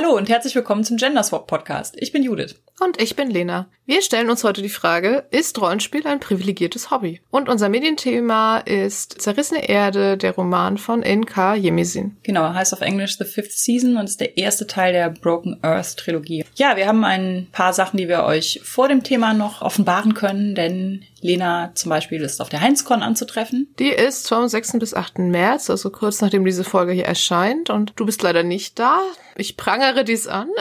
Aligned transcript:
Hallo 0.00 0.16
und 0.16 0.28
herzlich 0.28 0.54
willkommen 0.54 0.84
zum 0.84 0.96
Gender 0.96 1.24
Swap 1.24 1.48
Podcast. 1.48 1.96
Ich 1.98 2.12
bin 2.12 2.22
Judith. 2.22 2.54
Und 2.78 3.02
ich 3.02 3.16
bin 3.16 3.32
Lena. 3.32 3.66
Wir 3.84 4.00
stellen 4.02 4.30
uns 4.30 4.44
heute 4.44 4.62
die 4.62 4.68
Frage, 4.68 5.26
ist 5.32 5.60
Rollenspiel 5.60 6.06
ein 6.06 6.20
privilegiertes 6.20 6.92
Hobby? 6.92 7.20
Und 7.30 7.48
unser 7.48 7.68
Medienthema 7.68 8.58
ist 8.58 9.20
Zerrissene 9.20 9.68
Erde, 9.68 10.16
der 10.16 10.36
Roman 10.36 10.78
von 10.78 11.02
N.K. 11.02 11.56
Jemisin. 11.56 12.16
Genau, 12.22 12.54
heißt 12.54 12.72
auf 12.74 12.80
Englisch 12.80 13.18
The 13.18 13.24
Fifth 13.24 13.58
Season 13.58 13.96
und 13.96 14.04
ist 14.04 14.20
der 14.20 14.36
erste 14.36 14.68
Teil 14.68 14.92
der 14.92 15.10
Broken 15.10 15.58
Earth 15.62 15.96
Trilogie. 15.96 16.44
Ja, 16.54 16.76
wir 16.76 16.86
haben 16.86 17.02
ein 17.02 17.48
paar 17.50 17.72
Sachen, 17.72 17.96
die 17.96 18.06
wir 18.06 18.22
euch 18.22 18.60
vor 18.62 18.86
dem 18.86 19.02
Thema 19.02 19.34
noch 19.34 19.62
offenbaren 19.62 20.14
können, 20.14 20.54
denn 20.54 21.02
Lena 21.20 21.72
zum 21.74 21.90
Beispiel 21.90 22.20
ist 22.20 22.40
auf 22.40 22.48
der 22.48 22.60
Heinzcon 22.60 23.02
anzutreffen. 23.02 23.74
Die 23.80 23.88
ist 23.88 24.28
vom 24.28 24.46
6. 24.46 24.78
bis 24.78 24.94
8. 24.94 25.18
März, 25.18 25.70
also 25.70 25.90
kurz 25.90 26.20
nachdem 26.20 26.44
diese 26.44 26.62
Folge 26.62 26.92
hier 26.92 27.06
erscheint. 27.06 27.70
Und 27.70 27.94
du 27.96 28.06
bist 28.06 28.22
leider 28.22 28.44
nicht 28.44 28.78
da. 28.78 29.00
Ich 29.34 29.56
prangere 29.88 30.04
dies 30.04 30.26
an. 30.26 30.48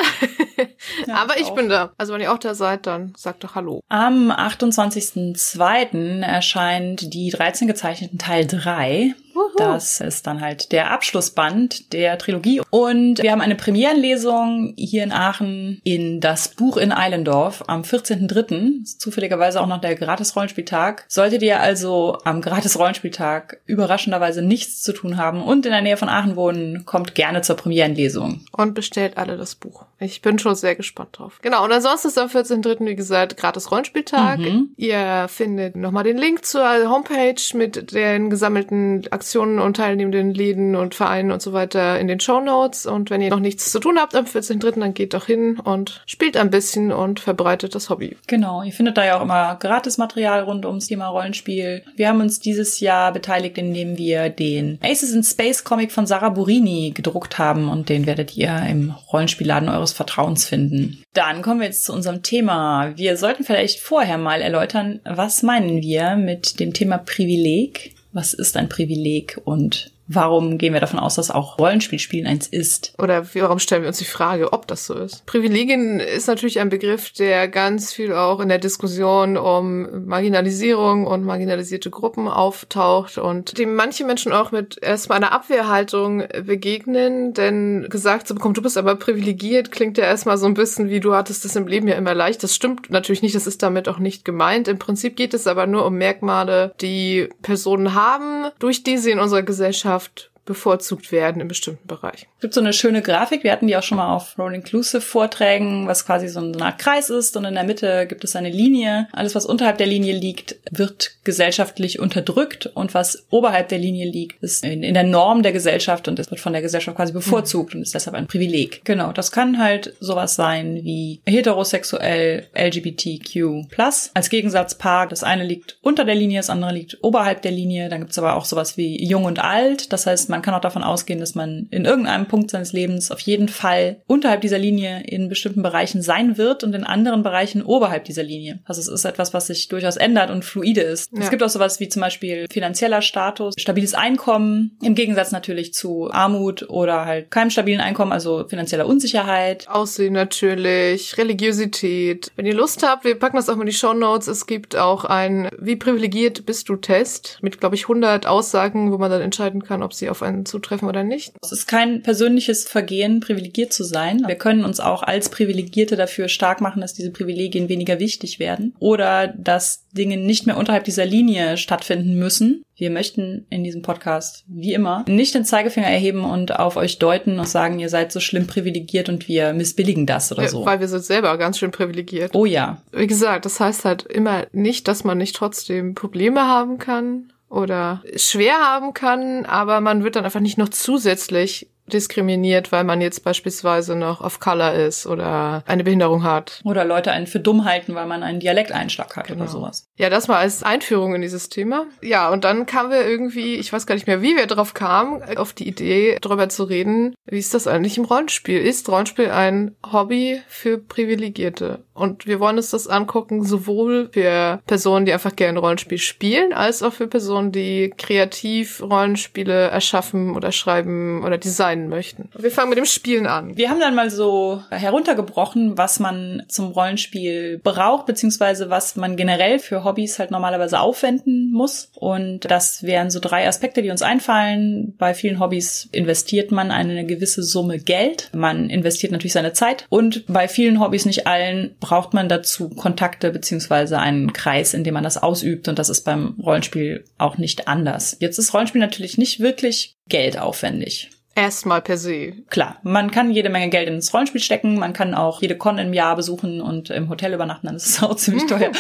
Ja, 1.05 1.16
Aber 1.16 1.38
ich 1.38 1.45
auch. 1.48 1.55
bin 1.55 1.70
da. 1.70 1.91
Also 1.98 2.13
wenn 2.13 2.22
ihr 2.22 2.31
auch 2.31 2.38
da 2.40 2.55
seid, 2.55 2.88
dann 2.88 3.13
sagt 3.16 3.44
doch 3.44 3.54
Hallo. 3.55 3.81
Am 3.90 4.31
28.02. 4.31 6.22
erscheint 6.23 7.13
die 7.13 7.30
13 7.30 7.68
gezeichneten 7.68 8.18
Teil 8.18 8.45
3 8.48 9.13
das 9.58 10.02
ist 10.02 10.27
dann 10.27 10.41
halt 10.41 10.72
der 10.72 10.91
Abschlussband 10.91 11.94
der 11.94 12.18
Trilogie. 12.18 12.62
Und 12.70 13.22
wir 13.22 13.32
haben 13.32 13.41
eine 13.41 13.55
Premierenlesung 13.55 14.73
hier 14.77 15.04
in 15.04 15.12
Aachen 15.12 15.82
in 15.84 16.20
das 16.20 16.50
Buch 16.50 16.77
in 16.77 16.91
Eilendorf 16.91 17.63
am 17.68 17.82
14.03. 17.82 18.98
Zufälligerweise 18.98 19.62
auch 19.62 19.68
noch 19.68 19.82
der 19.82 19.96
Gratis-Rollenspieltag. 19.96 21.05
Solltet 21.08 21.41
ihr 21.41 21.60
also 21.60 22.18
am 22.24 22.41
Gratis-Rollenspieltag 22.41 23.60
überraschenderweise 23.65 24.41
nichts 24.41 24.82
zu 24.82 24.93
tun 24.93 25.18
haben 25.18 25.41
und 25.41 25.65
in 25.65 25.71
der 25.71 25.82
Nähe 25.82 25.98
von 25.98 26.10
Aachen 26.10 26.35
wohnen, 26.35 26.85
kommt 26.85 27.15
gerne 27.15 27.41
zur 27.41 27.55
Premierenlesung. 27.55 28.41
Und 28.52 28.74
bestellt 28.74 29.18
alle 29.18 29.38
das 29.38 29.55
Buch. 29.55 29.85
Ich 29.99 30.21
bin 30.21 30.40
schon 30.40 30.55
sehr 30.55 30.76
gespannt 30.76 31.10
drauf. 31.18 31.40
Genau, 31.41 31.63
und 31.63 31.71
ansonsten 31.71 32.10
ist 32.10 32.18
am 32.18 32.30
14.03. 32.30 32.85
wie 32.85 32.96
gesagt 32.96 33.38
Gratis-Rollenspieltag. 33.38 34.40
Mhm. 34.40 34.70
Ihr 34.77 35.27
findet 35.30 35.76
nochmal 35.76 36.04
den 36.04 36.18
Link 36.18 36.46
zur 36.46 36.90
Homepage 36.90 37.41
mit 37.54 37.93
den 37.93 38.30
gesammelten 38.30 39.05
Aktionen 39.12 39.27
Informationen 39.28 39.60
und 39.60 39.78
teilnehmenden 39.78 40.34
Läden 40.34 40.76
und 40.76 40.96
Vereinen 40.96 41.32
und 41.32 41.42
so 41.42 41.52
weiter 41.52 42.00
in 42.00 42.08
den 42.08 42.20
Show 42.20 42.40
Notes. 42.40 42.86
Und 42.86 43.10
wenn 43.10 43.22
ihr 43.22 43.30
noch 43.30 43.40
nichts 43.40 43.72
zu 43.72 43.80
tun 43.80 44.00
habt 44.00 44.16
am 44.16 44.26
14.3., 44.26 44.80
dann 44.80 44.94
geht 44.94 45.14
doch 45.14 45.26
hin 45.26 45.60
und 45.60 46.02
spielt 46.06 46.38
ein 46.38 46.50
bisschen 46.50 46.92
und 46.94 47.20
verbreitet 47.20 47.76
das 47.76 47.90
Hobby. 47.90 48.16
Genau, 48.28 48.64
ihr 48.64 48.72
findet 48.72 48.98
da 48.98 49.05
ja 49.05 49.18
auch 49.18 49.24
immer 49.24 49.55
Gratismaterial 49.60 50.44
rund 50.44 50.66
ums 50.66 50.88
Thema 50.88 51.10
Rollenspiel. 51.10 51.84
Wir 51.96 52.08
haben 52.08 52.22
uns 52.22 52.40
dieses 52.40 52.80
Jahr 52.80 53.12
beteiligt, 53.12 53.58
indem 53.58 53.98
wir 53.98 54.30
den 54.30 54.80
Aces 54.82 55.12
in 55.12 55.24
Space 55.24 55.64
Comic 55.64 55.92
von 55.92 56.08
Sarah 56.08 56.30
Burini 56.30 56.92
gedruckt 56.96 57.38
haben 57.38 57.70
und 57.70 57.90
den 57.90 58.05
werdet 58.05 58.38
ihr 58.38 58.64
im 58.70 58.96
Rollenspielladen 59.12 59.70
eures 59.70 59.92
Vertrauens 59.92 60.46
finden. 60.46 61.04
Dann 61.14 61.42
kommen 61.42 61.60
wir 61.60 61.68
jetzt 61.68 61.84
zu 61.84 61.94
unserem 61.94 62.24
Thema. 62.24 62.94
Wir 62.96 63.18
sollten 63.18 63.44
vielleicht 63.44 63.80
vorher 63.80 64.18
mal 64.18 64.42
erläutern, 64.42 65.02
was 65.03 65.44
meinen 65.44 65.81
wir 65.81 66.16
mit 66.16 66.59
dem 66.59 66.74
Thema 66.74 66.98
Privileg? 66.98 67.97
Was 68.12 68.34
ist 68.34 68.58
ein 68.58 68.69
Privileg 68.69 69.40
und 69.44 69.91
Warum 70.08 70.58
gehen 70.58 70.74
wir 70.74 70.80
davon 70.80 71.00
aus, 71.00 71.16
dass 71.16 71.31
auch 71.31 71.59
Rollenspielspielen 71.59 72.28
eins 72.28 72.47
ist? 72.47 72.94
Oder 72.97 73.25
warum 73.36 73.59
stellen 73.59 73.81
wir 73.81 73.90
uns 73.90 73.97
die 73.97 74.06
Frage, 74.06 74.53
ob 74.53 74.66
das 74.68 74.86
so 74.86 74.94
ist? 74.94 75.25
Privilegien 75.25 76.00
ist 76.00 76.28
natürlich 76.28 76.59
ein 76.59 76.69
Begriff, 76.69 77.12
der 77.12 77.50
ganz 77.50 77.91
viel 77.91 78.14
auch 78.14 78.40
in 78.40 78.47
der 78.47 78.58
Diskussion 78.58 79.36
um 79.36 80.06
Marginalisierung 80.06 81.06
und 81.06 81.25
marginalisierte 81.25 81.90
Gruppen 81.90 82.30
auftaucht 82.30 83.18
und 83.18 83.58
dem 83.58 83.76
manche 83.76 84.06
Menschen 84.06 84.31
auch 84.31 84.52
mit 84.52 84.81
erstmal 84.81 85.18
einer 85.18 85.34
Abwehrhaltung 85.34 86.24
begegnen, 86.46 87.34
denn 87.34 87.88
gesagt 87.90 88.28
zu 88.28 88.36
bekommen, 88.36 88.54
du 88.54 88.62
bist 88.62 88.78
aber 88.78 88.96
privilegiert, 88.96 89.72
klingt 89.72 89.98
ja 89.98 90.06
erstmal 90.06 90.38
so 90.38 90.46
ein 90.46 90.54
bisschen 90.54 90.90
wie 90.90 91.02
du 91.02 91.16
hattest 91.16 91.44
es 91.44 91.56
im 91.56 91.68
Leben 91.68 91.88
ja 91.88 91.96
immer 91.96 92.14
leicht. 92.14 92.44
Das 92.44 92.56
stimmt 92.56 92.90
natürlich 92.90 93.22
nicht, 93.22 93.36
das 93.36 93.48
ist 93.48 93.62
damit 93.62 93.90
auch 93.90 94.00
nicht 94.00 94.24
gemeint. 94.24 94.70
Im 94.70 94.80
Prinzip 94.80 95.18
geht 95.18 95.34
es 95.34 95.48
aber 95.48 95.68
nur 95.68 95.86
um 95.86 95.96
Merkmale, 95.96 96.74
die 96.80 97.28
Personen 97.42 97.94
haben, 97.94 98.52
durch 98.60 98.84
die 98.84 98.98
sie 98.98 99.12
in 99.12 99.20
unserer 99.20 99.44
Gesellschaft 99.44 99.97
Gesellschaft 99.97 100.31
bevorzugt 100.47 101.12
werden 101.12 101.41
in 101.41 101.47
bestimmten 101.47 101.88
Bereichen. 101.88 102.25
Es 102.38 102.41
gibt 102.41 102.53
so 102.56 102.62
eine 102.62 102.74
schöne 102.74 103.03
Grafik, 103.03 103.44
wir 103.44 103.52
hatten 103.52 103.68
die 103.68 103.78
auch 103.78 103.84
schon 103.84 103.97
mal 103.97 104.16
auf 104.16 104.38
Roll 104.40 104.56
Inclusive 104.56 105.02
Vorträgen, 105.02 105.88
was 105.88 106.06
quasi 106.06 106.28
so 106.28 106.40
eine 106.40 106.59
Art 106.62 106.80
Kreis 106.80 107.12
ist 107.12 107.38
und 107.38 107.46
in 107.46 107.53
der 107.53 107.63
Mitte 107.63 108.08
gibt 108.08 108.24
es 108.24 108.35
eine 108.35 108.50
Linie. 108.50 109.07
Alles, 109.12 109.36
was 109.36 109.46
unterhalb 109.46 109.78
der 109.78 109.88
Linie 109.88 110.16
liegt, 110.16 110.56
wird 110.72 111.12
gesellschaftlich 111.24 112.00
unterdrückt 112.00 112.68
und 112.68 112.94
was 112.94 113.25
oberhalb 113.30 113.69
der 113.69 113.78
Linie 113.78 114.09
liegt, 114.09 114.41
ist 114.41 114.63
in, 114.63 114.81
in 114.81 114.94
der 114.94 115.03
Norm 115.03 115.44
der 115.44 115.52
Gesellschaft 115.52 116.07
und 116.07 116.18
es 116.18 116.31
wird 116.31 116.40
von 116.40 116.53
der 116.53 116.62
Gesellschaft 116.62 116.97
quasi 116.97 117.13
bevorzugt 117.13 117.74
mhm. 117.74 117.80
und 117.80 117.84
ist 117.84 117.94
deshalb 117.94 118.16
ein 118.16 118.28
Privileg. 118.28 118.84
Genau, 118.86 119.12
das 119.12 119.31
kann 119.31 119.59
halt 119.59 119.94
sowas 120.00 120.36
sein 120.36 120.84
wie 120.84 121.22
heterosexuell 121.25 122.47
LGBTQ+. 122.57 123.68
Als 124.13 124.30
Gegensatzpaar, 124.30 125.07
das 125.07 125.24
eine 125.24 125.44
liegt 125.44 125.78
unter 125.81 126.06
der 126.06 126.16
Linie, 126.16 126.40
das 126.40 126.50
andere 126.50 126.74
liegt 126.74 126.97
oberhalb 127.03 127.41
der 127.41 127.52
Linie. 127.52 127.90
Dann 127.90 128.00
gibt 128.00 128.12
es 128.12 128.18
aber 128.18 128.36
auch 128.36 128.46
sowas 128.46 128.78
wie 128.78 129.03
jung 129.06 129.25
und 129.25 129.40
alt. 129.40 129.91
Das 129.91 130.07
heißt, 130.07 130.30
man 130.30 130.37
kann 130.42 130.53
auch 130.53 130.62
davon 130.62 130.84
ausgehen, 130.84 131.20
dass 131.20 131.36
man 131.36 131.68
in 131.72 131.86
irgendeinem 131.86 132.28
Punkt 132.28 132.52
seines 132.52 132.74
Lebens 132.74 133.12
auf 133.12 133.20
jeden 133.20 133.50
Fall 133.50 133.98
unterhalb 134.08 134.42
dieser 134.42 134.58
Linie 134.58 135.03
in 135.06 135.30
bestimmten 135.30 135.64
Bereichen 135.64 136.02
sein 136.02 136.38
wird 136.38 136.64
und 136.64 136.74
in 136.74 136.84
anderen 136.84 137.24
Bereichen 137.24 137.62
oberhalb 137.62 138.06
dieser 138.06 138.24
Linie. 138.24 138.59
Also 138.66 138.81
es 138.81 138.88
ist 138.88 139.06
etwas, 139.06 139.34
was 139.34 139.48
sich 139.48 139.68
durchaus 139.68 139.98
ändert 139.98 140.30
und 140.30 140.46
fluide 140.46 140.81
ist. 140.81 141.12
Ja. 141.14 141.22
Es 141.22 141.30
gibt 141.30 141.44
auch 141.44 141.50
sowas 141.50 141.80
wie 141.80 141.90
zum 141.90 142.02
Beispiel 142.02 142.48
finanzieller 142.52 143.02
Status, 143.02 143.56
stabiles 143.58 143.94
Einkommen, 143.94 144.78
im 144.81 144.96
Gegensatz 144.96 145.31
natürlich 145.31 145.74
zu 145.74 146.09
Armut 146.12 146.69
oder 146.69 147.06
halt 147.06 147.31
keinem 147.31 147.50
stabilen 147.50 147.81
Einkommen, 147.81 148.12
also 148.12 148.48
finanzieller 148.48 148.88
Unsicherheit. 148.88 149.68
Aussehen 149.68 150.14
natürlich, 150.14 151.18
Religiosität. 151.18 152.31
Wenn 152.36 152.46
ihr 152.46 152.56
Lust 152.56 152.84
habt, 152.84 153.04
wir 153.04 153.16
packen 153.16 153.38
das 153.38 153.50
auch 153.50 153.56
mal 153.56 153.62
in 153.62 153.68
die 153.68 153.74
Show 153.74 153.94
Notes. 153.94 154.28
Es 154.28 154.48
gibt 154.48 154.75
auch 154.75 155.06
ein 155.06 155.50
Wie 155.59 155.75
privilegiert 155.75 156.46
bist 156.46 156.69
du 156.69 156.75
Test 156.75 157.40
mit, 157.42 157.59
glaube 157.59 157.75
ich, 157.75 157.84
100 157.84 158.25
Aussagen, 158.28 158.92
wo 158.92 158.98
man 158.98 159.12
dann 159.12 159.22
entscheiden 159.22 159.64
kann, 159.64 159.84
ob 159.84 159.94
sie 159.94 160.09
auf 160.09 160.22
einen 160.28 160.46
zutreffen 160.46 160.88
oder 160.88 161.04
nicht. 161.04 161.34
Es 161.42 161.52
ist 161.52 161.68
kein 161.68 162.02
persönliches 162.04 162.66
Vergehen, 162.66 163.20
privilegiert 163.20 163.74
zu 163.74 163.84
sein. 163.84 164.24
Wir 164.26 164.36
können 164.36 164.66
uns 164.66 164.80
auch 164.80 165.04
als 165.04 165.30
Privilegierte 165.30 165.96
dafür 165.96 166.28
stark 166.28 166.62
machen, 166.62 166.82
dass 166.82 166.94
diese 166.94 167.12
Privilegien 167.12 167.70
weniger 167.70 168.00
wichtig 168.00 168.40
werden 168.40 168.76
oder 168.80 169.28
dass 169.28 169.88
Dinge 169.92 170.18
nicht 170.18 170.46
mehr 170.46 170.58
unterhalb 170.58 170.84
dieser 170.84 171.06
Linie 171.06 171.58
stattfinden 171.58 172.18
müssen. 172.18 172.64
Wir 172.76 172.92
möchten 172.92 173.48
in 173.50 173.64
diesem 173.64 173.82
Podcast, 173.82 174.46
wie 174.48 174.74
immer, 174.74 175.04
nicht 175.08 175.34
den 175.34 175.46
Zeigefinger 175.46 175.88
erheben 175.88 176.24
und 176.24 176.60
auf 176.60 176.78
euch 176.78 177.00
deuten 177.00 177.40
und 177.40 177.48
sagen, 177.48 177.80
ihr 177.80 177.90
seid 177.90 178.12
so 178.12 178.20
schlimm 178.20 178.46
privilegiert 178.46 179.10
und 179.10 179.28
wir 179.28 179.54
missbilligen 179.54 180.06
das 180.06 180.32
oder 180.32 180.48
so. 180.48 180.64
Weil 180.64 180.80
wir 180.80 180.88
sind 180.88 181.04
selber 181.04 181.36
ganz 181.40 181.58
schön 181.58 181.72
privilegiert. 181.72 182.36
Oh 182.36 182.46
ja. 182.46 182.82
Wie 182.92 183.08
gesagt, 183.08 183.46
das 183.46 183.60
heißt 183.60 183.84
halt 183.84 184.04
immer 184.04 184.46
nicht, 184.52 184.88
dass 184.88 185.04
man 185.04 185.18
nicht 185.18 185.36
trotzdem 185.36 185.96
Probleme 185.96 186.42
haben 186.42 186.78
kann 186.78 187.32
oder 187.50 188.03
schwer 188.16 188.56
haben 188.59 188.94
kann, 188.94 189.46
aber 189.46 189.81
man 189.81 190.03
wird 190.03 190.16
dann 190.16 190.25
einfach 190.25 190.40
nicht 190.40 190.58
noch 190.58 190.69
zusätzlich 190.69 191.69
diskriminiert, 191.88 192.72
weil 192.72 192.84
man 192.84 193.02
jetzt 193.02 193.24
beispielsweise 193.24 193.96
noch 193.96 194.22
auf 194.22 194.40
Color 194.40 194.74
ist 194.74 195.08
oder 195.08 195.63
eine 195.66 195.84
Behinderung 195.84 196.24
hat. 196.24 196.62
Oder 196.63 196.86
Leute 196.86 197.12
einen 197.12 197.28
für 197.28 197.40
dumm 197.40 197.66
halten, 197.66 197.96
weil 197.96 198.06
man 198.06 198.24
einen 198.24 198.40
Dialekteinschlag 198.40 199.16
hat 199.16 199.28
genau. 199.28 199.44
oder 199.44 199.52
sowas. 199.52 199.88
Ja, 199.96 200.09
das 200.09 200.28
war 200.28 200.38
als 200.38 200.63
Einführung 200.63 201.16
in 201.16 201.22
dieses 201.22 201.50
Thema. 201.50 201.86
Ja, 202.02 202.30
und 202.30 202.44
dann 202.44 202.66
kamen 202.66 202.91
wir 202.91 203.07
irgendwie, 203.07 203.56
ich 203.56 203.72
weiß 203.72 203.88
gar 203.88 203.96
nicht 203.96 204.07
mehr, 204.07 204.22
wie 204.22 204.36
wir 204.36 204.47
drauf 204.47 204.74
kamen, 204.74 205.24
auf 205.38 205.53
die 205.53 205.68
Idee, 205.68 206.18
darüber 206.22 206.50
zu 206.50 206.66
reden, 206.66 207.16
wie 207.25 207.40
ist 207.40 207.53
das 207.53 207.68
eigentlich 207.68 207.97
im 207.97 208.06
Rollenspiel? 208.06 208.59
Ist 208.59 208.90
Rollenspiel 208.90 209.31
ein 209.31 209.75
Hobby 209.91 210.41
für 210.47 210.78
Privilegierte? 210.78 211.80
Und 211.98 212.28
wir 212.28 212.40
wollen 212.40 212.58
uns 212.58 212.72
das 212.72 212.88
angucken, 212.88 213.44
sowohl 213.44 214.10
für 214.12 214.60
Personen, 214.68 215.06
die 215.06 215.14
einfach 215.14 215.36
gerne 215.36 215.60
Rollenspiel 215.60 215.98
spielen, 215.98 216.54
als 216.54 216.84
auch 216.84 216.94
für 216.94 217.08
Personen, 217.08 217.52
die 217.52 217.94
kreativ 217.98 218.82
Rollenspiele 218.82 219.68
erschaffen 219.70 220.36
oder 220.36 220.52
schreiben 220.52 221.24
oder 221.26 221.38
designen 221.38 221.90
möchten. 221.90 222.30
Wir 222.38 222.52
fangen 222.52 222.70
mit 222.70 222.78
dem 222.78 222.86
Spielen 222.86 223.28
an. 223.28 223.58
Wir 223.58 223.70
haben 223.70 223.80
dann 223.80 223.96
mal 223.96 224.10
so 224.10 224.62
heruntergebrochen, 224.70 225.78
was 225.78 226.00
man 226.00 226.44
zum 226.48 226.72
Rollenspiel 226.72 227.60
braucht, 227.64 228.06
beziehungsweise 228.06 228.70
was 228.70 228.96
man 228.96 229.16
generell 229.16 229.60
für 229.60 229.84
Hobbys 229.84 230.20
halt 230.20 230.32
normalerweise 230.32 230.80
aufwenden 230.80 231.52
muss. 231.52 231.90
Und 231.96 232.42
das 232.50 232.84
wären 232.84 233.10
so 233.10 233.20
drei 233.20 233.48
Aspekte, 233.48 233.82
die 233.82 233.90
uns 233.90 234.02
einfallen. 234.02 234.96
Bei 234.98 235.14
vielen 235.14 235.40
Hobbys 235.40 235.90
investiert 235.92 236.52
man 236.52 236.72
eine 236.72 237.06
gewisse 237.06 237.44
Summe 237.44 237.80
Geld. 237.80 238.30
Man 238.34 238.70
investiert 238.70 239.12
natürlich 239.12 239.34
seine 239.34 239.54
Zeit. 239.54 239.86
Und 239.90 240.26
bei 240.28 240.48
vielen 240.48 240.80
Hobbys, 240.80 241.06
nicht 241.06 241.28
allen, 241.28 241.76
braucht 241.88 242.13
man 242.13 242.28
dazu 242.28 242.68
Kontakte 242.68 243.31
beziehungsweise 243.31 243.98
einen 243.98 244.34
Kreis, 244.34 244.74
in 244.74 244.84
dem 244.84 244.94
man 244.94 245.06
das 245.06 245.18
ausübt. 245.18 245.69
Und 245.69 245.80
das 245.80 245.88
ist 245.88 246.04
beim 246.04 246.36
Rollenspiel 246.44 247.06
auch 247.18 247.38
nicht 247.38 247.69
anders. 247.69 248.18
Jetzt 248.19 248.38
ist 248.38 248.54
Rollenspiel 248.54 248.81
natürlich 248.81 249.18
nicht 249.18 249.39
wirklich 249.39 249.95
geldaufwendig. 250.10 251.12
Erstmal 251.38 251.81
per 251.84 251.98
se. 251.98 252.34
Klar, 252.50 252.78
man 252.81 253.12
kann 253.12 253.30
jede 253.30 253.50
Menge 253.50 253.69
Geld 253.69 253.88
ins 253.88 254.12
Rollenspiel 254.12 254.42
stecken, 254.42 254.80
man 254.80 254.94
kann 254.94 255.13
auch 255.13 255.39
jede 255.39 255.56
Con 255.56 255.78
im 255.78 255.94
Jahr 255.94 256.16
besuchen 256.16 256.62
und 256.62 256.89
im 256.89 257.10
Hotel 257.10 257.31
übernachten, 257.31 257.68
dann 257.68 257.75
ist 257.75 257.86
es 257.86 258.01
auch 258.04 258.16
ziemlich 258.16 258.48
teuer. 258.48 258.72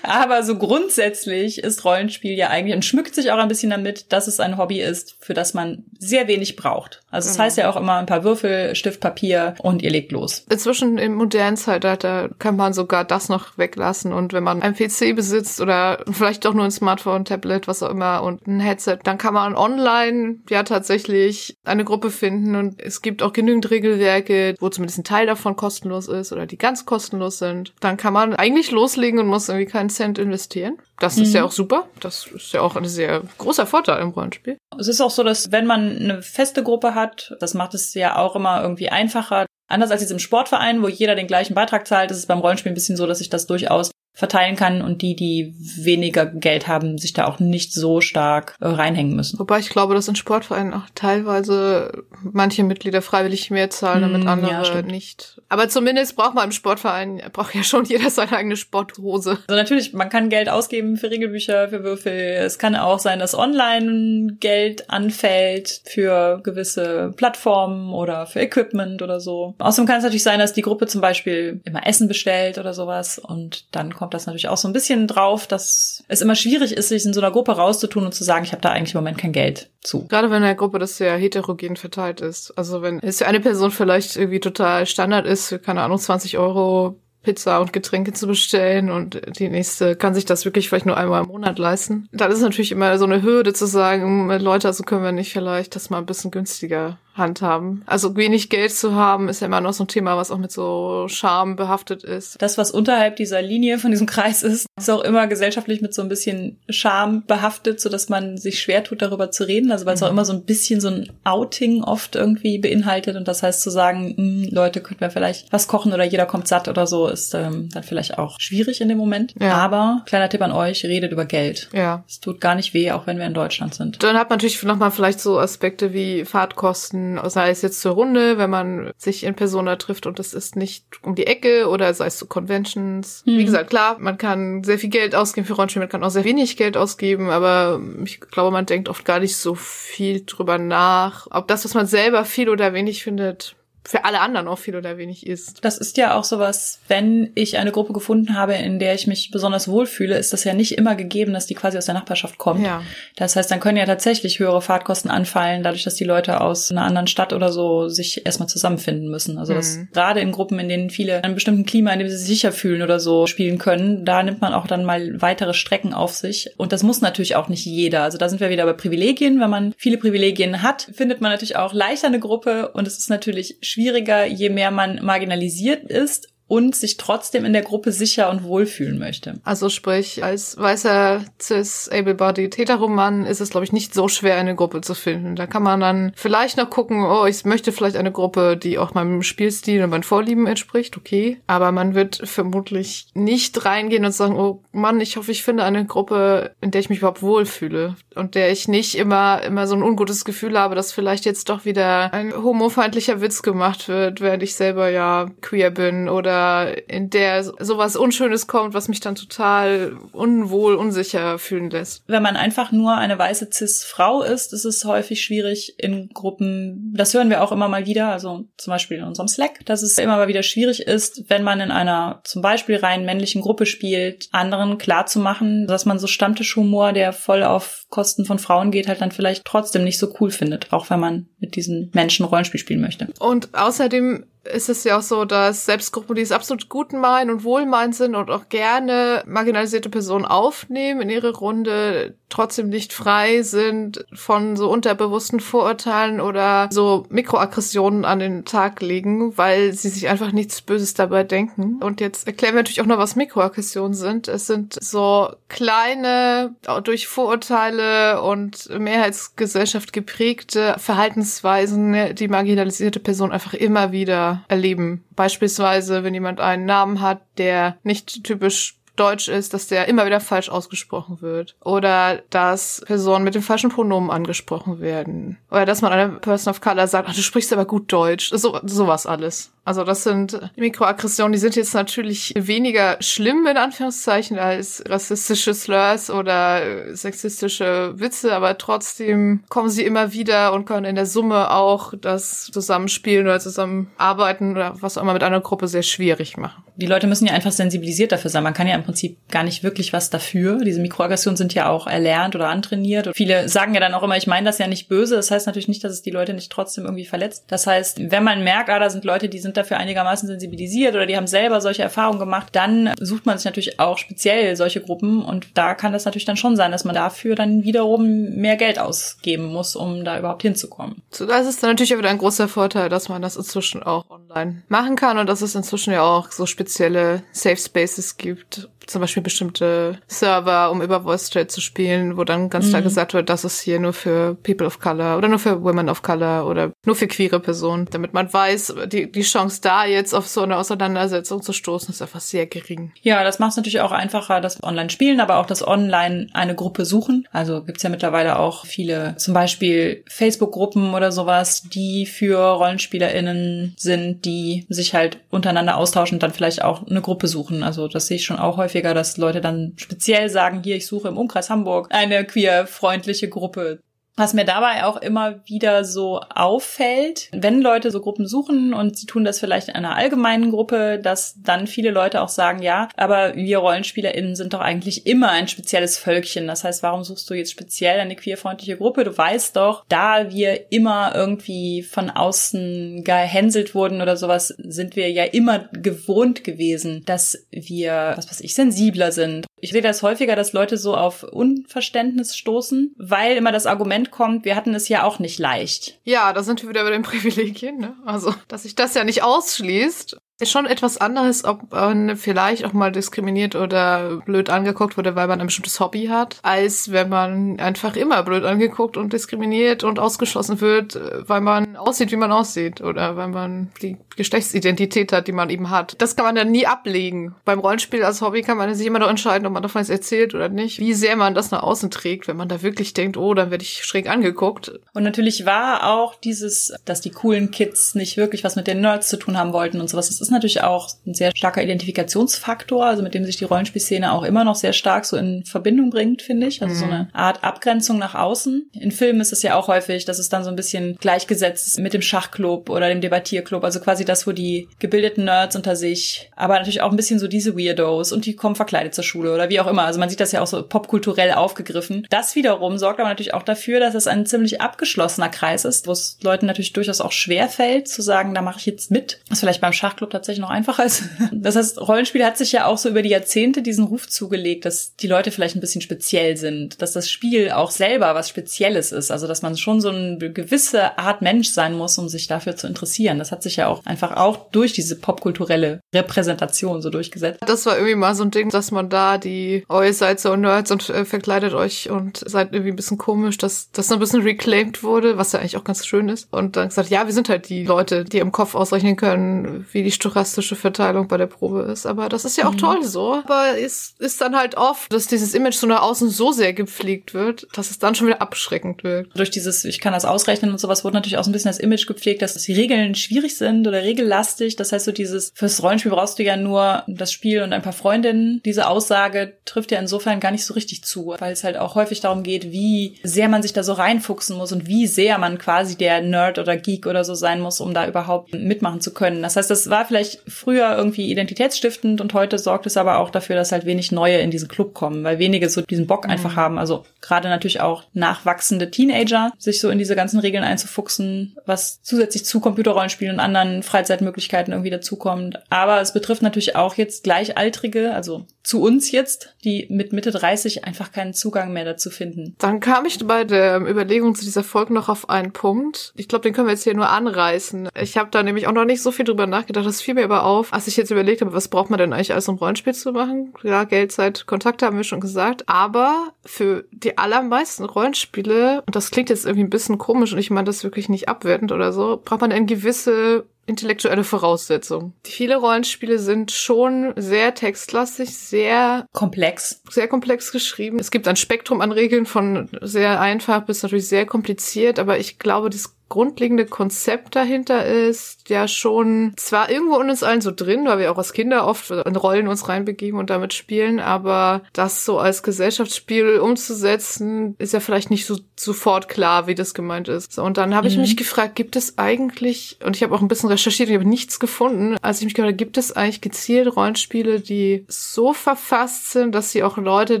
Aber 0.02 0.42
so 0.42 0.56
grundsätzlich 0.56 1.62
ist 1.62 1.84
Rollenspiel 1.84 2.32
ja 2.32 2.48
eigentlich 2.48 2.74
und 2.74 2.86
schmückt 2.86 3.14
sich 3.14 3.30
auch 3.30 3.36
ein 3.36 3.48
bisschen 3.48 3.68
damit, 3.68 4.10
dass 4.10 4.26
es 4.26 4.40
ein 4.40 4.56
Hobby 4.56 4.80
ist, 4.80 5.16
für 5.20 5.34
das 5.34 5.52
man 5.52 5.84
sehr 5.98 6.28
wenig 6.28 6.56
braucht. 6.56 7.02
Also 7.10 7.28
es 7.28 7.34
Genau. 7.34 7.44
heißt 7.44 7.58
ja 7.58 7.70
auch 7.70 7.76
immer 7.76 7.96
ein 7.96 8.06
paar 8.06 8.24
Würfel, 8.24 8.74
Stift, 8.74 9.00
Papier 9.00 9.54
und 9.58 9.82
ihr 9.82 9.90
legt 9.90 10.10
los. 10.10 10.46
Inzwischen 10.50 10.96
im 10.96 11.14
modernen 11.14 11.58
Zeitalter 11.58 12.30
kann 12.38 12.56
man 12.56 12.72
sogar 12.72 13.04
das 13.04 13.28
noch 13.28 13.58
weglassen 13.58 14.14
und 14.14 14.32
wenn 14.32 14.44
man 14.44 14.62
einen 14.62 14.74
PC 14.74 15.14
besitzt 15.14 15.60
oder 15.60 16.04
vielleicht 16.10 16.46
doch 16.46 16.54
nur 16.54 16.64
ein 16.64 16.70
Smartphone, 16.70 17.26
Tablet, 17.26 17.68
was 17.68 17.82
auch 17.82 17.90
immer 17.90 18.22
und 18.22 18.46
ein 18.46 18.60
Headset, 18.60 18.96
dann 19.04 19.18
kann 19.18 19.34
man 19.34 19.54
online 19.54 20.36
ja 20.48 20.62
tatsächlich 20.62 21.54
eine 21.64 21.84
Gruppe 21.84 21.97
finden 22.10 22.54
und 22.56 22.80
es 22.80 23.02
gibt 23.02 23.22
auch 23.22 23.32
genügend 23.32 23.70
Regelwerke, 23.70 24.54
wo 24.60 24.68
zumindest 24.68 24.98
ein 24.98 25.04
Teil 25.04 25.26
davon 25.26 25.56
kostenlos 25.56 26.08
ist 26.08 26.32
oder 26.32 26.46
die 26.46 26.58
ganz 26.58 26.86
kostenlos 26.86 27.38
sind. 27.38 27.72
Dann 27.80 27.96
kann 27.96 28.12
man 28.12 28.34
eigentlich 28.34 28.70
loslegen 28.70 29.20
und 29.20 29.26
muss 29.26 29.48
irgendwie 29.48 29.70
keinen 29.70 29.90
Cent 29.90 30.18
investieren. 30.18 30.78
Das 31.00 31.16
ist 31.16 31.34
ja 31.34 31.44
auch 31.44 31.52
super. 31.52 31.88
Das 32.00 32.26
ist 32.26 32.52
ja 32.52 32.60
auch 32.60 32.74
ein 32.74 32.84
sehr 32.84 33.22
großer 33.38 33.66
Vorteil 33.66 34.02
im 34.02 34.10
Rollenspiel. 34.10 34.56
Es 34.78 34.88
ist 34.88 35.00
auch 35.00 35.10
so, 35.10 35.22
dass 35.22 35.52
wenn 35.52 35.66
man 35.66 35.96
eine 35.96 36.22
feste 36.22 36.62
Gruppe 36.62 36.94
hat, 36.94 37.36
das 37.40 37.54
macht 37.54 37.74
es 37.74 37.94
ja 37.94 38.16
auch 38.16 38.34
immer 38.34 38.62
irgendwie 38.62 38.88
einfacher. 38.88 39.46
Anders 39.68 39.90
als 39.90 40.00
jetzt 40.00 40.10
im 40.10 40.18
Sportverein, 40.18 40.82
wo 40.82 40.88
jeder 40.88 41.14
den 41.14 41.26
gleichen 41.26 41.54
Beitrag 41.54 41.86
zahlt, 41.86 42.10
ist 42.10 42.16
es 42.16 42.26
beim 42.26 42.38
Rollenspiel 42.38 42.72
ein 42.72 42.74
bisschen 42.74 42.96
so, 42.96 43.06
dass 43.06 43.18
sich 43.18 43.28
das 43.28 43.46
durchaus 43.46 43.90
verteilen 44.18 44.56
kann 44.56 44.82
und 44.82 45.00
die, 45.00 45.14
die 45.14 45.54
weniger 45.76 46.26
Geld 46.26 46.66
haben, 46.66 46.98
sich 46.98 47.12
da 47.12 47.26
auch 47.26 47.38
nicht 47.38 47.72
so 47.72 48.00
stark 48.00 48.56
äh, 48.60 48.66
reinhängen 48.66 49.14
müssen. 49.14 49.38
Wobei 49.38 49.60
ich 49.60 49.70
glaube, 49.70 49.94
dass 49.94 50.08
in 50.08 50.16
Sportvereinen 50.16 50.74
auch 50.74 50.86
teilweise 50.96 52.04
manche 52.22 52.64
Mitglieder 52.64 53.00
freiwillig 53.00 53.52
mehr 53.52 53.70
zahlen, 53.70 54.02
damit 54.02 54.24
ja, 54.24 54.30
andere 54.30 54.64
stimmt. 54.64 54.90
nicht. 54.90 55.40
Aber 55.48 55.68
zumindest 55.68 56.16
braucht 56.16 56.34
man 56.34 56.46
im 56.46 56.52
Sportverein, 56.52 57.22
braucht 57.32 57.54
ja 57.54 57.62
schon 57.62 57.84
jeder 57.84 58.10
seine 58.10 58.32
eigene 58.32 58.56
Sporthose. 58.56 59.38
Also 59.46 59.54
natürlich, 59.54 59.92
man 59.92 60.08
kann 60.08 60.30
Geld 60.30 60.48
ausgeben 60.48 60.96
für 60.96 61.10
Regelbücher, 61.10 61.68
für 61.68 61.84
Würfel. 61.84 62.12
Es 62.12 62.58
kann 62.58 62.74
auch 62.74 62.98
sein, 62.98 63.20
dass 63.20 63.36
online 63.36 64.36
Geld 64.40 64.90
anfällt 64.90 65.82
für 65.84 66.40
gewisse 66.42 67.12
Plattformen 67.16 67.92
oder 67.92 68.26
für 68.26 68.40
Equipment 68.40 69.00
oder 69.00 69.20
so. 69.20 69.54
Außerdem 69.58 69.86
kann 69.86 69.98
es 69.98 70.04
natürlich 70.04 70.24
sein, 70.24 70.40
dass 70.40 70.52
die 70.54 70.62
Gruppe 70.62 70.88
zum 70.88 71.00
Beispiel 71.00 71.60
immer 71.64 71.86
Essen 71.86 72.08
bestellt 72.08 72.58
oder 72.58 72.74
sowas 72.74 73.20
und 73.20 73.64
dann 73.70 73.94
kommt 73.98 74.14
das 74.14 74.26
natürlich 74.26 74.48
auch 74.48 74.56
so 74.56 74.68
ein 74.68 74.72
bisschen 74.72 75.08
drauf, 75.08 75.48
dass 75.48 76.04
es 76.06 76.22
immer 76.22 76.36
schwierig 76.36 76.72
ist, 76.72 76.88
sich 76.88 77.04
in 77.04 77.12
so 77.12 77.20
einer 77.20 77.32
Gruppe 77.32 77.52
rauszutun 77.52 78.04
und 78.04 78.14
zu 78.14 78.22
sagen, 78.22 78.44
ich 78.44 78.52
habe 78.52 78.62
da 78.62 78.70
eigentlich 78.70 78.94
im 78.94 79.00
Moment 79.00 79.18
kein 79.18 79.32
Geld 79.32 79.70
zu. 79.82 80.06
Gerade 80.06 80.30
wenn 80.30 80.38
in 80.38 80.44
der 80.44 80.54
Gruppe 80.54 80.78
das 80.78 80.96
sehr 80.96 81.16
heterogen 81.16 81.76
verteilt 81.76 82.20
ist. 82.20 82.56
Also 82.56 82.80
wenn 82.80 83.00
es 83.00 83.18
für 83.18 83.26
eine 83.26 83.40
Person 83.40 83.72
vielleicht 83.72 84.16
irgendwie 84.16 84.38
total 84.38 84.86
Standard 84.86 85.26
ist, 85.26 85.48
für, 85.48 85.58
keine 85.58 85.82
Ahnung, 85.82 85.98
20 85.98 86.38
Euro 86.38 86.96
Pizza 87.22 87.60
und 87.60 87.72
Getränke 87.72 88.12
zu 88.12 88.28
bestellen 88.28 88.90
und 88.90 89.20
die 89.38 89.48
nächste 89.48 89.96
kann 89.96 90.14
sich 90.14 90.24
das 90.24 90.44
wirklich 90.44 90.68
vielleicht 90.68 90.86
nur 90.86 90.96
einmal 90.96 91.22
im 91.22 91.28
Monat 91.28 91.58
leisten. 91.58 92.08
Dann 92.12 92.30
ist 92.30 92.40
natürlich 92.40 92.70
immer 92.70 92.96
so 92.98 93.04
eine 93.04 93.22
Hürde 93.22 93.52
zu 93.52 93.66
sagen, 93.66 94.30
Leute, 94.30 94.68
also 94.68 94.84
können 94.84 95.02
wir 95.02 95.12
nicht 95.12 95.32
vielleicht 95.32 95.74
das 95.74 95.90
mal 95.90 95.98
ein 95.98 96.06
bisschen 96.06 96.30
günstiger 96.30 96.98
handhaben. 97.18 97.82
Also 97.86 98.16
wenig 98.16 98.48
Geld 98.48 98.72
zu 98.72 98.94
haben, 98.94 99.28
ist 99.28 99.40
ja 99.40 99.46
immer 99.46 99.60
noch 99.60 99.72
so 99.72 99.84
ein 99.84 99.88
Thema, 99.88 100.16
was 100.16 100.30
auch 100.30 100.38
mit 100.38 100.52
so 100.52 101.06
Scham 101.08 101.56
behaftet 101.56 102.04
ist. 102.04 102.40
Das, 102.40 102.58
was 102.58 102.70
unterhalb 102.70 103.16
dieser 103.16 103.42
Linie 103.42 103.78
von 103.78 103.90
diesem 103.90 104.06
Kreis 104.06 104.42
ist, 104.42 104.66
ist 104.78 104.90
auch 104.90 105.02
immer 105.02 105.26
gesellschaftlich 105.26 105.80
mit 105.80 105.94
so 105.94 106.02
ein 106.02 106.08
bisschen 106.08 106.58
Scham 106.68 107.24
behaftet, 107.26 107.80
so 107.80 107.88
dass 107.88 108.08
man 108.08 108.38
sich 108.38 108.60
schwer 108.60 108.84
tut, 108.84 109.02
darüber 109.02 109.30
zu 109.30 109.46
reden. 109.46 109.70
Also 109.72 109.86
weil 109.86 109.94
es 109.94 110.02
auch 110.02 110.10
immer 110.10 110.24
so 110.24 110.32
ein 110.32 110.44
bisschen 110.44 110.80
so 110.80 110.88
ein 110.88 111.10
Outing 111.24 111.82
oft 111.82 112.16
irgendwie 112.16 112.58
beinhaltet. 112.58 113.16
Und 113.16 113.28
das 113.28 113.42
heißt 113.42 113.60
zu 113.60 113.70
sagen, 113.70 114.14
"Hm, 114.16 114.48
Leute, 114.50 114.80
könnten 114.80 115.00
wir 115.00 115.10
vielleicht 115.10 115.52
was 115.52 115.68
kochen 115.68 115.92
oder 115.92 116.04
jeder 116.04 116.26
kommt 116.26 116.48
satt 116.48 116.68
oder 116.68 116.86
so, 116.86 117.08
ist 117.08 117.34
ähm, 117.34 117.68
dann 117.72 117.82
vielleicht 117.82 118.18
auch 118.18 118.36
schwierig 118.38 118.80
in 118.80 118.88
dem 118.88 118.98
Moment. 118.98 119.34
Ja. 119.40 119.54
Aber 119.54 120.02
kleiner 120.06 120.28
Tipp 120.28 120.42
an 120.42 120.52
euch, 120.52 120.84
redet 120.84 121.12
über 121.12 121.24
Geld. 121.24 121.68
Ja. 121.72 122.04
Es 122.08 122.20
tut 122.20 122.40
gar 122.40 122.54
nicht 122.54 122.74
weh, 122.74 122.90
auch 122.92 123.06
wenn 123.06 123.18
wir 123.18 123.26
in 123.26 123.34
Deutschland 123.34 123.74
sind. 123.74 124.02
Dann 124.02 124.16
hat 124.16 124.30
man 124.30 124.36
natürlich 124.36 124.62
nochmal 124.62 124.90
vielleicht 124.90 125.20
so 125.20 125.38
Aspekte 125.38 125.92
wie 125.92 126.24
Fahrtkosten, 126.24 127.07
sei 127.26 127.50
es 127.50 127.62
jetzt 127.62 127.80
zur 127.80 127.92
Runde, 127.92 128.36
wenn 128.38 128.50
man 128.50 128.90
sich 128.96 129.24
in 129.24 129.34
Persona 129.34 129.76
trifft 129.76 130.06
und 130.06 130.18
es 130.20 130.34
ist 130.34 130.56
nicht 130.56 130.84
um 131.02 131.14
die 131.14 131.26
Ecke 131.26 131.68
oder 131.68 131.94
sei 131.94 132.06
es 132.06 132.18
zu 132.18 132.26
Conventions. 132.26 133.22
Wie 133.24 133.38
Mhm. 133.38 133.44
gesagt, 133.46 133.70
klar, 133.70 133.96
man 133.98 134.18
kann 134.18 134.64
sehr 134.64 134.78
viel 134.78 134.90
Geld 134.90 135.14
ausgeben 135.14 135.46
für 135.46 135.54
Rollenspiel, 135.54 135.80
man 135.80 135.88
kann 135.88 136.04
auch 136.04 136.10
sehr 136.10 136.24
wenig 136.24 136.56
Geld 136.56 136.76
ausgeben, 136.76 137.30
aber 137.30 137.80
ich 138.04 138.20
glaube, 138.20 138.50
man 138.50 138.66
denkt 138.66 138.88
oft 138.88 139.04
gar 139.04 139.20
nicht 139.20 139.36
so 139.36 139.54
viel 139.54 140.24
drüber 140.26 140.58
nach, 140.58 141.26
ob 141.30 141.48
das, 141.48 141.64
was 141.64 141.74
man 141.74 141.86
selber 141.86 142.24
viel 142.24 142.48
oder 142.48 142.72
wenig 142.72 143.02
findet, 143.02 143.54
für 143.88 144.04
alle 144.04 144.20
anderen 144.20 144.48
auch 144.48 144.58
viel 144.58 144.76
oder 144.76 144.98
wenig 144.98 145.26
ist. 145.26 145.64
Das 145.64 145.78
ist 145.78 145.96
ja 145.96 146.14
auch 146.14 146.24
sowas, 146.24 146.78
wenn 146.88 147.30
ich 147.34 147.56
eine 147.56 147.72
Gruppe 147.72 147.94
gefunden 147.94 148.34
habe, 148.34 148.52
in 148.52 148.78
der 148.78 148.94
ich 148.94 149.06
mich 149.06 149.30
besonders 149.30 149.66
wohlfühle, 149.66 150.18
ist 150.18 150.34
das 150.34 150.44
ja 150.44 150.52
nicht 150.52 150.72
immer 150.76 150.94
gegeben, 150.94 151.32
dass 151.32 151.46
die 151.46 151.54
quasi 151.54 151.78
aus 151.78 151.86
der 151.86 151.94
Nachbarschaft 151.94 152.36
kommt. 152.36 152.66
Ja. 152.66 152.82
Das 153.16 153.34
heißt, 153.34 153.50
dann 153.50 153.60
können 153.60 153.78
ja 153.78 153.86
tatsächlich 153.86 154.40
höhere 154.40 154.60
Fahrtkosten 154.60 155.10
anfallen, 155.10 155.62
dadurch, 155.62 155.84
dass 155.84 155.94
die 155.94 156.04
Leute 156.04 156.42
aus 156.42 156.70
einer 156.70 156.82
anderen 156.82 157.06
Stadt 157.06 157.32
oder 157.32 157.50
so 157.50 157.88
sich 157.88 158.26
erstmal 158.26 158.50
zusammenfinden 158.50 159.08
müssen. 159.08 159.38
Also 159.38 159.54
das 159.54 159.76
Mhm. 159.78 159.88
gerade 159.94 160.20
in 160.20 160.32
Gruppen, 160.32 160.58
in 160.58 160.68
denen 160.68 160.90
viele 160.90 161.16
in 161.16 161.24
einem 161.24 161.34
bestimmten 161.34 161.64
Klima, 161.64 161.90
in 161.92 162.00
dem 162.00 162.10
sie 162.10 162.16
sich 162.18 162.26
sicher 162.26 162.52
fühlen 162.52 162.82
oder 162.82 163.00
so 163.00 163.26
spielen 163.26 163.56
können, 163.56 164.04
da 164.04 164.22
nimmt 164.22 164.42
man 164.42 164.52
auch 164.52 164.66
dann 164.66 164.84
mal 164.84 165.18
weitere 165.22 165.54
Strecken 165.54 165.94
auf 165.94 166.12
sich. 166.12 166.50
Und 166.58 166.72
das 166.72 166.82
muss 166.82 167.00
natürlich 167.00 167.36
auch 167.36 167.48
nicht 167.48 167.64
jeder. 167.64 168.02
Also 168.02 168.18
da 168.18 168.28
sind 168.28 168.40
wir 168.40 168.50
wieder 168.50 168.66
bei 168.66 168.74
Privilegien. 168.74 169.40
Wenn 169.40 169.48
man 169.48 169.72
viele 169.78 169.96
Privilegien 169.96 170.62
hat, 170.62 170.88
findet 170.92 171.22
man 171.22 171.32
natürlich 171.32 171.56
auch 171.56 171.72
leichter 171.72 172.08
eine 172.08 172.20
Gruppe 172.20 172.68
und 172.74 172.86
es 172.86 172.98
ist 172.98 173.08
natürlich 173.08 173.56
schwieriger, 173.78 174.26
je 174.26 174.50
mehr 174.50 174.72
man 174.72 174.98
marginalisiert 175.04 175.84
ist 175.84 176.34
und 176.48 176.74
sich 176.74 176.96
trotzdem 176.96 177.44
in 177.44 177.52
der 177.52 177.62
Gruppe 177.62 177.92
sicher 177.92 178.30
und 178.30 178.42
wohlfühlen 178.42 178.98
möchte. 178.98 179.34
Also 179.44 179.68
sprich, 179.68 180.24
als 180.24 180.56
weißer, 180.56 181.24
cis, 181.40 181.90
able-bodied 181.92 182.56
Heteromann 182.56 183.26
ist 183.26 183.40
es, 183.40 183.50
glaube 183.50 183.64
ich, 183.64 183.72
nicht 183.72 183.92
so 183.92 184.08
schwer, 184.08 184.36
eine 184.36 184.56
Gruppe 184.56 184.80
zu 184.80 184.94
finden. 184.94 185.36
Da 185.36 185.46
kann 185.46 185.62
man 185.62 185.80
dann 185.80 186.12
vielleicht 186.16 186.56
noch 186.56 186.70
gucken, 186.70 187.04
oh, 187.04 187.26
ich 187.26 187.44
möchte 187.44 187.70
vielleicht 187.70 187.96
eine 187.96 188.12
Gruppe, 188.12 188.56
die 188.56 188.78
auch 188.78 188.94
meinem 188.94 189.22
Spielstil 189.22 189.84
und 189.84 189.90
meinen 189.90 190.02
Vorlieben 190.02 190.46
entspricht, 190.46 190.96
okay. 190.96 191.38
Aber 191.46 191.70
man 191.70 191.94
wird 191.94 192.22
vermutlich 192.24 193.08
nicht 193.12 193.64
reingehen 193.66 194.06
und 194.06 194.12
sagen, 194.12 194.36
oh 194.36 194.62
Mann, 194.72 195.02
ich 195.02 195.18
hoffe, 195.18 195.30
ich 195.30 195.42
finde 195.42 195.64
eine 195.64 195.84
Gruppe, 195.84 196.52
in 196.62 196.70
der 196.70 196.80
ich 196.80 196.88
mich 196.88 197.00
überhaupt 197.00 197.22
wohlfühle 197.22 197.96
und 198.14 198.34
der 198.34 198.50
ich 198.50 198.68
nicht 198.68 198.96
immer, 198.96 199.42
immer 199.42 199.66
so 199.66 199.74
ein 199.74 199.82
ungutes 199.82 200.24
Gefühl 200.24 200.58
habe, 200.58 200.74
dass 200.74 200.92
vielleicht 200.92 201.26
jetzt 201.26 201.50
doch 201.50 201.66
wieder 201.66 202.14
ein 202.14 202.32
homofeindlicher 202.32 203.20
Witz 203.20 203.42
gemacht 203.42 203.88
wird, 203.88 204.22
während 204.22 204.42
ich 204.42 204.54
selber 204.54 204.88
ja 204.88 205.26
queer 205.42 205.70
bin 205.70 206.08
oder 206.08 206.37
in 206.86 207.10
der 207.10 207.42
sowas 207.42 207.96
Unschönes 207.96 208.46
kommt, 208.46 208.74
was 208.74 208.88
mich 208.88 209.00
dann 209.00 209.14
total 209.14 209.96
unwohl, 210.12 210.74
unsicher 210.74 211.38
fühlen 211.38 211.70
lässt. 211.70 212.04
Wenn 212.06 212.22
man 212.22 212.36
einfach 212.36 212.72
nur 212.72 212.96
eine 212.96 213.18
weiße 213.18 213.48
Cis-Frau 213.52 214.22
ist, 214.22 214.52
ist 214.52 214.64
es 214.64 214.84
häufig 214.84 215.22
schwierig 215.22 215.74
in 215.78 216.08
Gruppen, 216.12 216.92
das 216.94 217.14
hören 217.14 217.30
wir 217.30 217.42
auch 217.42 217.52
immer 217.52 217.68
mal 217.68 217.86
wieder, 217.86 218.08
also 218.08 218.44
zum 218.56 218.70
Beispiel 218.70 218.98
in 218.98 219.04
unserem 219.04 219.28
Slack, 219.28 219.64
dass 219.66 219.82
es 219.82 219.98
immer 219.98 220.16
mal 220.16 220.28
wieder 220.28 220.42
schwierig 220.42 220.80
ist, 220.80 221.24
wenn 221.28 221.42
man 221.42 221.60
in 221.60 221.70
einer 221.70 222.20
zum 222.24 222.42
Beispiel 222.42 222.76
rein 222.76 223.04
männlichen 223.04 223.42
Gruppe 223.42 223.66
spielt, 223.66 224.28
anderen 224.32 224.78
klarzumachen, 224.78 225.66
dass 225.66 225.86
man 225.86 225.98
so 225.98 226.06
Stammtischhumor, 226.06 226.92
der 226.92 227.12
voll 227.12 227.42
auf 227.42 227.86
Kosten 227.88 228.24
von 228.24 228.38
Frauen 228.38 228.70
geht, 228.70 228.88
halt 228.88 229.00
dann 229.00 229.12
vielleicht 229.12 229.44
trotzdem 229.44 229.84
nicht 229.84 229.98
so 229.98 230.14
cool 230.20 230.30
findet, 230.30 230.72
auch 230.72 230.90
wenn 230.90 231.00
man 231.00 231.28
mit 231.38 231.56
diesen 231.56 231.90
Menschen 231.94 232.24
Rollenspiel 232.24 232.60
spielen 232.60 232.80
möchte. 232.80 233.08
Und 233.18 233.54
außerdem 233.54 234.24
ist 234.52 234.68
es 234.68 234.84
ja 234.84 234.98
auch 234.98 235.02
so, 235.02 235.24
dass 235.24 235.66
selbst 235.66 235.92
Gruppen, 235.92 236.14
die 236.14 236.22
es 236.22 236.32
absolut 236.32 236.68
gut 236.68 236.92
meinen 236.92 237.30
und 237.30 237.44
wohlmeint 237.44 237.94
sind 237.94 238.14
und 238.14 238.30
auch 238.30 238.48
gerne 238.48 239.22
marginalisierte 239.26 239.90
Personen 239.90 240.24
aufnehmen 240.24 241.02
in 241.02 241.10
ihre 241.10 241.36
Runde, 241.36 242.16
trotzdem 242.28 242.68
nicht 242.68 242.92
frei 242.92 243.42
sind 243.42 244.04
von 244.12 244.56
so 244.56 244.70
unterbewussten 244.70 245.40
Vorurteilen 245.40 246.20
oder 246.20 246.68
so 246.70 247.06
Mikroaggressionen 247.08 248.04
an 248.04 248.18
den 248.18 248.44
Tag 248.44 248.80
legen, 248.80 249.36
weil 249.36 249.72
sie 249.72 249.88
sich 249.88 250.08
einfach 250.08 250.32
nichts 250.32 250.60
Böses 250.62 250.94
dabei 250.94 251.24
denken. 251.24 251.80
Und 251.82 252.00
jetzt 252.00 252.26
erklären 252.26 252.54
wir 252.54 252.60
natürlich 252.60 252.80
auch 252.80 252.86
noch, 252.86 252.98
was 252.98 253.16
Mikroaggressionen 253.16 253.94
sind. 253.94 254.28
Es 254.28 254.46
sind 254.46 254.76
so 254.82 255.30
kleine, 255.48 256.54
durch 256.84 257.08
Vorurteile 257.08 258.22
und 258.22 258.68
Mehrheitsgesellschaft 258.78 259.92
geprägte 259.92 260.74
Verhaltensweisen, 260.78 262.14
die 262.14 262.28
marginalisierte 262.28 263.00
Personen 263.00 263.32
einfach 263.32 263.54
immer 263.54 263.92
wieder 263.92 264.44
erleben. 264.48 265.04
Beispielsweise, 265.16 266.04
wenn 266.04 266.14
jemand 266.14 266.40
einen 266.40 266.66
Namen 266.66 267.00
hat, 267.00 267.22
der 267.38 267.76
nicht 267.82 268.24
typisch 268.24 268.77
deutsch 268.98 269.28
ist, 269.28 269.54
dass 269.54 269.66
der 269.66 269.88
immer 269.88 270.06
wieder 270.06 270.20
falsch 270.20 270.48
ausgesprochen 270.48 271.20
wird. 271.20 271.56
Oder 271.64 272.22
dass 272.30 272.82
Personen 272.86 273.24
mit 273.24 273.34
dem 273.34 273.42
falschen 273.42 273.70
Pronomen 273.70 274.10
angesprochen 274.10 274.80
werden. 274.80 275.38
Oder 275.50 275.66
dass 275.66 275.82
man 275.82 275.92
einer 275.92 276.08
Person 276.08 276.50
of 276.50 276.60
Color 276.60 276.86
sagt, 276.86 277.08
ach, 277.08 277.14
du 277.14 277.22
sprichst 277.22 277.52
aber 277.52 277.64
gut 277.64 277.92
Deutsch. 277.92 278.30
So, 278.30 278.58
sowas 278.64 279.06
alles. 279.06 279.52
Also 279.68 279.84
das 279.84 280.02
sind 280.02 280.40
Mikroaggressionen, 280.56 281.34
die 281.34 281.38
sind 281.38 281.54
jetzt 281.54 281.74
natürlich 281.74 282.32
weniger 282.38 282.96
schlimm 283.00 283.46
in 283.46 283.58
Anführungszeichen 283.58 284.38
als 284.38 284.82
rassistische 284.88 285.52
Slurs 285.52 286.08
oder 286.08 286.96
sexistische 286.96 287.92
Witze, 287.96 288.32
aber 288.32 288.56
trotzdem 288.56 289.44
kommen 289.50 289.68
sie 289.68 289.84
immer 289.84 290.14
wieder 290.14 290.54
und 290.54 290.64
können 290.64 290.86
in 290.86 290.94
der 290.94 291.04
Summe 291.04 291.50
auch 291.50 291.92
das 292.00 292.46
Zusammenspielen 292.46 293.26
oder 293.26 293.40
Zusammenarbeiten 293.40 294.52
oder 294.52 294.74
was 294.80 294.96
auch 294.96 295.02
immer 295.02 295.12
mit 295.12 295.22
einer 295.22 295.42
Gruppe 295.42 295.68
sehr 295.68 295.82
schwierig 295.82 296.38
machen. 296.38 296.64
Die 296.78 296.86
Leute 296.86 297.08
müssen 297.08 297.26
ja 297.26 297.32
einfach 297.32 297.50
sensibilisiert 297.50 298.12
dafür 298.12 298.30
sein. 298.30 298.44
Man 298.44 298.54
kann 298.54 298.68
ja 298.68 298.76
im 298.76 298.84
Prinzip 298.84 299.18
gar 299.32 299.42
nicht 299.42 299.64
wirklich 299.64 299.92
was 299.92 300.10
dafür. 300.10 300.58
Diese 300.64 300.80
Mikroaggressionen 300.80 301.36
sind 301.36 301.52
ja 301.52 301.68
auch 301.68 301.88
erlernt 301.88 302.36
oder 302.36 302.48
antrainiert. 302.50 303.08
Und 303.08 303.16
viele 303.16 303.48
sagen 303.48 303.74
ja 303.74 303.80
dann 303.80 303.94
auch 303.94 304.04
immer, 304.04 304.16
ich 304.16 304.28
meine 304.28 304.46
das 304.46 304.58
ja 304.58 304.68
nicht 304.68 304.88
böse. 304.88 305.16
Das 305.16 305.32
heißt 305.32 305.48
natürlich 305.48 305.66
nicht, 305.66 305.82
dass 305.82 305.90
es 305.90 306.02
die 306.02 306.12
Leute 306.12 306.34
nicht 306.34 306.52
trotzdem 306.52 306.84
irgendwie 306.84 307.04
verletzt. 307.04 307.46
Das 307.48 307.66
heißt, 307.66 308.12
wenn 308.12 308.22
man 308.22 308.44
merkt, 308.44 308.70
ah, 308.70 308.78
da 308.78 308.90
sind 308.90 309.04
Leute, 309.04 309.28
die 309.28 309.40
sind 309.40 309.56
dafür 309.58 309.78
einigermaßen 309.78 310.26
sensibilisiert 310.26 310.94
oder 310.94 311.06
die 311.06 311.16
haben 311.16 311.26
selber 311.26 311.60
solche 311.60 311.82
Erfahrungen 311.82 312.18
gemacht, 312.18 312.48
dann 312.52 312.92
sucht 313.00 313.26
man 313.26 313.38
sich 313.38 313.44
natürlich 313.44 313.80
auch 313.80 313.98
speziell 313.98 314.56
solche 314.56 314.80
Gruppen 314.80 315.24
und 315.24 315.46
da 315.54 315.74
kann 315.74 315.92
das 315.92 316.04
natürlich 316.04 316.24
dann 316.24 316.36
schon 316.36 316.56
sein, 316.56 316.72
dass 316.72 316.84
man 316.84 316.94
dafür 316.94 317.34
dann 317.34 317.64
wiederum 317.64 318.30
mehr 318.34 318.56
Geld 318.56 318.78
ausgeben 318.78 319.46
muss, 319.46 319.76
um 319.76 320.04
da 320.04 320.18
überhaupt 320.18 320.42
hinzukommen. 320.42 321.02
So, 321.10 321.26
das 321.26 321.46
ist 321.46 321.62
dann 321.62 321.70
natürlich 321.70 321.94
auch 321.94 321.98
wieder 321.98 322.10
ein 322.10 322.18
großer 322.18 322.48
Vorteil, 322.48 322.88
dass 322.88 323.08
man 323.08 323.22
das 323.22 323.36
inzwischen 323.36 323.82
auch 323.82 324.04
online 324.08 324.62
machen 324.68 324.96
kann 324.96 325.18
und 325.18 325.28
dass 325.28 325.42
es 325.42 325.54
inzwischen 325.54 325.92
ja 325.92 326.02
auch 326.02 326.30
so 326.30 326.46
spezielle 326.46 327.22
Safe 327.32 327.56
Spaces 327.56 328.16
gibt, 328.16 328.68
zum 328.88 329.00
Beispiel 329.00 329.22
bestimmte 329.22 329.98
Server, 330.06 330.70
um 330.70 330.82
über 330.82 331.02
Voice 331.02 331.30
Chat 331.30 331.50
zu 331.50 331.60
spielen, 331.60 332.16
wo 332.16 332.24
dann 332.24 332.50
ganz 332.50 332.68
klar 332.68 332.80
mhm. 332.80 332.84
gesagt 332.86 333.14
wird, 333.14 333.28
das 333.28 333.44
ist 333.44 333.60
hier 333.60 333.78
nur 333.78 333.92
für 333.92 334.36
People 334.42 334.66
of 334.66 334.80
Color 334.80 335.18
oder 335.18 335.28
nur 335.28 335.38
für 335.38 335.62
Women 335.62 335.88
of 335.88 336.02
Color 336.02 336.46
oder 336.46 336.72
nur 336.84 336.96
für 336.96 337.06
queere 337.06 337.40
Personen, 337.40 337.86
damit 337.90 338.14
man 338.14 338.32
weiß, 338.32 338.74
die, 338.86 339.10
die 339.10 339.22
Chance 339.22 339.60
da 339.62 339.84
jetzt 339.84 340.14
auf 340.14 340.26
so 340.26 340.42
eine 340.42 340.56
Auseinandersetzung 340.56 341.42
zu 341.42 341.52
stoßen, 341.52 341.90
ist 341.90 342.02
einfach 342.02 342.20
sehr 342.20 342.46
gering. 342.46 342.92
Ja, 343.02 343.22
das 343.24 343.38
macht 343.38 343.50
es 343.50 343.56
natürlich 343.56 343.80
auch 343.80 343.92
einfacher, 343.92 344.40
das 344.40 344.62
Online-Spielen, 344.62 345.20
aber 345.20 345.36
auch 345.36 345.46
das 345.46 345.66
Online 345.66 346.28
eine 346.32 346.54
Gruppe 346.54 346.84
suchen. 346.84 347.26
Also 347.32 347.62
gibt's 347.62 347.82
ja 347.82 347.90
mittlerweile 347.90 348.38
auch 348.38 348.66
viele, 348.66 349.16
zum 349.16 349.34
Beispiel 349.34 350.04
Facebook-Gruppen 350.08 350.94
oder 350.94 351.12
sowas, 351.12 351.62
die 351.62 352.06
für 352.06 352.38
RollenspielerInnen 352.38 353.74
sind, 353.76 354.24
die 354.24 354.66
sich 354.68 354.94
halt 354.94 355.18
untereinander 355.30 355.76
austauschen 355.76 356.16
und 356.16 356.22
dann 356.22 356.32
vielleicht 356.32 356.62
auch 356.62 356.86
eine 356.86 357.00
Gruppe 357.00 357.28
suchen. 357.28 357.62
Also 357.62 357.88
das 357.88 358.06
sehe 358.06 358.16
ich 358.16 358.24
schon 358.24 358.38
auch 358.38 358.58
häufiger, 358.78 358.94
dass 358.94 359.16
Leute 359.16 359.40
dann 359.40 359.72
speziell 359.76 360.28
sagen, 360.28 360.62
hier, 360.62 360.76
ich 360.76 360.86
suche 360.86 361.08
im 361.08 361.16
Umkreis 361.16 361.50
Hamburg 361.50 361.88
eine 361.90 362.24
queer-freundliche 362.24 363.28
Gruppe. 363.28 363.80
Was 364.18 364.34
mir 364.34 364.44
dabei 364.44 364.84
auch 364.84 364.96
immer 364.96 365.46
wieder 365.46 365.84
so 365.84 366.20
auffällt, 366.34 367.28
wenn 367.30 367.62
Leute 367.62 367.92
so 367.92 368.00
Gruppen 368.00 368.26
suchen 368.26 368.74
und 368.74 368.98
sie 368.98 369.06
tun 369.06 369.22
das 369.22 369.38
vielleicht 369.38 369.68
in 369.68 369.76
einer 369.76 369.94
allgemeinen 369.94 370.50
Gruppe, 370.50 370.98
dass 371.00 371.36
dann 371.40 371.68
viele 371.68 371.92
Leute 371.92 372.20
auch 372.20 372.28
sagen, 372.28 372.60
ja, 372.60 372.88
aber 372.96 373.36
wir 373.36 373.58
RollenspielerInnen 373.58 374.34
sind 374.34 374.54
doch 374.54 374.60
eigentlich 374.60 375.06
immer 375.06 375.30
ein 375.30 375.46
spezielles 375.46 375.98
Völkchen. 375.98 376.48
Das 376.48 376.64
heißt, 376.64 376.82
warum 376.82 377.04
suchst 377.04 377.30
du 377.30 377.34
jetzt 377.34 377.52
speziell 377.52 378.00
eine 378.00 378.16
queerfreundliche 378.16 378.76
Gruppe? 378.76 379.04
Du 379.04 379.16
weißt 379.16 379.54
doch, 379.54 379.84
da 379.88 380.32
wir 380.32 380.72
immer 380.72 381.12
irgendwie 381.14 381.84
von 381.84 382.10
außen 382.10 383.04
gehänselt 383.04 383.76
wurden 383.76 384.02
oder 384.02 384.16
sowas, 384.16 384.48
sind 384.48 384.96
wir 384.96 385.12
ja 385.12 385.24
immer 385.24 385.68
gewohnt 385.72 386.42
gewesen, 386.42 387.04
dass 387.06 387.46
wir, 387.52 388.14
was 388.16 388.28
weiß 388.28 388.40
ich, 388.40 388.56
sensibler 388.56 389.12
sind. 389.12 389.46
Ich 389.60 389.70
sehe 389.70 389.82
das 389.82 390.02
häufiger, 390.02 390.36
dass 390.36 390.52
Leute 390.52 390.76
so 390.76 390.96
auf 390.96 391.22
Unverständnis 391.22 392.36
stoßen, 392.36 392.94
weil 392.96 393.36
immer 393.36 393.52
das 393.52 393.66
Argument 393.66 394.07
kommt, 394.08 394.44
wir 394.44 394.56
hatten 394.56 394.74
es 394.74 394.88
ja 394.88 395.04
auch 395.04 395.18
nicht 395.18 395.38
leicht. 395.38 395.98
Ja, 396.04 396.32
da 396.32 396.42
sind 396.42 396.62
wir 396.62 396.68
wieder 396.68 396.84
bei 396.84 396.90
den 396.90 397.02
Privilegien, 397.02 397.78
ne? 397.78 397.96
Also, 398.04 398.34
dass 398.48 398.64
sich 398.64 398.74
das 398.74 398.94
ja 398.94 399.04
nicht 399.04 399.22
ausschließt 399.22 400.18
ist 400.40 400.52
schon 400.52 400.66
etwas 400.66 400.98
anderes, 400.98 401.44
ob 401.44 401.72
man 401.72 402.16
vielleicht 402.16 402.64
auch 402.64 402.72
mal 402.72 402.92
diskriminiert 402.92 403.56
oder 403.56 404.18
blöd 404.24 404.50
angeguckt 404.50 404.96
wurde, 404.96 405.16
weil 405.16 405.26
man 405.26 405.40
ein 405.40 405.46
bestimmtes 405.46 405.80
Hobby 405.80 406.06
hat, 406.06 406.38
als 406.42 406.92
wenn 406.92 407.08
man 407.08 407.58
einfach 407.58 407.96
immer 407.96 408.22
blöd 408.22 408.44
angeguckt 408.44 408.96
und 408.96 409.12
diskriminiert 409.12 409.82
und 409.82 409.98
ausgeschlossen 409.98 410.60
wird, 410.60 410.98
weil 411.26 411.40
man 411.40 411.76
aussieht, 411.76 412.12
wie 412.12 412.16
man 412.16 412.30
aussieht 412.30 412.80
oder 412.80 413.16
weil 413.16 413.28
man 413.28 413.70
die 413.82 413.96
Geschlechtsidentität 414.16 415.12
hat, 415.12 415.26
die 415.26 415.32
man 415.32 415.50
eben 415.50 415.70
hat. 415.70 415.96
Das 415.98 416.14
kann 416.14 416.24
man 416.24 416.34
dann 416.34 416.50
nie 416.50 416.66
ablegen. 416.66 417.34
Beim 417.44 417.58
Rollenspiel 417.58 418.04
als 418.04 418.20
Hobby 418.20 418.42
kann 418.42 418.58
man 418.58 418.72
sich 418.74 418.86
immer 418.86 418.98
noch 419.00 419.08
entscheiden, 419.08 419.46
ob 419.46 419.52
man 419.52 419.62
davon 419.62 419.80
jetzt 419.80 419.90
erzählt 419.90 420.34
oder 420.34 420.48
nicht, 420.48 420.78
wie 420.78 420.94
sehr 420.94 421.16
man 421.16 421.34
das 421.34 421.50
nach 421.50 421.62
außen 421.62 421.90
trägt, 421.90 422.28
wenn 422.28 422.36
man 422.36 422.48
da 422.48 422.62
wirklich 422.62 422.94
denkt, 422.94 423.16
oh, 423.16 423.34
dann 423.34 423.50
werde 423.50 423.62
ich 423.62 423.84
schräg 423.84 424.08
angeguckt. 424.08 424.72
Und 424.92 425.02
natürlich 425.02 425.46
war 425.46 425.88
auch 425.88 426.14
dieses, 426.14 426.74
dass 426.84 427.00
die 427.00 427.10
coolen 427.10 427.50
Kids 427.50 427.94
nicht 427.94 428.16
wirklich 428.16 428.44
was 428.44 428.54
mit 428.54 428.68
den 428.68 428.80
Nerds 428.80 429.08
zu 429.08 429.16
tun 429.16 429.36
haben 429.36 429.52
wollten 429.52 429.80
und 429.80 429.88
sowas. 429.88 430.27
Das 430.28 430.32
ist 430.32 430.42
natürlich 430.42 430.62
auch 430.62 430.90
ein 431.06 431.14
sehr 431.14 431.32
starker 431.34 431.62
Identifikationsfaktor, 431.62 432.84
also 432.84 433.02
mit 433.02 433.14
dem 433.14 433.24
sich 433.24 433.38
die 433.38 433.44
Rollenspielszene 433.44 434.12
auch 434.12 434.24
immer 434.24 434.44
noch 434.44 434.56
sehr 434.56 434.74
stark 434.74 435.06
so 435.06 435.16
in 435.16 435.42
Verbindung 435.46 435.88
bringt, 435.88 436.20
finde 436.20 436.48
ich. 436.48 436.60
Also 436.62 436.74
mhm. 436.74 436.78
so 436.78 436.84
eine 436.84 437.08
Art 437.14 437.42
Abgrenzung 437.42 437.96
nach 437.96 438.14
außen. 438.14 438.68
In 438.78 438.92
Filmen 438.92 439.22
ist 439.22 439.32
es 439.32 439.40
ja 439.42 439.54
auch 439.54 439.68
häufig, 439.68 440.04
dass 440.04 440.18
es 440.18 440.28
dann 440.28 440.44
so 440.44 440.50
ein 440.50 440.56
bisschen 440.56 440.98
gleichgesetzt 441.00 441.66
ist 441.66 441.78
mit 441.78 441.94
dem 441.94 442.02
Schachclub 442.02 442.68
oder 442.68 442.90
dem 442.90 443.00
Debattierclub. 443.00 443.64
Also 443.64 443.80
quasi 443.80 444.04
das, 444.04 444.26
wo 444.26 444.32
die 444.32 444.68
gebildeten 444.78 445.24
Nerds 445.24 445.56
unter 445.56 445.76
sich, 445.76 446.30
aber 446.36 446.58
natürlich 446.58 446.82
auch 446.82 446.90
ein 446.90 446.96
bisschen 446.96 447.18
so 447.18 447.26
diese 447.26 447.56
Weirdos 447.56 448.12
und 448.12 448.26
die 448.26 448.36
kommen 448.36 448.54
verkleidet 448.54 448.94
zur 448.94 449.04
Schule 449.04 449.32
oder 449.32 449.48
wie 449.48 449.60
auch 449.60 449.66
immer. 449.66 449.84
Also 449.84 449.98
man 449.98 450.10
sieht 450.10 450.20
das 450.20 450.32
ja 450.32 450.42
auch 450.42 450.46
so 450.46 450.62
popkulturell 450.62 451.32
aufgegriffen. 451.32 452.06
Das 452.10 452.34
wiederum 452.34 452.76
sorgt 452.76 453.00
aber 453.00 453.08
natürlich 453.08 453.32
auch 453.32 453.44
dafür, 453.44 453.80
dass 453.80 453.94
es 453.94 454.06
ein 454.06 454.26
ziemlich 454.26 454.60
abgeschlossener 454.60 455.30
Kreis 455.30 455.64
ist, 455.64 455.86
wo 455.86 455.92
es 455.92 456.18
Leuten 456.20 456.44
natürlich 456.44 456.74
durchaus 456.74 457.00
auch 457.00 457.12
schwer 457.12 457.48
fällt, 457.48 457.88
zu 457.88 458.02
sagen, 458.02 458.34
da 458.34 458.42
mache 458.42 458.58
ich 458.58 458.66
jetzt 458.66 458.90
mit. 458.90 459.20
Was 459.30 459.40
vielleicht 459.40 459.62
beim 459.62 459.72
Schachclub 459.72 460.10
tatsächlich 460.18 460.42
noch 460.42 460.50
einfacher 460.50 460.84
ist. 460.84 461.04
Das 461.32 461.56
heißt, 461.56 461.80
Rollenspiel 461.80 462.24
hat 462.24 462.36
sich 462.36 462.52
ja 462.52 462.66
auch 462.66 462.78
so 462.78 462.88
über 462.88 463.02
die 463.02 463.10
Jahrzehnte 463.10 463.62
diesen 463.62 463.84
Ruf 463.84 464.08
zugelegt, 464.08 464.64
dass 464.64 464.96
die 464.96 465.06
Leute 465.06 465.30
vielleicht 465.30 465.56
ein 465.56 465.60
bisschen 465.60 465.80
speziell 465.80 466.36
sind, 466.36 466.82
dass 466.82 466.92
das 466.92 467.08
Spiel 467.08 467.50
auch 467.50 467.70
selber 467.70 468.14
was 468.14 468.28
Spezielles 468.28 468.92
ist, 468.92 469.10
also 469.10 469.26
dass 469.26 469.42
man 469.42 469.56
schon 469.56 469.80
so 469.80 469.90
eine 469.90 470.18
gewisse 470.32 470.98
Art 470.98 471.22
Mensch 471.22 471.48
sein 471.48 471.74
muss, 471.74 471.96
um 471.98 472.08
sich 472.08 472.26
dafür 472.26 472.56
zu 472.56 472.66
interessieren. 472.66 473.18
Das 473.18 473.30
hat 473.30 473.42
sich 473.42 473.56
ja 473.56 473.68
auch 473.68 473.86
einfach 473.86 474.16
auch 474.16 474.50
durch 474.50 474.72
diese 474.72 474.96
popkulturelle 474.96 475.80
Repräsentation 475.94 476.82
so 476.82 476.90
durchgesetzt. 476.90 477.40
Das 477.46 477.66
war 477.66 477.76
irgendwie 477.76 477.94
mal 477.94 478.14
so 478.14 478.24
ein 478.24 478.30
Ding, 478.30 478.50
dass 478.50 478.70
man 478.70 478.88
da 478.88 479.18
die, 479.18 479.64
oh, 479.68 479.80
ihr 479.80 479.94
seid 479.94 480.20
so 480.20 480.34
Nerds 480.34 480.70
und 480.70 480.88
äh, 480.90 481.04
verkleidet 481.04 481.54
euch 481.54 481.90
und 481.90 482.22
seid 482.26 482.52
irgendwie 482.52 482.72
ein 482.72 482.76
bisschen 482.76 482.98
komisch, 482.98 483.38
dass 483.38 483.70
das 483.70 483.90
ein 483.92 483.98
bisschen 483.98 484.22
reclaimed 484.22 484.82
wurde, 484.82 485.16
was 485.16 485.32
ja 485.32 485.40
eigentlich 485.40 485.56
auch 485.56 485.64
ganz 485.64 485.86
schön 485.86 486.08
ist. 486.08 486.28
Und 486.32 486.56
dann 486.56 486.68
gesagt, 486.68 486.90
ja, 486.90 487.06
wir 487.06 487.12
sind 487.12 487.28
halt 487.28 487.48
die 487.48 487.64
Leute, 487.64 488.04
die 488.04 488.18
im 488.18 488.32
Kopf 488.32 488.54
ausrechnen 488.54 488.96
können, 488.96 489.66
wie 489.72 489.82
die 489.82 489.90
stochastische 490.08 490.56
Verteilung 490.56 491.08
bei 491.08 491.16
der 491.16 491.26
Probe 491.26 491.62
ist. 491.62 491.86
Aber 491.86 492.08
das 492.08 492.24
ist 492.24 492.36
ja 492.36 492.46
auch 492.46 492.52
mhm. 492.52 492.58
toll 492.58 492.84
so. 492.84 493.14
Aber 493.14 493.58
es 493.58 493.94
ist 493.98 494.20
dann 494.20 494.36
halt 494.36 494.56
oft, 494.56 494.92
dass 494.92 495.06
dieses 495.06 495.34
Image 495.34 495.54
so 495.54 495.66
nach 495.66 495.82
außen 495.82 496.10
so 496.10 496.32
sehr 496.32 496.52
gepflegt 496.52 497.14
wird, 497.14 497.46
dass 497.54 497.70
es 497.70 497.78
dann 497.78 497.94
schon 497.94 498.06
wieder 498.06 498.20
abschreckend 498.20 498.84
wird. 498.84 499.08
Durch 499.14 499.30
dieses, 499.30 499.64
ich 499.64 499.80
kann 499.80 499.92
das 499.92 500.04
ausrechnen 500.04 500.50
und 500.50 500.58
sowas, 500.58 500.84
wurde 500.84 500.96
natürlich 500.96 501.18
auch 501.18 501.24
so 501.24 501.30
ein 501.30 501.32
bisschen 501.32 501.50
das 501.50 501.58
Image 501.58 501.86
gepflegt, 501.86 502.22
dass 502.22 502.34
die 502.34 502.52
Regeln 502.52 502.94
schwierig 502.94 503.36
sind 503.36 503.66
oder 503.66 503.82
regellastig. 503.82 504.56
Das 504.56 504.72
heißt 504.72 504.84
so 504.84 504.92
dieses, 504.92 505.32
fürs 505.34 505.62
Rollen 505.62 505.78
Rollenspiel 505.78 505.92
brauchst 505.92 506.18
du 506.18 506.24
ja 506.24 506.36
nur 506.36 506.82
das 506.86 507.12
Spiel 507.12 507.42
und 507.42 507.52
ein 507.52 507.62
paar 507.62 507.72
Freundinnen. 507.72 508.40
Diese 508.44 508.68
Aussage 508.68 509.34
trifft 509.44 509.70
ja 509.70 509.78
insofern 509.78 510.18
gar 510.18 510.32
nicht 510.32 510.44
so 510.44 510.54
richtig 510.54 510.82
zu, 510.84 511.14
weil 511.18 511.32
es 511.32 511.44
halt 511.44 511.56
auch 511.56 511.74
häufig 511.74 512.00
darum 512.00 512.22
geht, 512.22 512.50
wie 512.50 512.98
sehr 513.02 513.28
man 513.28 513.42
sich 513.42 513.52
da 513.52 513.62
so 513.62 513.74
reinfuchsen 513.74 514.36
muss 514.36 514.52
und 514.52 514.66
wie 514.66 514.86
sehr 514.86 515.18
man 515.18 515.38
quasi 515.38 515.76
der 515.76 516.00
Nerd 516.00 516.38
oder 516.38 516.56
Geek 516.56 516.86
oder 516.86 517.04
so 517.04 517.14
sein 517.14 517.40
muss, 517.40 517.60
um 517.60 517.74
da 517.74 517.86
überhaupt 517.86 518.34
mitmachen 518.34 518.80
zu 518.80 518.92
können. 518.92 519.22
Das 519.22 519.36
heißt, 519.36 519.50
das 519.50 519.70
war 519.70 519.84
vielleicht 519.84 519.97
früher 520.04 520.76
irgendwie 520.76 521.10
identitätsstiftend 521.10 522.00
und 522.00 522.14
heute 522.14 522.38
sorgt 522.38 522.66
es 522.66 522.76
aber 522.76 522.98
auch 522.98 523.10
dafür, 523.10 523.36
dass 523.36 523.52
halt 523.52 523.66
wenig 523.66 523.92
Neue 523.92 524.18
in 524.18 524.30
diesen 524.30 524.48
Club 524.48 524.74
kommen, 524.74 525.04
weil 525.04 525.18
wenige 525.18 525.48
so 525.48 525.62
diesen 525.62 525.86
Bock 525.86 526.04
mhm. 526.04 526.10
einfach 526.10 526.36
haben. 526.36 526.58
Also 526.58 526.84
gerade 527.00 527.28
natürlich 527.28 527.60
auch 527.60 527.84
nachwachsende 527.92 528.70
Teenager, 528.70 529.32
sich 529.38 529.60
so 529.60 529.70
in 529.70 529.78
diese 529.78 529.96
ganzen 529.96 530.20
Regeln 530.20 530.44
einzufuchsen, 530.44 531.36
was 531.46 531.80
zusätzlich 531.82 532.24
zu 532.24 532.40
Computerrollenspielen 532.40 533.14
und 533.14 533.20
anderen 533.20 533.62
Freizeitmöglichkeiten 533.62 534.52
irgendwie 534.52 534.70
dazukommt. 534.70 535.40
Aber 535.50 535.80
es 535.80 535.92
betrifft 535.92 536.22
natürlich 536.22 536.56
auch 536.56 536.74
jetzt 536.74 537.04
Gleichaltrige, 537.04 537.94
also 537.94 538.26
zu 538.42 538.62
uns 538.62 538.90
jetzt, 538.90 539.34
die 539.44 539.66
mit 539.68 539.92
Mitte 539.92 540.10
30 540.10 540.64
einfach 540.64 540.90
keinen 540.90 541.12
Zugang 541.12 541.52
mehr 541.52 541.66
dazu 541.66 541.90
finden. 541.90 542.34
Dann 542.38 542.60
kam 542.60 542.86
ich 542.86 542.98
bei 543.06 543.24
der 543.24 543.60
Überlegung 543.60 544.14
zu 544.14 544.24
dieser 544.24 544.42
Folge 544.42 544.72
noch 544.72 544.88
auf 544.88 545.10
einen 545.10 545.32
Punkt. 545.32 545.92
Ich 545.96 546.08
glaube, 546.08 546.22
den 546.22 546.32
können 546.32 546.46
wir 546.46 546.54
jetzt 546.54 546.64
hier 546.64 546.74
nur 546.74 546.88
anreißen. 546.88 547.68
Ich 547.78 547.98
habe 547.98 548.08
da 548.10 548.22
nämlich 548.22 548.46
auch 548.46 548.52
noch 548.52 548.64
nicht 548.64 548.82
so 548.82 548.90
viel 548.90 549.04
drüber 549.04 549.26
nachgedacht. 549.26 549.66
Das 549.66 549.82
fiel 549.88 549.94
mir 549.94 550.04
aber 550.04 550.24
auf, 550.24 550.52
als 550.52 550.66
ich 550.66 550.76
jetzt 550.76 550.90
überlegt 550.90 551.22
habe, 551.22 551.32
was 551.32 551.48
braucht 551.48 551.70
man 551.70 551.78
denn 551.78 551.94
eigentlich 551.94 552.12
alles, 552.12 552.28
um 552.28 552.36
Rollenspiel 552.36 552.74
zu 552.74 552.92
machen? 552.92 553.32
Ja, 553.42 553.64
Geld, 553.64 553.90
Zeit, 553.90 554.26
Kontakte 554.26 554.66
haben 554.66 554.76
wir 554.76 554.84
schon 554.84 555.00
gesagt. 555.00 555.48
Aber 555.48 556.12
für 556.26 556.66
die 556.72 556.98
allermeisten 556.98 557.64
Rollenspiele, 557.64 558.62
und 558.66 558.76
das 558.76 558.90
klingt 558.90 559.08
jetzt 559.08 559.24
irgendwie 559.24 559.44
ein 559.44 559.50
bisschen 559.50 559.78
komisch 559.78 560.12
und 560.12 560.18
ich 560.18 560.28
meine 560.28 560.44
das 560.44 560.62
wirklich 560.62 560.90
nicht 560.90 561.08
abwertend 561.08 561.52
oder 561.52 561.72
so, 561.72 562.02
braucht 562.04 562.20
man 562.20 562.32
eine 562.32 562.44
gewisse 562.44 563.24
intellektuelle 563.46 564.04
Voraussetzung. 564.04 564.92
Viele 565.04 565.36
Rollenspiele 565.36 565.98
sind 565.98 566.32
schon 566.32 566.92
sehr 566.96 567.34
textlastig, 567.34 568.14
sehr 568.14 568.86
komplex, 568.92 569.62
sehr 569.70 569.88
komplex 569.88 570.32
geschrieben. 570.32 570.78
Es 570.78 570.90
gibt 570.90 571.08
ein 571.08 571.16
Spektrum 571.16 571.62
an 571.62 571.72
Regeln 571.72 572.04
von 572.04 572.50
sehr 572.60 573.00
einfach 573.00 573.46
bis 573.46 573.62
natürlich 573.62 573.88
sehr 573.88 574.04
kompliziert, 574.04 574.78
aber 574.78 574.98
ich 574.98 575.18
glaube, 575.18 575.48
das 575.48 575.77
grundlegende 575.88 576.46
Konzept 576.46 577.16
dahinter 577.16 577.64
ist 577.64 578.28
ja 578.28 578.48
schon 578.48 579.12
zwar 579.16 579.50
irgendwo 579.50 579.78
in 579.80 579.90
uns 579.90 580.02
allen 580.02 580.20
so 580.20 580.30
drin, 580.30 580.66
weil 580.66 580.78
wir 580.78 580.92
auch 580.92 580.98
als 580.98 581.12
Kinder 581.12 581.46
oft 581.46 581.70
in 581.70 581.96
Rollen 581.96 582.28
uns 582.28 582.48
reinbegeben 582.48 582.98
und 582.98 583.10
damit 583.10 583.32
spielen, 583.32 583.80
aber 583.80 584.42
das 584.52 584.84
so 584.84 584.98
als 584.98 585.22
Gesellschaftsspiel 585.22 586.18
umzusetzen, 586.18 587.34
ist 587.38 587.52
ja 587.52 587.60
vielleicht 587.60 587.90
nicht 587.90 588.06
so 588.06 588.18
sofort 588.38 588.88
klar, 588.88 589.26
wie 589.26 589.34
das 589.34 589.54
gemeint 589.54 589.88
ist. 589.88 590.12
So, 590.12 590.22
und 590.22 590.36
dann 590.36 590.54
habe 590.54 590.68
ich 590.68 590.74
mhm. 590.74 590.82
mich 590.82 590.96
gefragt, 590.96 591.34
gibt 591.34 591.56
es 591.56 591.78
eigentlich, 591.78 592.58
und 592.64 592.76
ich 592.76 592.82
habe 592.82 592.94
auch 592.94 593.00
ein 593.00 593.08
bisschen 593.08 593.28
recherchiert, 593.28 593.68
ich 593.68 593.74
habe 593.74 593.88
nichts 593.88 594.20
gefunden, 594.20 594.76
als 594.82 594.98
ich 594.98 595.04
mich 595.04 595.14
gefragt 595.14 595.32
habe, 595.32 595.36
gibt 595.36 595.56
es 595.58 595.72
eigentlich 595.72 596.00
gezielt 596.00 596.54
Rollenspiele, 596.54 597.20
die 597.20 597.64
so 597.68 598.12
verfasst 598.12 598.90
sind, 598.92 599.14
dass 599.14 599.32
sie 599.32 599.42
auch 599.42 599.56
Leute, 599.56 600.00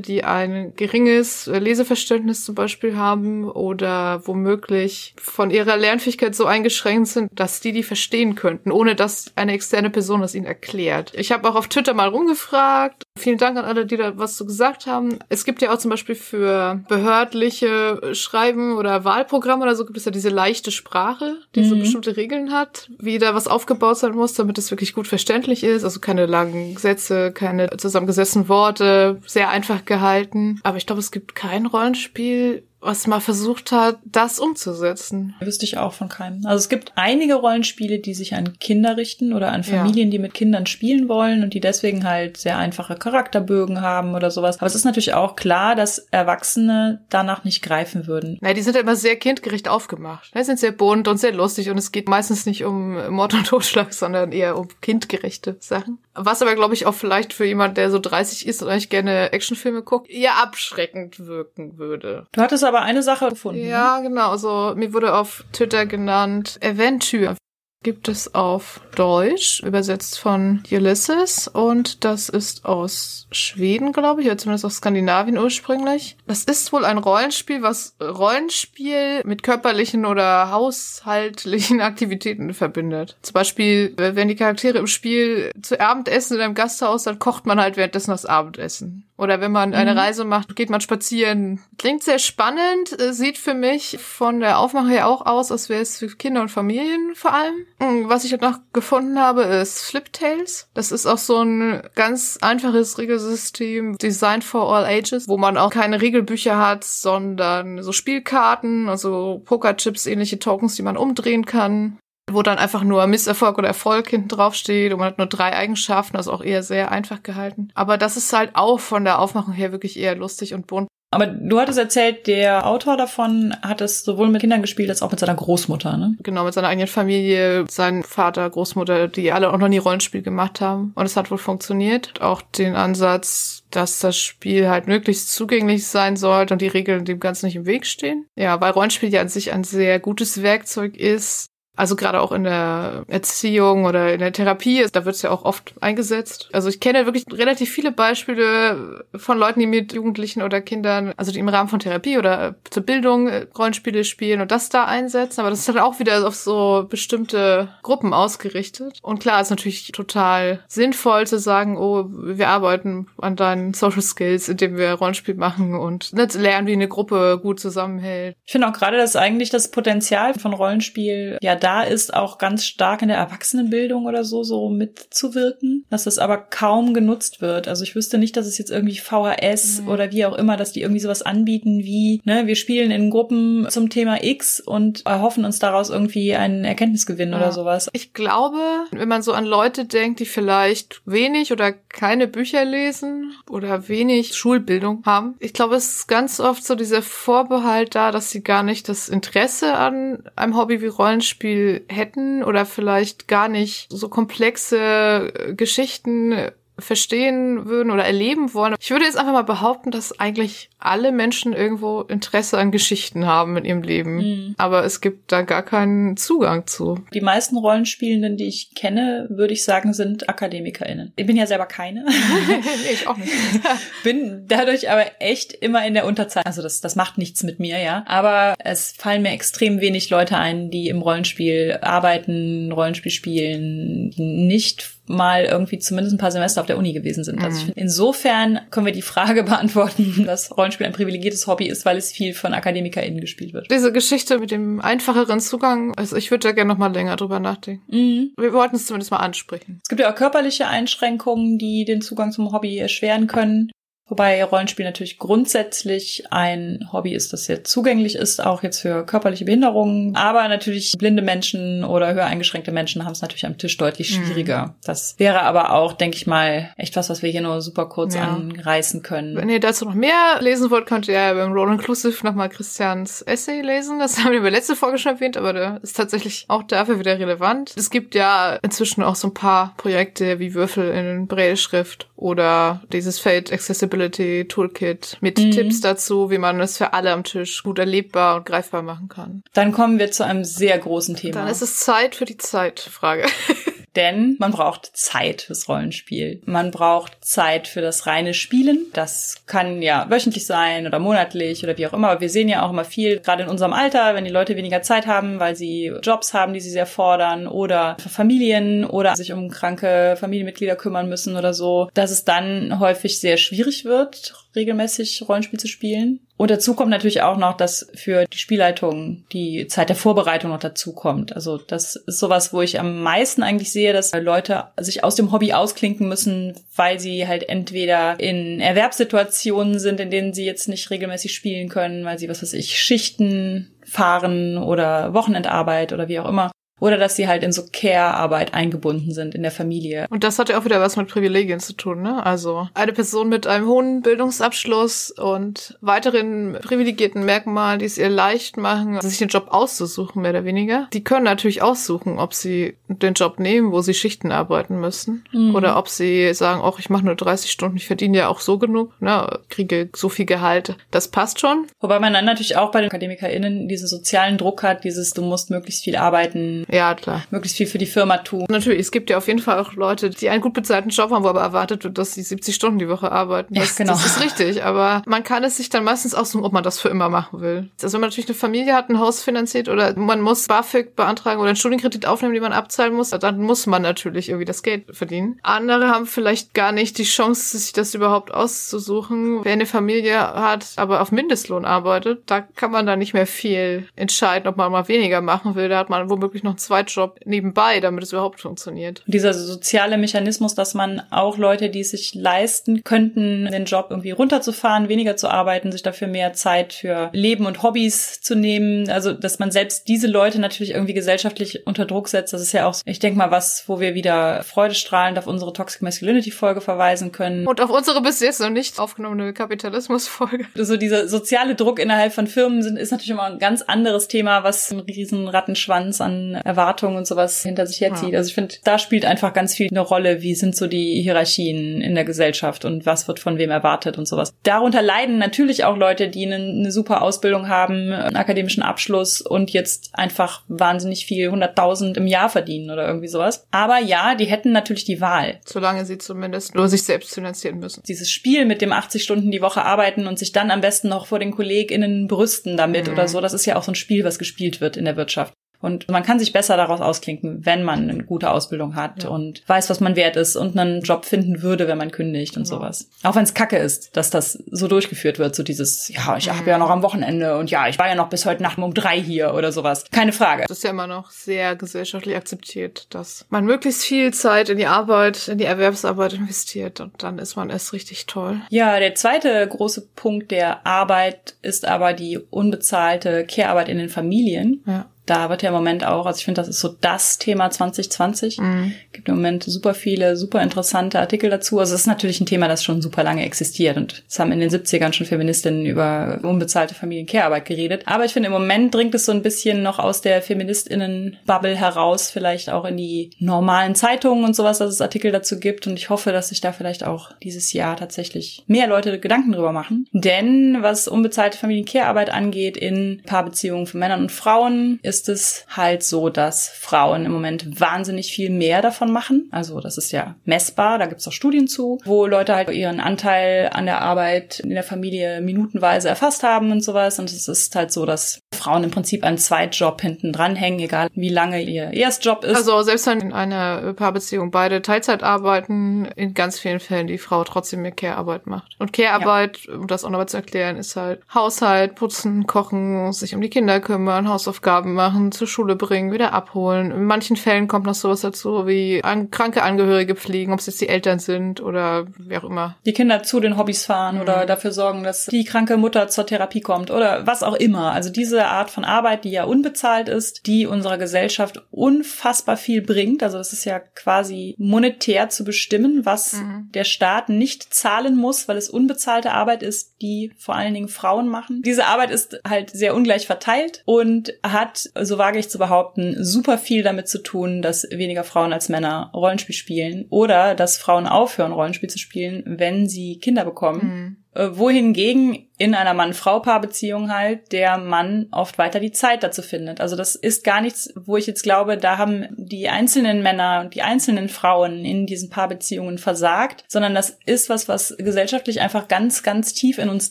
die 0.00 0.24
ein 0.24 0.72
geringes 0.76 1.46
Leseverständnis 1.46 2.44
zum 2.44 2.54
Beispiel 2.54 2.96
haben 2.96 3.48
oder 3.48 4.26
womöglich 4.26 5.14
von 5.16 5.50
ihrer 5.50 5.77
Lernfähigkeit 5.78 6.34
so 6.34 6.46
eingeschränkt 6.46 7.08
sind, 7.08 7.30
dass 7.34 7.60
die 7.60 7.72
die 7.72 7.82
verstehen 7.82 8.34
könnten, 8.34 8.70
ohne 8.70 8.94
dass 8.94 9.32
eine 9.36 9.52
externe 9.52 9.90
Person 9.90 10.20
das 10.20 10.34
ihnen 10.34 10.46
erklärt. 10.46 11.12
Ich 11.14 11.32
habe 11.32 11.48
auch 11.48 11.54
auf 11.54 11.68
Twitter 11.68 11.94
mal 11.94 12.08
rumgefragt. 12.08 13.04
Vielen 13.18 13.38
Dank 13.38 13.56
an 13.56 13.64
alle, 13.64 13.86
die 13.86 13.96
da 13.96 14.16
was 14.18 14.36
zu 14.36 14.46
gesagt 14.46 14.86
haben. 14.86 15.18
Es 15.28 15.44
gibt 15.44 15.62
ja 15.62 15.72
auch 15.72 15.78
zum 15.78 15.90
Beispiel 15.90 16.14
für 16.14 16.82
behördliche 16.88 18.14
Schreiben 18.14 18.76
oder 18.76 19.04
Wahlprogramme 19.04 19.62
oder 19.62 19.74
so 19.74 19.84
gibt 19.84 19.96
es 19.96 20.04
ja 20.04 20.10
diese 20.10 20.28
leichte 20.28 20.70
Sprache, 20.70 21.38
die 21.54 21.60
mhm. 21.60 21.68
so 21.68 21.76
bestimmte 21.76 22.16
Regeln 22.16 22.52
hat, 22.52 22.90
wie 22.98 23.18
da 23.18 23.34
was 23.34 23.48
aufgebaut 23.48 23.98
sein 23.98 24.12
muss, 24.14 24.34
damit 24.34 24.58
es 24.58 24.70
wirklich 24.70 24.94
gut 24.94 25.06
verständlich 25.06 25.64
ist. 25.64 25.84
Also 25.84 26.00
keine 26.00 26.26
langen 26.26 26.76
Sätze, 26.76 27.32
keine 27.32 27.76
zusammengesetzten 27.76 28.48
Worte, 28.48 29.20
sehr 29.26 29.50
einfach 29.50 29.84
gehalten. 29.84 30.60
Aber 30.62 30.76
ich 30.76 30.86
glaube, 30.86 31.00
es 31.00 31.10
gibt 31.10 31.34
kein 31.34 31.66
Rollenspiel, 31.66 32.67
was 32.80 33.06
mal 33.06 33.20
versucht 33.20 33.72
hat, 33.72 33.98
das 34.04 34.38
umzusetzen. 34.38 35.34
Wüsste 35.40 35.64
ich 35.64 35.78
auch 35.78 35.92
von 35.92 36.08
keinem. 36.08 36.46
Also 36.46 36.58
es 36.58 36.68
gibt 36.68 36.92
einige 36.94 37.34
Rollenspiele, 37.34 37.98
die 37.98 38.14
sich 38.14 38.34
an 38.34 38.58
Kinder 38.58 38.96
richten 38.96 39.32
oder 39.32 39.52
an 39.52 39.64
Familien, 39.64 40.08
ja. 40.08 40.12
die 40.12 40.18
mit 40.18 40.34
Kindern 40.34 40.66
spielen 40.66 41.08
wollen 41.08 41.42
und 41.42 41.54
die 41.54 41.60
deswegen 41.60 42.04
halt 42.04 42.36
sehr 42.36 42.58
einfache 42.58 42.96
Charakterbögen 42.96 43.80
haben 43.80 44.14
oder 44.14 44.30
sowas. 44.30 44.58
Aber 44.58 44.66
es 44.66 44.74
ist 44.74 44.84
natürlich 44.84 45.14
auch 45.14 45.34
klar, 45.36 45.74
dass 45.74 45.98
Erwachsene 46.10 47.02
danach 47.10 47.44
nicht 47.44 47.62
greifen 47.62 48.06
würden. 48.06 48.38
Na, 48.40 48.54
die 48.54 48.62
sind 48.62 48.74
ja 48.74 48.80
immer 48.80 48.96
sehr 48.96 49.16
kindgerecht 49.16 49.68
aufgemacht. 49.68 50.30
Die 50.34 50.44
sind 50.44 50.60
sehr 50.60 50.72
bunt 50.72 51.08
und 51.08 51.18
sehr 51.18 51.32
lustig 51.32 51.70
und 51.70 51.78
es 51.78 51.92
geht 51.92 52.08
meistens 52.08 52.46
nicht 52.46 52.64
um 52.64 53.10
Mord 53.12 53.34
und 53.34 53.46
Totschlag, 53.46 53.92
sondern 53.92 54.32
eher 54.32 54.56
um 54.56 54.68
kindgerechte 54.80 55.56
Sachen. 55.60 55.98
Was 56.14 56.42
aber, 56.42 56.54
glaube 56.54 56.74
ich, 56.74 56.86
auch 56.86 56.94
vielleicht 56.94 57.32
für 57.32 57.44
jemand, 57.44 57.76
der 57.76 57.90
so 57.90 57.98
30 57.98 58.46
ist 58.46 58.62
und 58.62 58.68
eigentlich 58.68 58.90
gerne 58.90 59.32
Actionfilme 59.32 59.82
guckt, 59.82 60.10
eher 60.10 60.42
abschreckend 60.42 61.26
wirken 61.26 61.78
würde. 61.78 62.26
Du 62.32 62.40
hattest 62.40 62.64
aber 62.64 62.77
eine 62.82 63.02
Sache 63.02 63.28
gefunden. 63.30 63.66
Ja, 63.66 63.98
ne? 63.98 64.08
genau. 64.08 64.30
Also 64.30 64.74
mir 64.76 64.92
wurde 64.92 65.14
auf 65.14 65.44
Twitter 65.52 65.86
genannt 65.86 66.58
Aventure 66.62 67.36
gibt 67.84 68.08
es 68.08 68.34
auf 68.34 68.80
Deutsch, 68.96 69.62
übersetzt 69.62 70.18
von 70.18 70.62
Ulysses 70.70 71.46
und 71.48 72.04
das 72.04 72.28
ist 72.28 72.64
aus 72.64 73.28
Schweden, 73.30 73.92
glaube 73.92 74.20
ich, 74.20 74.26
oder 74.26 74.38
zumindest 74.38 74.64
aus 74.64 74.76
Skandinavien 74.76 75.38
ursprünglich. 75.38 76.16
Das 76.26 76.44
ist 76.44 76.72
wohl 76.72 76.84
ein 76.84 76.98
Rollenspiel, 76.98 77.62
was 77.62 77.94
Rollenspiel 78.00 79.22
mit 79.24 79.42
körperlichen 79.42 80.06
oder 80.06 80.50
haushaltlichen 80.50 81.80
Aktivitäten 81.80 82.52
verbindet. 82.52 83.16
Zum 83.22 83.34
Beispiel, 83.34 83.94
wenn 83.96 84.28
die 84.28 84.36
Charaktere 84.36 84.78
im 84.78 84.88
Spiel 84.88 85.52
zu 85.62 85.80
Abend 85.80 86.08
essen 86.08 86.36
in 86.36 86.42
einem 86.42 86.54
Gasthaus, 86.54 87.04
dann 87.04 87.18
kocht 87.18 87.46
man 87.46 87.60
halt 87.60 87.76
währenddessen 87.76 88.10
das 88.10 88.26
Abendessen. 88.26 89.07
Oder 89.18 89.40
wenn 89.40 89.50
man 89.50 89.74
eine 89.74 89.92
mhm. 89.92 89.98
Reise 89.98 90.24
macht, 90.24 90.54
geht 90.54 90.70
man 90.70 90.80
spazieren. 90.80 91.60
Klingt 91.76 92.04
sehr 92.04 92.20
spannend, 92.20 92.98
äh, 93.00 93.12
sieht 93.12 93.36
für 93.36 93.52
mich 93.52 93.98
von 94.00 94.38
der 94.38 94.58
Aufmachung 94.60 94.88
her 94.88 95.08
auch 95.08 95.26
aus, 95.26 95.50
als 95.50 95.68
wäre 95.68 95.82
es 95.82 95.98
für 95.98 96.06
Kinder 96.06 96.40
und 96.40 96.50
Familien 96.50 97.14
vor 97.14 97.34
allem. 97.34 97.66
Hm, 97.80 98.08
was 98.08 98.24
ich 98.24 98.30
halt 98.30 98.42
noch 98.42 98.60
gefunden 98.72 99.18
habe, 99.18 99.42
ist 99.42 99.82
Fliptails. 99.82 100.68
Das 100.72 100.92
ist 100.92 101.06
auch 101.06 101.18
so 101.18 101.42
ein 101.42 101.82
ganz 101.96 102.38
einfaches 102.40 102.96
Regelsystem, 102.98 103.98
designed 103.98 104.44
for 104.44 104.72
all 104.72 104.84
ages, 104.84 105.26
wo 105.26 105.36
man 105.36 105.58
auch 105.58 105.70
keine 105.70 106.00
Regelbücher 106.00 106.56
hat, 106.56 106.84
sondern 106.84 107.82
so 107.82 107.90
Spielkarten, 107.90 108.88
also 108.88 109.42
Pokerchips, 109.44 110.06
ähnliche 110.06 110.38
Tokens, 110.38 110.76
die 110.76 110.82
man 110.82 110.96
umdrehen 110.96 111.44
kann 111.44 111.98
wo 112.30 112.42
dann 112.42 112.58
einfach 112.58 112.84
nur 112.84 113.06
Misserfolg 113.06 113.58
oder 113.58 113.68
Erfolg 113.68 114.08
hinten 114.08 114.28
drauf 114.28 114.54
steht 114.54 114.92
und 114.92 114.98
man 114.98 115.08
hat 115.08 115.18
nur 115.18 115.26
drei 115.26 115.54
Eigenschaften, 115.54 116.16
also 116.16 116.32
auch 116.32 116.42
eher 116.42 116.62
sehr 116.62 116.90
einfach 116.90 117.22
gehalten. 117.22 117.70
Aber 117.74 117.98
das 117.98 118.16
ist 118.16 118.32
halt 118.32 118.50
auch 118.54 118.80
von 118.80 119.04
der 119.04 119.18
Aufmachung 119.18 119.54
her 119.54 119.72
wirklich 119.72 119.98
eher 119.98 120.16
lustig 120.16 120.54
und 120.54 120.66
bunt. 120.66 120.88
Aber 121.10 121.26
du 121.26 121.58
hattest 121.58 121.78
erzählt, 121.78 122.26
der 122.26 122.66
Autor 122.66 122.98
davon 122.98 123.56
hat 123.62 123.80
es 123.80 124.04
sowohl 124.04 124.28
mit 124.28 124.42
Kindern 124.42 124.60
gespielt 124.60 124.90
als 124.90 125.00
auch 125.00 125.10
mit 125.10 125.18
seiner 125.18 125.34
Großmutter, 125.34 125.96
ne? 125.96 126.16
Genau, 126.22 126.44
mit 126.44 126.52
seiner 126.52 126.68
eigenen 126.68 126.86
Familie, 126.86 127.64
sein 127.70 128.02
Vater, 128.02 128.48
Großmutter, 128.50 129.08
die 129.08 129.32
alle 129.32 129.50
auch 129.50 129.56
noch 129.56 129.68
nie 129.68 129.78
Rollenspiel 129.78 130.20
gemacht 130.20 130.60
haben. 130.60 130.92
Und 130.94 131.06
es 131.06 131.16
hat 131.16 131.30
wohl 131.30 131.38
funktioniert. 131.38 132.20
Auch 132.20 132.42
den 132.42 132.74
Ansatz, 132.74 133.64
dass 133.70 134.00
das 134.00 134.18
Spiel 134.18 134.68
halt 134.68 134.86
möglichst 134.86 135.32
zugänglich 135.32 135.86
sein 135.86 136.16
sollte 136.16 136.52
und 136.52 136.60
die 136.60 136.68
Regeln 136.68 137.06
dem 137.06 137.20
Ganzen 137.20 137.46
nicht 137.46 137.56
im 137.56 137.66
Weg 137.66 137.86
stehen. 137.86 138.26
Ja, 138.36 138.60
weil 138.60 138.72
Rollenspiel 138.72 139.08
ja 139.08 139.22
an 139.22 139.28
sich 139.28 139.52
ein 139.52 139.64
sehr 139.64 140.00
gutes 140.00 140.42
Werkzeug 140.42 140.94
ist, 140.94 141.48
also 141.78 141.94
gerade 141.94 142.20
auch 142.20 142.32
in 142.32 142.42
der 142.42 143.04
Erziehung 143.06 143.84
oder 143.84 144.12
in 144.12 144.18
der 144.18 144.32
Therapie, 144.32 144.84
da 144.90 145.04
wird 145.04 145.14
es 145.14 145.22
ja 145.22 145.30
auch 145.30 145.44
oft 145.44 145.74
eingesetzt. 145.80 146.48
Also 146.52 146.68
ich 146.68 146.80
kenne 146.80 147.06
wirklich 147.06 147.24
relativ 147.32 147.70
viele 147.70 147.92
Beispiele 147.92 149.04
von 149.14 149.38
Leuten, 149.38 149.60
die 149.60 149.68
mit 149.68 149.92
Jugendlichen 149.92 150.42
oder 150.42 150.60
Kindern, 150.60 151.14
also 151.16 151.30
die 151.30 151.38
im 151.38 151.48
Rahmen 151.48 151.68
von 151.68 151.78
Therapie 151.78 152.18
oder 152.18 152.56
zur 152.68 152.82
Bildung 152.82 153.28
äh, 153.28 153.46
Rollenspiele 153.56 154.02
spielen 154.02 154.40
und 154.40 154.50
das 154.50 154.70
da 154.70 154.86
einsetzen. 154.86 155.40
Aber 155.40 155.50
das 155.50 155.60
ist 155.60 155.68
halt 155.68 155.78
auch 155.78 156.00
wieder 156.00 156.26
auf 156.26 156.34
so 156.34 156.86
bestimmte 156.90 157.68
Gruppen 157.84 158.12
ausgerichtet. 158.12 158.98
Und 159.02 159.20
klar, 159.20 159.40
ist 159.40 159.50
natürlich 159.50 159.92
total 159.92 160.64
sinnvoll 160.66 161.28
zu 161.28 161.38
sagen, 161.38 161.78
oh, 161.78 162.06
wir 162.08 162.48
arbeiten 162.48 163.06
an 163.18 163.36
deinen 163.36 163.72
Social 163.72 164.02
Skills, 164.02 164.48
indem 164.48 164.76
wir 164.76 164.94
Rollenspiel 164.94 165.36
machen 165.36 165.76
und 165.76 166.12
ne, 166.12 166.26
lernen, 166.34 166.66
wie 166.66 166.72
eine 166.72 166.88
Gruppe 166.88 167.38
gut 167.40 167.60
zusammenhält. 167.60 168.34
Ich 168.44 168.50
finde 168.50 168.66
auch 168.66 168.72
gerade, 168.72 168.96
dass 168.96 169.14
eigentlich 169.14 169.50
das 169.50 169.70
Potenzial 169.70 170.34
von 170.34 170.52
Rollenspiel 170.52 171.38
ja 171.40 171.54
da 171.54 171.67
da 171.68 171.82
ist, 171.82 172.14
auch 172.14 172.38
ganz 172.38 172.64
stark 172.64 173.02
in 173.02 173.08
der 173.08 173.18
Erwachsenenbildung 173.18 174.06
oder 174.06 174.24
so, 174.24 174.42
so 174.42 174.70
mitzuwirken, 174.70 175.84
dass 175.90 176.04
das 176.04 176.18
aber 176.18 176.38
kaum 176.38 176.94
genutzt 176.94 177.42
wird. 177.42 177.68
Also 177.68 177.84
ich 177.84 177.94
wüsste 177.94 178.16
nicht, 178.16 178.38
dass 178.38 178.46
es 178.46 178.56
jetzt 178.56 178.70
irgendwie 178.70 178.96
VHS 178.96 179.82
mhm. 179.82 179.88
oder 179.88 180.10
wie 180.10 180.24
auch 180.24 180.34
immer, 180.34 180.56
dass 180.56 180.72
die 180.72 180.80
irgendwie 180.80 181.00
sowas 181.00 181.20
anbieten 181.20 181.80
wie, 181.80 182.22
ne, 182.24 182.46
wir 182.46 182.56
spielen 182.56 182.90
in 182.90 183.10
Gruppen 183.10 183.66
zum 183.68 183.90
Thema 183.90 184.24
X 184.24 184.60
und 184.60 185.04
erhoffen 185.04 185.44
uns 185.44 185.58
daraus 185.58 185.90
irgendwie 185.90 186.34
einen 186.34 186.64
Erkenntnisgewinn 186.64 187.32
ja. 187.32 187.36
oder 187.36 187.52
sowas. 187.52 187.90
Ich 187.92 188.14
glaube, 188.14 188.58
wenn 188.90 189.08
man 189.08 189.20
so 189.20 189.34
an 189.34 189.44
Leute 189.44 189.84
denkt, 189.84 190.20
die 190.20 190.26
vielleicht 190.26 191.02
wenig 191.04 191.52
oder 191.52 191.72
keine 191.72 192.28
Bücher 192.28 192.64
lesen 192.64 193.34
oder 193.50 193.88
wenig 193.88 194.34
Schulbildung 194.34 195.02
haben, 195.04 195.34
ich 195.38 195.52
glaube, 195.52 195.74
es 195.74 195.96
ist 195.96 196.08
ganz 196.08 196.40
oft 196.40 196.64
so 196.64 196.74
dieser 196.74 197.02
Vorbehalt 197.02 197.94
da, 197.94 198.10
dass 198.10 198.30
sie 198.30 198.42
gar 198.42 198.62
nicht 198.62 198.88
das 198.88 199.10
Interesse 199.10 199.74
an 199.74 200.22
einem 200.34 200.56
Hobby 200.56 200.80
wie 200.80 200.86
Rollenspiel 200.86 201.57
Hätten 201.88 202.44
oder 202.44 202.66
vielleicht 202.66 203.28
gar 203.28 203.48
nicht 203.48 203.86
so 203.90 204.08
komplexe 204.08 205.32
Geschichten 205.56 206.34
verstehen 206.78 207.66
würden 207.66 207.90
oder 207.90 208.04
erleben 208.04 208.54
wollen. 208.54 208.74
Ich 208.80 208.90
würde 208.90 209.04
jetzt 209.04 209.16
einfach 209.16 209.32
mal 209.32 209.42
behaupten, 209.42 209.90
dass 209.90 210.18
eigentlich 210.18 210.70
alle 210.78 211.12
Menschen 211.12 211.52
irgendwo 211.52 212.02
Interesse 212.02 212.58
an 212.58 212.70
Geschichten 212.70 213.26
haben 213.26 213.56
in 213.56 213.64
ihrem 213.64 213.82
Leben. 213.82 214.16
Mhm. 214.16 214.54
Aber 214.58 214.84
es 214.84 215.00
gibt 215.00 215.32
da 215.32 215.42
gar 215.42 215.64
keinen 215.64 216.16
Zugang 216.16 216.66
zu. 216.66 217.04
Die 217.12 217.20
meisten 217.20 217.56
Rollenspielenden, 217.56 218.36
die 218.36 218.46
ich 218.46 218.74
kenne, 218.74 219.26
würde 219.30 219.54
ich 219.54 219.64
sagen, 219.64 219.92
sind 219.92 220.28
AkademikerInnen. 220.28 221.12
Ich 221.16 221.26
bin 221.26 221.36
ja 221.36 221.46
selber 221.46 221.66
keine. 221.66 222.04
nee, 222.06 222.92
ich 222.92 223.06
auch 223.08 223.16
nicht. 223.16 223.32
bin 224.04 224.44
dadurch 224.46 224.90
aber 224.90 225.06
echt 225.18 225.52
immer 225.52 225.84
in 225.86 225.94
der 225.94 226.06
Unterzahl. 226.06 226.44
Also 226.44 226.62
das, 226.62 226.80
das 226.80 226.94
macht 226.94 227.18
nichts 227.18 227.42
mit 227.42 227.58
mir, 227.58 227.80
ja. 227.80 228.04
Aber 228.06 228.54
es 228.58 228.92
fallen 228.96 229.22
mir 229.22 229.32
extrem 229.32 229.80
wenig 229.80 230.10
Leute 230.10 230.38
ein, 230.38 230.70
die 230.70 230.88
im 230.88 231.02
Rollenspiel 231.02 231.78
arbeiten, 231.82 232.70
Rollenspiel 232.70 233.12
spielen, 233.12 234.10
die 234.10 234.22
nicht 234.46 234.97
mal 235.08 235.44
irgendwie 235.44 235.78
zumindest 235.78 236.14
ein 236.14 236.18
paar 236.18 236.30
Semester 236.30 236.60
auf 236.60 236.66
der 236.66 236.78
Uni 236.78 236.92
gewesen 236.92 237.24
sind. 237.24 237.42
Also 237.42 237.56
ich 237.56 237.62
mhm. 237.62 237.66
finde, 237.66 237.80
insofern 237.80 238.60
können 238.70 238.86
wir 238.86 238.92
die 238.92 239.02
Frage 239.02 239.42
beantworten, 239.44 240.24
dass 240.26 240.56
Rollenspiel 240.56 240.86
ein 240.86 240.92
privilegiertes 240.92 241.46
Hobby 241.46 241.66
ist, 241.66 241.84
weil 241.84 241.96
es 241.96 242.12
viel 242.12 242.34
von 242.34 242.54
AkademikerInnen 242.54 243.20
gespielt 243.20 243.52
wird. 243.52 243.70
Diese 243.70 243.92
Geschichte 243.92 244.38
mit 244.38 244.50
dem 244.50 244.80
einfacheren 244.80 245.40
Zugang, 245.40 245.94
also 245.96 246.16
ich 246.16 246.30
würde 246.30 246.48
da 246.48 246.52
gerne 246.52 246.72
noch 246.72 246.78
mal 246.78 246.92
länger 246.92 247.16
drüber 247.16 247.40
nachdenken. 247.40 247.82
Mhm. 247.88 248.32
Wir 248.38 248.52
wollten 248.52 248.76
es 248.76 248.86
zumindest 248.86 249.10
mal 249.10 249.18
ansprechen. 249.18 249.80
Es 249.82 249.88
gibt 249.88 250.00
ja 250.00 250.10
auch 250.10 250.14
körperliche 250.14 250.66
Einschränkungen, 250.66 251.58
die 251.58 251.84
den 251.84 252.00
Zugang 252.00 252.32
zum 252.32 252.52
Hobby 252.52 252.78
erschweren 252.78 253.26
können. 253.26 253.70
Wobei 254.08 254.42
Rollenspiel 254.42 254.86
natürlich 254.86 255.18
grundsätzlich 255.18 256.24
ein 256.30 256.88
Hobby 256.92 257.12
ist, 257.12 257.32
das 257.32 257.44
sehr 257.44 257.62
zugänglich 257.62 258.16
ist, 258.16 258.42
auch 258.42 258.62
jetzt 258.62 258.80
für 258.80 259.04
körperliche 259.04 259.44
Behinderungen. 259.44 260.16
Aber 260.16 260.48
natürlich 260.48 260.94
blinde 260.96 261.20
Menschen 261.20 261.84
oder 261.84 262.14
höher 262.14 262.24
eingeschränkte 262.24 262.72
Menschen 262.72 263.04
haben 263.04 263.12
es 263.12 263.20
natürlich 263.20 263.44
am 263.44 263.58
Tisch 263.58 263.76
deutlich 263.76 264.18
mhm. 264.18 264.24
schwieriger. 264.24 264.66
Mhm. 264.66 264.74
Das 264.84 265.14
wäre 265.18 265.42
aber 265.42 265.74
auch, 265.74 265.92
denke 265.92 266.16
ich 266.16 266.26
mal, 266.26 266.70
echt 266.78 266.96
was, 266.96 267.10
was 267.10 267.22
wir 267.22 267.30
hier 267.30 267.42
nur 267.42 267.60
super 267.60 267.86
kurz 267.86 268.14
ja. 268.14 268.22
anreißen 268.22 269.02
können. 269.02 269.36
Wenn 269.36 269.50
ihr 269.50 269.60
dazu 269.60 269.84
noch 269.84 269.94
mehr 269.94 270.38
lesen 270.40 270.70
wollt, 270.70 270.86
könnt 270.86 271.06
ihr 271.06 271.34
beim 271.34 271.52
Roll 271.52 271.70
Inclusive 271.70 272.24
nochmal 272.24 272.48
Christians 272.48 273.20
Essay 273.20 273.60
lesen. 273.60 273.98
Das 273.98 274.18
haben 274.24 274.32
wir 274.32 274.40
bei 274.40 274.50
letzte 274.50 274.74
Folge 274.74 274.96
schon 274.96 275.16
erwähnt, 275.16 275.36
aber 275.36 275.52
der 275.52 275.80
ist 275.82 275.96
tatsächlich 275.96 276.46
auch 276.48 276.62
dafür 276.62 276.98
wieder 276.98 277.18
relevant. 277.18 277.74
Es 277.76 277.90
gibt 277.90 278.14
ja 278.14 278.58
inzwischen 278.62 279.02
auch 279.02 279.16
so 279.16 279.28
ein 279.28 279.34
paar 279.34 279.74
Projekte 279.76 280.38
wie 280.38 280.54
Würfel 280.54 280.88
in 280.90 281.26
Braille-Schrift 281.26 282.08
oder 282.16 282.80
dieses 282.90 283.18
Fate 283.18 283.52
Accessibility 283.52 283.97
Toolkit 283.98 285.18
mit 285.20 285.38
mhm. 285.38 285.50
Tipps 285.50 285.80
dazu, 285.80 286.30
wie 286.30 286.38
man 286.38 286.60
es 286.60 286.78
für 286.78 286.92
alle 286.92 287.12
am 287.12 287.24
Tisch 287.24 287.62
gut 287.62 287.78
erlebbar 287.78 288.36
und 288.36 288.46
greifbar 288.46 288.82
machen 288.82 289.08
kann. 289.08 289.42
Dann 289.52 289.72
kommen 289.72 289.98
wir 289.98 290.10
zu 290.10 290.24
einem 290.24 290.44
sehr 290.44 290.78
großen 290.78 291.16
Thema. 291.16 291.34
Dann 291.34 291.48
ist 291.48 291.62
es 291.62 291.80
Zeit 291.80 292.14
für 292.14 292.24
die 292.24 292.38
Zeitfrage. 292.38 293.26
Denn 293.98 294.36
man 294.38 294.52
braucht 294.52 294.96
Zeit 294.96 295.42
fürs 295.42 295.68
Rollenspiel. 295.68 296.40
Man 296.44 296.70
braucht 296.70 297.16
Zeit 297.20 297.66
für 297.66 297.80
das 297.80 298.06
reine 298.06 298.32
Spielen. 298.32 298.86
Das 298.92 299.42
kann 299.46 299.82
ja 299.82 300.08
wöchentlich 300.08 300.46
sein 300.46 300.86
oder 300.86 301.00
monatlich 301.00 301.64
oder 301.64 301.76
wie 301.76 301.84
auch 301.88 301.92
immer. 301.92 302.10
Aber 302.10 302.20
wir 302.20 302.30
sehen 302.30 302.48
ja 302.48 302.64
auch 302.64 302.70
immer 302.70 302.84
viel, 302.84 303.18
gerade 303.18 303.42
in 303.42 303.48
unserem 303.48 303.72
Alter, 303.72 304.14
wenn 304.14 304.24
die 304.24 304.30
Leute 304.30 304.54
weniger 304.54 304.82
Zeit 304.82 305.08
haben, 305.08 305.40
weil 305.40 305.56
sie 305.56 305.92
Jobs 306.00 306.32
haben, 306.32 306.52
die 306.52 306.60
sie 306.60 306.70
sehr 306.70 306.86
fordern 306.86 307.48
oder 307.48 307.96
Familien 308.08 308.84
oder 308.84 309.16
sich 309.16 309.32
um 309.32 309.50
kranke 309.50 310.14
Familienmitglieder 310.16 310.76
kümmern 310.76 311.08
müssen 311.08 311.36
oder 311.36 311.52
so, 311.52 311.90
dass 311.94 312.12
es 312.12 312.24
dann 312.24 312.78
häufig 312.78 313.18
sehr 313.18 313.36
schwierig 313.36 313.84
wird, 313.84 314.32
regelmäßig 314.54 315.24
Rollenspiel 315.28 315.58
zu 315.58 315.68
spielen. 315.68 316.20
Und 316.36 316.50
dazu 316.50 316.74
kommt 316.74 316.90
natürlich 316.90 317.22
auch 317.22 317.36
noch, 317.36 317.56
dass 317.56 317.90
für 317.94 318.24
die 318.26 318.38
Spielleitung 318.38 319.24
die 319.32 319.66
Zeit 319.66 319.88
der 319.88 319.96
Vorbereitung 319.96 320.50
noch 320.50 320.60
dazu 320.60 320.92
kommt. 320.92 321.34
Also 321.34 321.58
das 321.58 321.96
ist 321.96 322.18
sowas, 322.18 322.52
wo 322.52 322.62
ich 322.62 322.78
am 322.78 323.02
meisten 323.02 323.42
eigentlich 323.42 323.72
sehe, 323.72 323.92
dass 323.92 324.12
Leute 324.12 324.68
sich 324.78 325.02
aus 325.02 325.16
dem 325.16 325.32
Hobby 325.32 325.52
ausklinken 325.52 326.08
müssen, 326.08 326.54
weil 326.76 327.00
sie 327.00 327.26
halt 327.26 327.48
entweder 327.48 328.20
in 328.20 328.60
Erwerbssituationen 328.60 329.80
sind, 329.80 329.98
in 329.98 330.10
denen 330.10 330.32
sie 330.32 330.44
jetzt 330.44 330.68
nicht 330.68 330.90
regelmäßig 330.90 331.34
spielen 331.34 331.68
können, 331.68 332.04
weil 332.04 332.18
sie, 332.18 332.28
was 332.28 332.42
weiß 332.42 332.52
ich, 332.52 332.78
Schichten 332.78 333.72
fahren 333.84 334.58
oder 334.58 335.14
Wochenendarbeit 335.14 335.92
oder 335.92 336.08
wie 336.08 336.20
auch 336.20 336.28
immer. 336.28 336.52
Oder 336.80 336.96
dass 336.96 337.16
sie 337.16 337.28
halt 337.28 337.42
in 337.42 337.52
so 337.52 337.62
Care-Arbeit 337.72 338.54
eingebunden 338.54 339.12
sind 339.12 339.34
in 339.34 339.42
der 339.42 339.50
Familie. 339.50 340.06
Und 340.10 340.24
das 340.24 340.38
hat 340.38 340.48
ja 340.48 340.58
auch 340.58 340.64
wieder 340.64 340.80
was 340.80 340.96
mit 340.96 341.08
Privilegien 341.08 341.60
zu 341.60 341.72
tun, 341.72 342.02
ne? 342.02 342.24
Also 342.24 342.68
eine 342.74 342.92
Person 342.92 343.28
mit 343.28 343.46
einem 343.46 343.66
hohen 343.66 344.02
Bildungsabschluss 344.02 345.10
und 345.10 345.76
weiteren 345.80 346.56
privilegierten 346.62 347.24
Merkmalen, 347.24 347.80
die 347.80 347.86
es 347.86 347.98
ihr 347.98 348.08
leicht 348.08 348.56
machen, 348.56 349.00
sich 349.00 349.18
den 349.18 349.28
Job 349.28 349.48
auszusuchen, 349.48 350.22
mehr 350.22 350.30
oder 350.32 350.44
weniger. 350.44 350.88
Die 350.92 351.04
können 351.04 351.24
natürlich 351.24 351.62
aussuchen, 351.62 352.18
ob 352.18 352.34
sie 352.34 352.76
den 352.88 353.14
Job 353.14 353.40
nehmen, 353.40 353.72
wo 353.72 353.80
sie 353.80 353.94
Schichten 353.94 354.32
arbeiten 354.32 354.80
müssen. 354.80 355.24
Mhm. 355.32 355.54
Oder 355.54 355.76
ob 355.76 355.88
sie 355.88 356.32
sagen, 356.34 356.60
ach, 356.64 356.78
ich 356.78 356.90
mache 356.90 357.04
nur 357.04 357.14
30 357.14 357.50
Stunden, 357.50 357.76
ich 357.76 357.86
verdiene 357.86 358.18
ja 358.18 358.28
auch 358.28 358.40
so 358.40 358.58
genug, 358.58 358.92
ne? 359.00 359.40
Kriege 359.48 359.90
so 359.94 360.08
viel 360.08 360.26
Gehalt. 360.26 360.76
Das 360.90 361.08
passt 361.08 361.40
schon. 361.40 361.66
Wobei 361.80 361.98
man 361.98 362.12
dann 362.12 362.24
natürlich 362.24 362.56
auch 362.56 362.70
bei 362.70 362.80
den 362.80 362.88
AkademikerInnen 362.88 363.68
diesen 363.68 363.88
sozialen 363.88 364.38
Druck 364.38 364.62
hat, 364.62 364.84
dieses, 364.84 365.12
du 365.12 365.22
musst 365.22 365.50
möglichst 365.50 365.84
viel 365.84 365.96
arbeiten 365.96 366.66
ja, 366.70 366.94
klar. 366.94 367.22
Möglichst 367.30 367.56
viel 367.56 367.66
für 367.66 367.78
die 367.78 367.86
Firma 367.86 368.18
tun. 368.18 368.46
Natürlich, 368.48 368.80
es 368.80 368.90
gibt 368.90 369.10
ja 369.10 369.18
auf 369.18 369.26
jeden 369.26 369.40
Fall 369.40 369.58
auch 369.58 369.72
Leute, 369.74 370.10
die 370.10 370.28
einen 370.28 370.42
gut 370.42 370.54
bezahlten 370.54 370.90
Job 370.90 371.10
haben, 371.10 371.24
wo 371.24 371.28
aber 371.28 371.40
erwartet 371.40 371.84
wird, 371.84 371.98
dass 371.98 372.14
sie 372.14 372.22
70 372.22 372.54
Stunden 372.54 372.78
die 372.78 372.88
Woche 372.88 373.10
arbeiten. 373.10 373.54
Das, 373.54 373.78
ja, 373.78 373.84
genau. 373.84 373.92
das 373.94 374.06
ist 374.06 374.22
richtig, 374.22 374.64
aber 374.64 375.02
man 375.06 375.24
kann 375.24 375.44
es 375.44 375.56
sich 375.56 375.70
dann 375.70 375.84
meistens 375.84 376.14
aussuchen, 376.14 376.44
ob 376.44 376.52
man 376.52 376.62
das 376.62 376.78
für 376.78 376.88
immer 376.88 377.08
machen 377.08 377.40
will. 377.40 377.70
Also 377.82 377.94
wenn 377.94 378.02
man 378.02 378.10
natürlich 378.10 378.28
eine 378.28 378.36
Familie 378.36 378.74
hat, 378.74 378.90
ein 378.90 378.98
Haus 378.98 379.22
finanziert 379.22 379.68
oder 379.68 379.96
man 379.98 380.20
muss 380.20 380.46
BAföG 380.46 380.94
beantragen 380.94 381.40
oder 381.40 381.48
einen 381.48 381.56
Studienkredit 381.56 382.06
aufnehmen, 382.06 382.34
den 382.34 382.42
man 382.42 382.52
abzahlen 382.52 382.94
muss, 382.94 383.10
dann 383.10 383.40
muss 383.40 383.66
man 383.66 383.82
natürlich 383.82 384.28
irgendwie 384.28 384.44
das 384.44 384.62
Geld 384.62 384.94
verdienen. 384.94 385.38
Andere 385.42 385.88
haben 385.88 386.06
vielleicht 386.06 386.54
gar 386.54 386.72
nicht 386.72 386.98
die 386.98 387.04
Chance, 387.04 387.58
sich 387.58 387.72
das 387.72 387.94
überhaupt 387.94 388.32
auszusuchen. 388.32 389.44
Wer 389.44 389.52
eine 389.52 389.66
Familie 389.66 390.18
hat, 390.18 390.66
aber 390.76 391.00
auf 391.00 391.12
Mindestlohn 391.12 391.64
arbeitet, 391.64 392.22
da 392.26 392.40
kann 392.40 392.70
man 392.70 392.86
da 392.86 392.96
nicht 392.96 393.14
mehr 393.14 393.26
viel 393.26 393.88
entscheiden, 393.96 394.48
ob 394.48 394.56
man 394.56 394.70
mal 394.70 394.88
weniger 394.88 395.20
machen 395.20 395.54
will. 395.54 395.68
Da 395.68 395.78
hat 395.78 395.90
man 395.90 396.10
womöglich 396.10 396.42
noch 396.42 396.57
einen 396.58 396.84
Zweitjob 396.86 397.20
nebenbei, 397.24 397.80
damit 397.80 398.04
es 398.04 398.12
überhaupt 398.12 398.40
funktioniert. 398.40 399.02
Dieser 399.06 399.32
soziale 399.32 399.96
Mechanismus, 399.98 400.54
dass 400.54 400.74
man 400.74 401.02
auch 401.10 401.38
Leute, 401.38 401.70
die 401.70 401.80
es 401.80 401.90
sich 401.90 402.14
leisten 402.14 402.82
könnten, 402.84 403.46
den 403.46 403.64
Job 403.64 403.86
irgendwie 403.90 404.10
runterzufahren, 404.10 404.88
weniger 404.88 405.16
zu 405.16 405.28
arbeiten, 405.28 405.72
sich 405.72 405.82
dafür 405.82 406.08
mehr 406.08 406.32
Zeit 406.32 406.72
für 406.72 407.10
Leben 407.12 407.46
und 407.46 407.62
Hobbys 407.62 408.20
zu 408.20 408.34
nehmen. 408.34 408.90
Also, 408.90 409.12
dass 409.12 409.38
man 409.38 409.50
selbst 409.50 409.88
diese 409.88 410.06
Leute 410.06 410.40
natürlich 410.40 410.72
irgendwie 410.72 410.94
gesellschaftlich 410.94 411.66
unter 411.66 411.84
Druck 411.84 412.08
setzt. 412.08 412.32
Das 412.32 412.42
ist 412.42 412.52
ja 412.52 412.66
auch, 412.66 412.76
ich 412.84 412.98
denke 412.98 413.18
mal, 413.18 413.30
was, 413.30 413.64
wo 413.66 413.80
wir 413.80 413.94
wieder 413.94 414.42
freudestrahlend 414.42 415.18
auf 415.18 415.26
unsere 415.26 415.52
Toxic 415.52 415.82
Masculinity 415.82 416.30
Folge 416.30 416.60
verweisen 416.60 417.12
können. 417.12 417.46
Und 417.46 417.60
auf 417.60 417.70
unsere 417.70 418.02
bis 418.02 418.20
jetzt 418.20 418.40
noch 418.40 418.50
nicht 418.50 418.78
aufgenommene 418.78 419.32
Kapitalismus 419.32 420.08
Folge. 420.08 420.46
So 420.68 420.76
dieser 420.76 421.08
soziale 421.08 421.54
Druck 421.54 421.78
innerhalb 421.78 422.12
von 422.12 422.26
Firmen 422.26 422.62
sind, 422.62 422.76
ist 422.76 422.90
natürlich 422.90 423.10
immer 423.10 423.24
ein 423.24 423.38
ganz 423.38 423.62
anderes 423.62 424.08
Thema, 424.08 424.44
was 424.44 424.70
einen 424.70 424.80
riesen 424.80 425.28
Rattenschwanz 425.28 426.00
an 426.00 426.34
Erwartungen 426.48 426.96
und 426.96 427.06
sowas 427.06 427.42
hinter 427.42 427.66
sich 427.66 427.80
herzieht. 427.80 428.12
Ja. 428.12 428.18
Also 428.18 428.28
ich 428.28 428.34
finde, 428.34 428.56
da 428.64 428.78
spielt 428.78 429.04
einfach 429.04 429.32
ganz 429.32 429.54
viel 429.54 429.68
eine 429.70 429.80
Rolle, 429.80 430.22
wie 430.22 430.34
sind 430.34 430.56
so 430.56 430.66
die 430.66 431.00
Hierarchien 431.02 431.80
in 431.80 431.94
der 431.94 432.04
Gesellschaft 432.04 432.64
und 432.64 432.86
was 432.86 433.06
wird 433.06 433.20
von 433.20 433.38
wem 433.38 433.50
erwartet 433.50 433.98
und 433.98 434.08
sowas. 434.08 434.34
Darunter 434.42 434.82
leiden 434.82 435.18
natürlich 435.18 435.64
auch 435.64 435.76
Leute, 435.76 436.08
die 436.08 436.26
eine, 436.26 436.36
eine 436.36 436.72
super 436.72 437.02
Ausbildung 437.02 437.48
haben, 437.48 437.92
einen 437.92 438.16
akademischen 438.16 438.62
Abschluss 438.62 439.20
und 439.20 439.50
jetzt 439.50 439.90
einfach 439.92 440.42
wahnsinnig 440.48 441.06
viel, 441.06 441.30
100.000 441.30 441.96
im 441.96 442.06
Jahr 442.06 442.30
verdienen 442.30 442.70
oder 442.70 442.86
irgendwie 442.86 443.08
sowas. 443.08 443.46
Aber 443.50 443.78
ja, 443.78 444.14
die 444.14 444.24
hätten 444.24 444.52
natürlich 444.52 444.84
die 444.84 445.00
Wahl. 445.00 445.38
Solange 445.44 445.84
sie 445.84 445.98
zumindest 445.98 446.54
nur 446.54 446.68
sich 446.68 446.82
selbst 446.82 447.14
finanzieren 447.14 447.58
müssen. 447.58 447.82
Dieses 447.86 448.10
Spiel 448.10 448.46
mit 448.46 448.62
dem 448.62 448.72
80 448.72 449.02
Stunden 449.04 449.30
die 449.30 449.42
Woche 449.42 449.64
arbeiten 449.64 450.06
und 450.06 450.18
sich 450.18 450.32
dann 450.32 450.50
am 450.50 450.62
besten 450.62 450.88
noch 450.88 451.06
vor 451.06 451.18
den 451.18 451.30
KollegInnen 451.30 452.08
brüsten 452.08 452.56
damit 452.56 452.86
mhm. 452.86 452.94
oder 452.94 453.06
so, 453.06 453.20
das 453.20 453.34
ist 453.34 453.44
ja 453.44 453.56
auch 453.56 453.62
so 453.62 453.72
ein 453.72 453.76
Spiel, 453.76 454.04
was 454.04 454.18
gespielt 454.18 454.60
wird 454.60 454.78
in 454.78 454.86
der 454.86 454.96
Wirtschaft. 454.96 455.34
Und 455.60 455.88
man 455.90 456.02
kann 456.02 456.18
sich 456.18 456.32
besser 456.32 456.56
daraus 456.56 456.80
ausklinken, 456.80 457.44
wenn 457.44 457.64
man 457.64 457.90
eine 457.90 458.04
gute 458.04 458.30
Ausbildung 458.30 458.76
hat 458.76 459.04
ja. 459.04 459.08
und 459.08 459.42
weiß, 459.48 459.70
was 459.70 459.80
man 459.80 459.96
wert 459.96 460.16
ist 460.16 460.36
und 460.36 460.56
einen 460.56 460.82
Job 460.82 461.04
finden 461.04 461.42
würde, 461.42 461.66
wenn 461.66 461.78
man 461.78 461.90
kündigt 461.90 462.36
und 462.36 462.44
ja. 462.44 462.48
sowas. 462.48 462.88
Auch 463.02 463.16
wenn 463.16 463.24
es 463.24 463.34
kacke 463.34 463.58
ist, 463.58 463.96
dass 463.96 464.10
das 464.10 464.42
so 464.50 464.68
durchgeführt 464.68 465.18
wird, 465.18 465.34
so 465.34 465.42
dieses, 465.42 465.88
ja, 465.88 466.16
ich 466.16 466.30
habe 466.30 466.48
ja 466.48 466.58
noch 466.58 466.70
am 466.70 466.82
Wochenende 466.82 467.36
und 467.38 467.50
ja, 467.50 467.68
ich 467.68 467.78
war 467.78 467.88
ja 467.88 467.94
noch 467.94 468.08
bis 468.08 468.24
heute 468.24 468.42
Nacht 468.42 468.58
um 468.58 468.74
drei 468.74 469.00
hier 469.00 469.34
oder 469.34 469.50
sowas. 469.50 469.84
Keine 469.90 470.12
Frage. 470.12 470.44
Das 470.46 470.58
ist 470.58 470.64
ja 470.64 470.70
immer 470.70 470.86
noch 470.86 471.10
sehr 471.10 471.56
gesellschaftlich 471.56 472.14
akzeptiert, 472.14 472.86
dass 472.90 473.26
man 473.28 473.44
möglichst 473.44 473.82
viel 473.82 474.12
Zeit 474.14 474.48
in 474.48 474.58
die 474.58 474.66
Arbeit, 474.66 475.28
in 475.28 475.38
die 475.38 475.44
Erwerbsarbeit 475.44 476.12
investiert 476.12 476.80
und 476.80 477.02
dann 477.02 477.18
ist 477.18 477.36
man 477.36 477.50
erst 477.50 477.72
richtig 477.72 478.06
toll. 478.06 478.40
Ja, 478.50 478.78
der 478.78 478.94
zweite 478.94 479.46
große 479.48 479.88
Punkt 479.96 480.30
der 480.30 480.66
Arbeit 480.66 481.34
ist 481.42 481.66
aber 481.66 481.92
die 481.92 482.18
unbezahlte 482.18 483.24
Care-Arbeit 483.26 483.68
in 483.68 483.78
den 483.78 483.88
Familien. 483.88 484.62
Ja 484.66 484.86
da 485.08 485.30
wird 485.30 485.42
ja 485.42 485.48
im 485.48 485.54
Moment 485.54 485.84
auch, 485.84 486.06
also 486.06 486.18
ich 486.18 486.24
finde, 486.24 486.40
das 486.40 486.48
ist 486.48 486.60
so 486.60 486.68
das 486.80 487.18
Thema 487.18 487.50
2020. 487.50 488.38
Mhm. 488.38 488.72
Gibt 488.92 489.08
im 489.08 489.16
Moment 489.16 489.44
super 489.44 489.74
viele, 489.74 490.16
super 490.16 490.42
interessante 490.42 491.00
Artikel 491.00 491.30
dazu. 491.30 491.58
Also 491.58 491.74
es 491.74 491.82
ist 491.82 491.86
natürlich 491.86 492.20
ein 492.20 492.26
Thema, 492.26 492.48
das 492.48 492.64
schon 492.64 492.82
super 492.82 493.04
lange 493.04 493.24
existiert 493.24 493.76
und 493.76 494.04
es 494.08 494.18
haben 494.18 494.32
in 494.32 494.40
den 494.40 494.50
70ern 494.50 494.92
schon 494.92 495.06
Feministinnen 495.06 495.66
über 495.66 496.18
unbezahlte 496.22 496.74
Familien-Care-Arbeit 496.74 497.44
geredet. 497.46 497.82
Aber 497.86 498.04
ich 498.04 498.12
finde, 498.12 498.28
im 498.28 498.32
Moment 498.32 498.74
dringt 498.74 498.94
es 498.94 499.06
so 499.06 499.12
ein 499.12 499.22
bisschen 499.22 499.62
noch 499.62 499.78
aus 499.78 500.00
der 500.00 500.22
FeministInnen-Bubble 500.22 501.56
heraus, 501.56 502.10
vielleicht 502.10 502.50
auch 502.50 502.64
in 502.64 502.76
die 502.76 503.10
normalen 503.18 503.74
Zeitungen 503.74 504.24
und 504.24 504.36
sowas, 504.36 504.58
dass 504.58 504.72
es 504.72 504.80
Artikel 504.80 505.12
dazu 505.12 505.38
gibt. 505.38 505.66
Und 505.66 505.78
ich 505.78 505.90
hoffe, 505.90 506.12
dass 506.12 506.28
sich 506.28 506.40
da 506.40 506.52
vielleicht 506.52 506.84
auch 506.84 507.12
dieses 507.22 507.52
Jahr 507.52 507.76
tatsächlich 507.76 508.44
mehr 508.46 508.66
Leute 508.66 508.98
Gedanken 508.98 509.32
drüber 509.32 509.52
machen. 509.52 509.86
Denn 509.92 510.58
was 510.60 510.88
unbezahlte 510.88 511.38
Familien-Care-Arbeit 511.38 512.10
angeht 512.10 512.56
in 512.56 513.02
Paarbeziehungen 513.06 513.66
von 513.66 513.80
Männern 513.80 514.02
und 514.02 514.12
Frauen, 514.12 514.80
ist 514.82 514.97
ist 514.98 515.08
es 515.08 515.46
halt 515.48 515.84
so, 515.84 516.08
dass 516.08 516.48
Frauen 516.48 517.04
im 517.04 517.12
Moment 517.12 517.60
wahnsinnig 517.60 518.10
viel 518.12 518.30
mehr 518.30 518.62
davon 518.62 518.90
machen. 518.90 519.28
Also 519.30 519.60
das 519.60 519.78
ist 519.78 519.92
ja 519.92 520.16
messbar, 520.24 520.78
da 520.78 520.86
gibt 520.86 521.00
es 521.00 521.08
auch 521.08 521.12
Studien 521.12 521.46
zu, 521.46 521.78
wo 521.84 522.06
Leute 522.06 522.34
halt 522.34 522.50
ihren 522.50 522.80
Anteil 522.80 523.50
an 523.52 523.66
der 523.66 523.82
Arbeit 523.82 524.40
in 524.40 524.50
der 524.50 524.64
Familie 524.64 525.20
minutenweise 525.20 525.88
erfasst 525.88 526.22
haben 526.24 526.50
und 526.50 526.62
sowas. 526.62 526.98
Und 526.98 527.10
es 527.10 527.28
ist 527.28 527.54
halt 527.54 527.70
so, 527.70 527.86
dass 527.86 528.18
Frauen 528.34 528.64
im 528.64 528.70
Prinzip 528.70 529.04
einen 529.04 529.18
Zweitjob 529.18 529.80
hinten 529.80 530.12
dranhängen, 530.12 530.60
egal 530.60 530.88
wie 530.94 531.08
lange 531.08 531.40
ihr 531.42 531.72
Erstjob 531.72 532.24
ist. 532.24 532.36
Also 532.36 532.62
selbst 532.62 532.86
wenn 532.86 533.00
in 533.00 533.12
einer 533.12 533.74
Paarbeziehung 533.74 534.30
beide 534.30 534.62
Teilzeit 534.62 535.02
arbeiten, 535.02 535.86
in 535.96 536.14
ganz 536.14 536.38
vielen 536.38 536.60
Fällen 536.60 536.86
die 536.86 536.98
Frau 536.98 537.24
trotzdem 537.24 537.62
mehr 537.62 537.72
Care-Arbeit 537.72 538.26
macht. 538.26 538.56
Und 538.58 538.72
Care-Arbeit, 538.72 539.44
ja. 539.44 539.54
um 539.54 539.66
das 539.66 539.84
auch 539.84 539.90
nochmal 539.90 540.08
zu 540.08 540.16
erklären, 540.16 540.56
ist 540.56 540.76
halt 540.76 541.00
Haushalt, 541.12 541.74
putzen, 541.74 542.26
kochen, 542.26 542.92
sich 542.92 543.14
um 543.14 543.20
die 543.20 543.30
Kinder 543.30 543.60
kümmern, 543.60 544.08
Hausaufgaben 544.08 544.74
machen, 544.74 544.87
zur 545.10 545.26
Schule 545.26 545.56
bringen, 545.56 545.92
wieder 545.92 546.12
abholen. 546.12 546.70
In 546.70 546.84
manchen 546.84 547.16
Fällen 547.16 547.48
kommt 547.48 547.66
noch 547.66 547.74
sowas 547.74 548.00
dazu 548.00 548.46
wie 548.46 548.82
an, 548.84 549.10
kranke 549.10 549.42
Angehörige 549.42 549.94
pflegen, 549.94 550.32
ob 550.32 550.40
es 550.40 550.46
jetzt 550.46 550.60
die 550.60 550.68
Eltern 550.68 550.98
sind 550.98 551.40
oder 551.40 551.86
wer 551.96 552.22
auch 552.22 552.28
immer. 552.28 552.56
Die 552.66 552.72
Kinder 552.72 553.02
zu 553.02 553.20
den 553.20 553.36
Hobbys 553.36 553.66
fahren 553.66 553.96
mhm. 553.96 554.02
oder 554.02 554.26
dafür 554.26 554.52
sorgen, 554.52 554.82
dass 554.82 555.06
die 555.06 555.24
kranke 555.24 555.56
Mutter 555.56 555.88
zur 555.88 556.06
Therapie 556.06 556.40
kommt 556.40 556.70
oder 556.70 557.06
was 557.06 557.22
auch 557.22 557.34
immer. 557.34 557.72
Also 557.72 557.90
diese 557.90 558.26
Art 558.26 558.50
von 558.50 558.64
Arbeit, 558.64 559.04
die 559.04 559.10
ja 559.10 559.24
unbezahlt 559.24 559.88
ist, 559.88 560.26
die 560.26 560.46
unserer 560.46 560.78
Gesellschaft 560.78 561.42
unfassbar 561.50 562.36
viel 562.36 562.62
bringt. 562.62 563.02
Also 563.02 563.18
es 563.18 563.32
ist 563.32 563.44
ja 563.44 563.58
quasi 563.58 564.34
monetär 564.38 565.08
zu 565.08 565.24
bestimmen, 565.24 565.84
was 565.84 566.14
mhm. 566.14 566.50
der 566.52 566.64
Staat 566.64 567.08
nicht 567.08 567.52
zahlen 567.54 567.96
muss, 567.96 568.28
weil 568.28 568.36
es 568.36 568.48
unbezahlte 568.48 569.12
Arbeit 569.12 569.42
ist, 569.42 569.74
die 569.82 570.12
vor 570.18 570.34
allen 570.34 570.54
Dingen 570.54 570.68
Frauen 570.68 571.08
machen. 571.08 571.42
Diese 571.42 571.66
Arbeit 571.66 571.90
ist 571.90 572.20
halt 572.26 572.50
sehr 572.50 572.74
ungleich 572.74 573.06
verteilt 573.06 573.62
und 573.64 574.14
hat, 574.22 574.70
so 574.84 574.98
wage 574.98 575.18
ich 575.18 575.28
zu 575.28 575.38
behaupten, 575.38 575.96
super 576.02 576.38
viel 576.38 576.62
damit 576.62 576.88
zu 576.88 577.02
tun, 577.02 577.42
dass 577.42 577.66
weniger 577.70 578.04
Frauen 578.04 578.32
als 578.32 578.48
Männer 578.48 578.90
Rollenspiel 578.94 579.34
spielen 579.34 579.86
oder 579.90 580.34
dass 580.34 580.58
Frauen 580.58 580.86
aufhören, 580.86 581.32
Rollenspiel 581.32 581.70
zu 581.70 581.78
spielen, 581.78 582.22
wenn 582.26 582.68
sie 582.68 582.98
Kinder 582.98 583.24
bekommen. 583.24 583.62
Mhm. 583.62 583.96
Äh, 584.14 584.36
wohingegen 584.36 585.28
in 585.36 585.54
einer 585.54 585.74
Mann-Frau-Paarbeziehung 585.74 586.92
halt 586.92 587.30
der 587.30 587.58
Mann 587.58 588.08
oft 588.10 588.38
weiter 588.38 588.58
die 588.58 588.72
Zeit 588.72 589.04
dazu 589.04 589.22
findet. 589.22 589.60
Also 589.60 589.76
das 589.76 589.94
ist 589.94 590.24
gar 590.24 590.40
nichts, 590.40 590.72
wo 590.74 590.96
ich 590.96 591.06
jetzt 591.06 591.22
glaube, 591.22 591.56
da 591.56 591.78
haben 591.78 592.08
die 592.16 592.48
einzelnen 592.48 593.04
Männer 593.04 593.42
und 593.44 593.54
die 593.54 593.62
einzelnen 593.62 594.08
Frauen 594.08 594.64
in 594.64 594.86
diesen 594.86 595.10
Paarbeziehungen 595.10 595.78
versagt, 595.78 596.44
sondern 596.48 596.74
das 596.74 596.98
ist 597.06 597.28
was, 597.28 597.46
was 597.46 597.76
gesellschaftlich 597.78 598.40
einfach 598.40 598.66
ganz, 598.66 599.04
ganz 599.04 599.32
tief 599.32 599.58
in 599.58 599.68
uns 599.68 599.90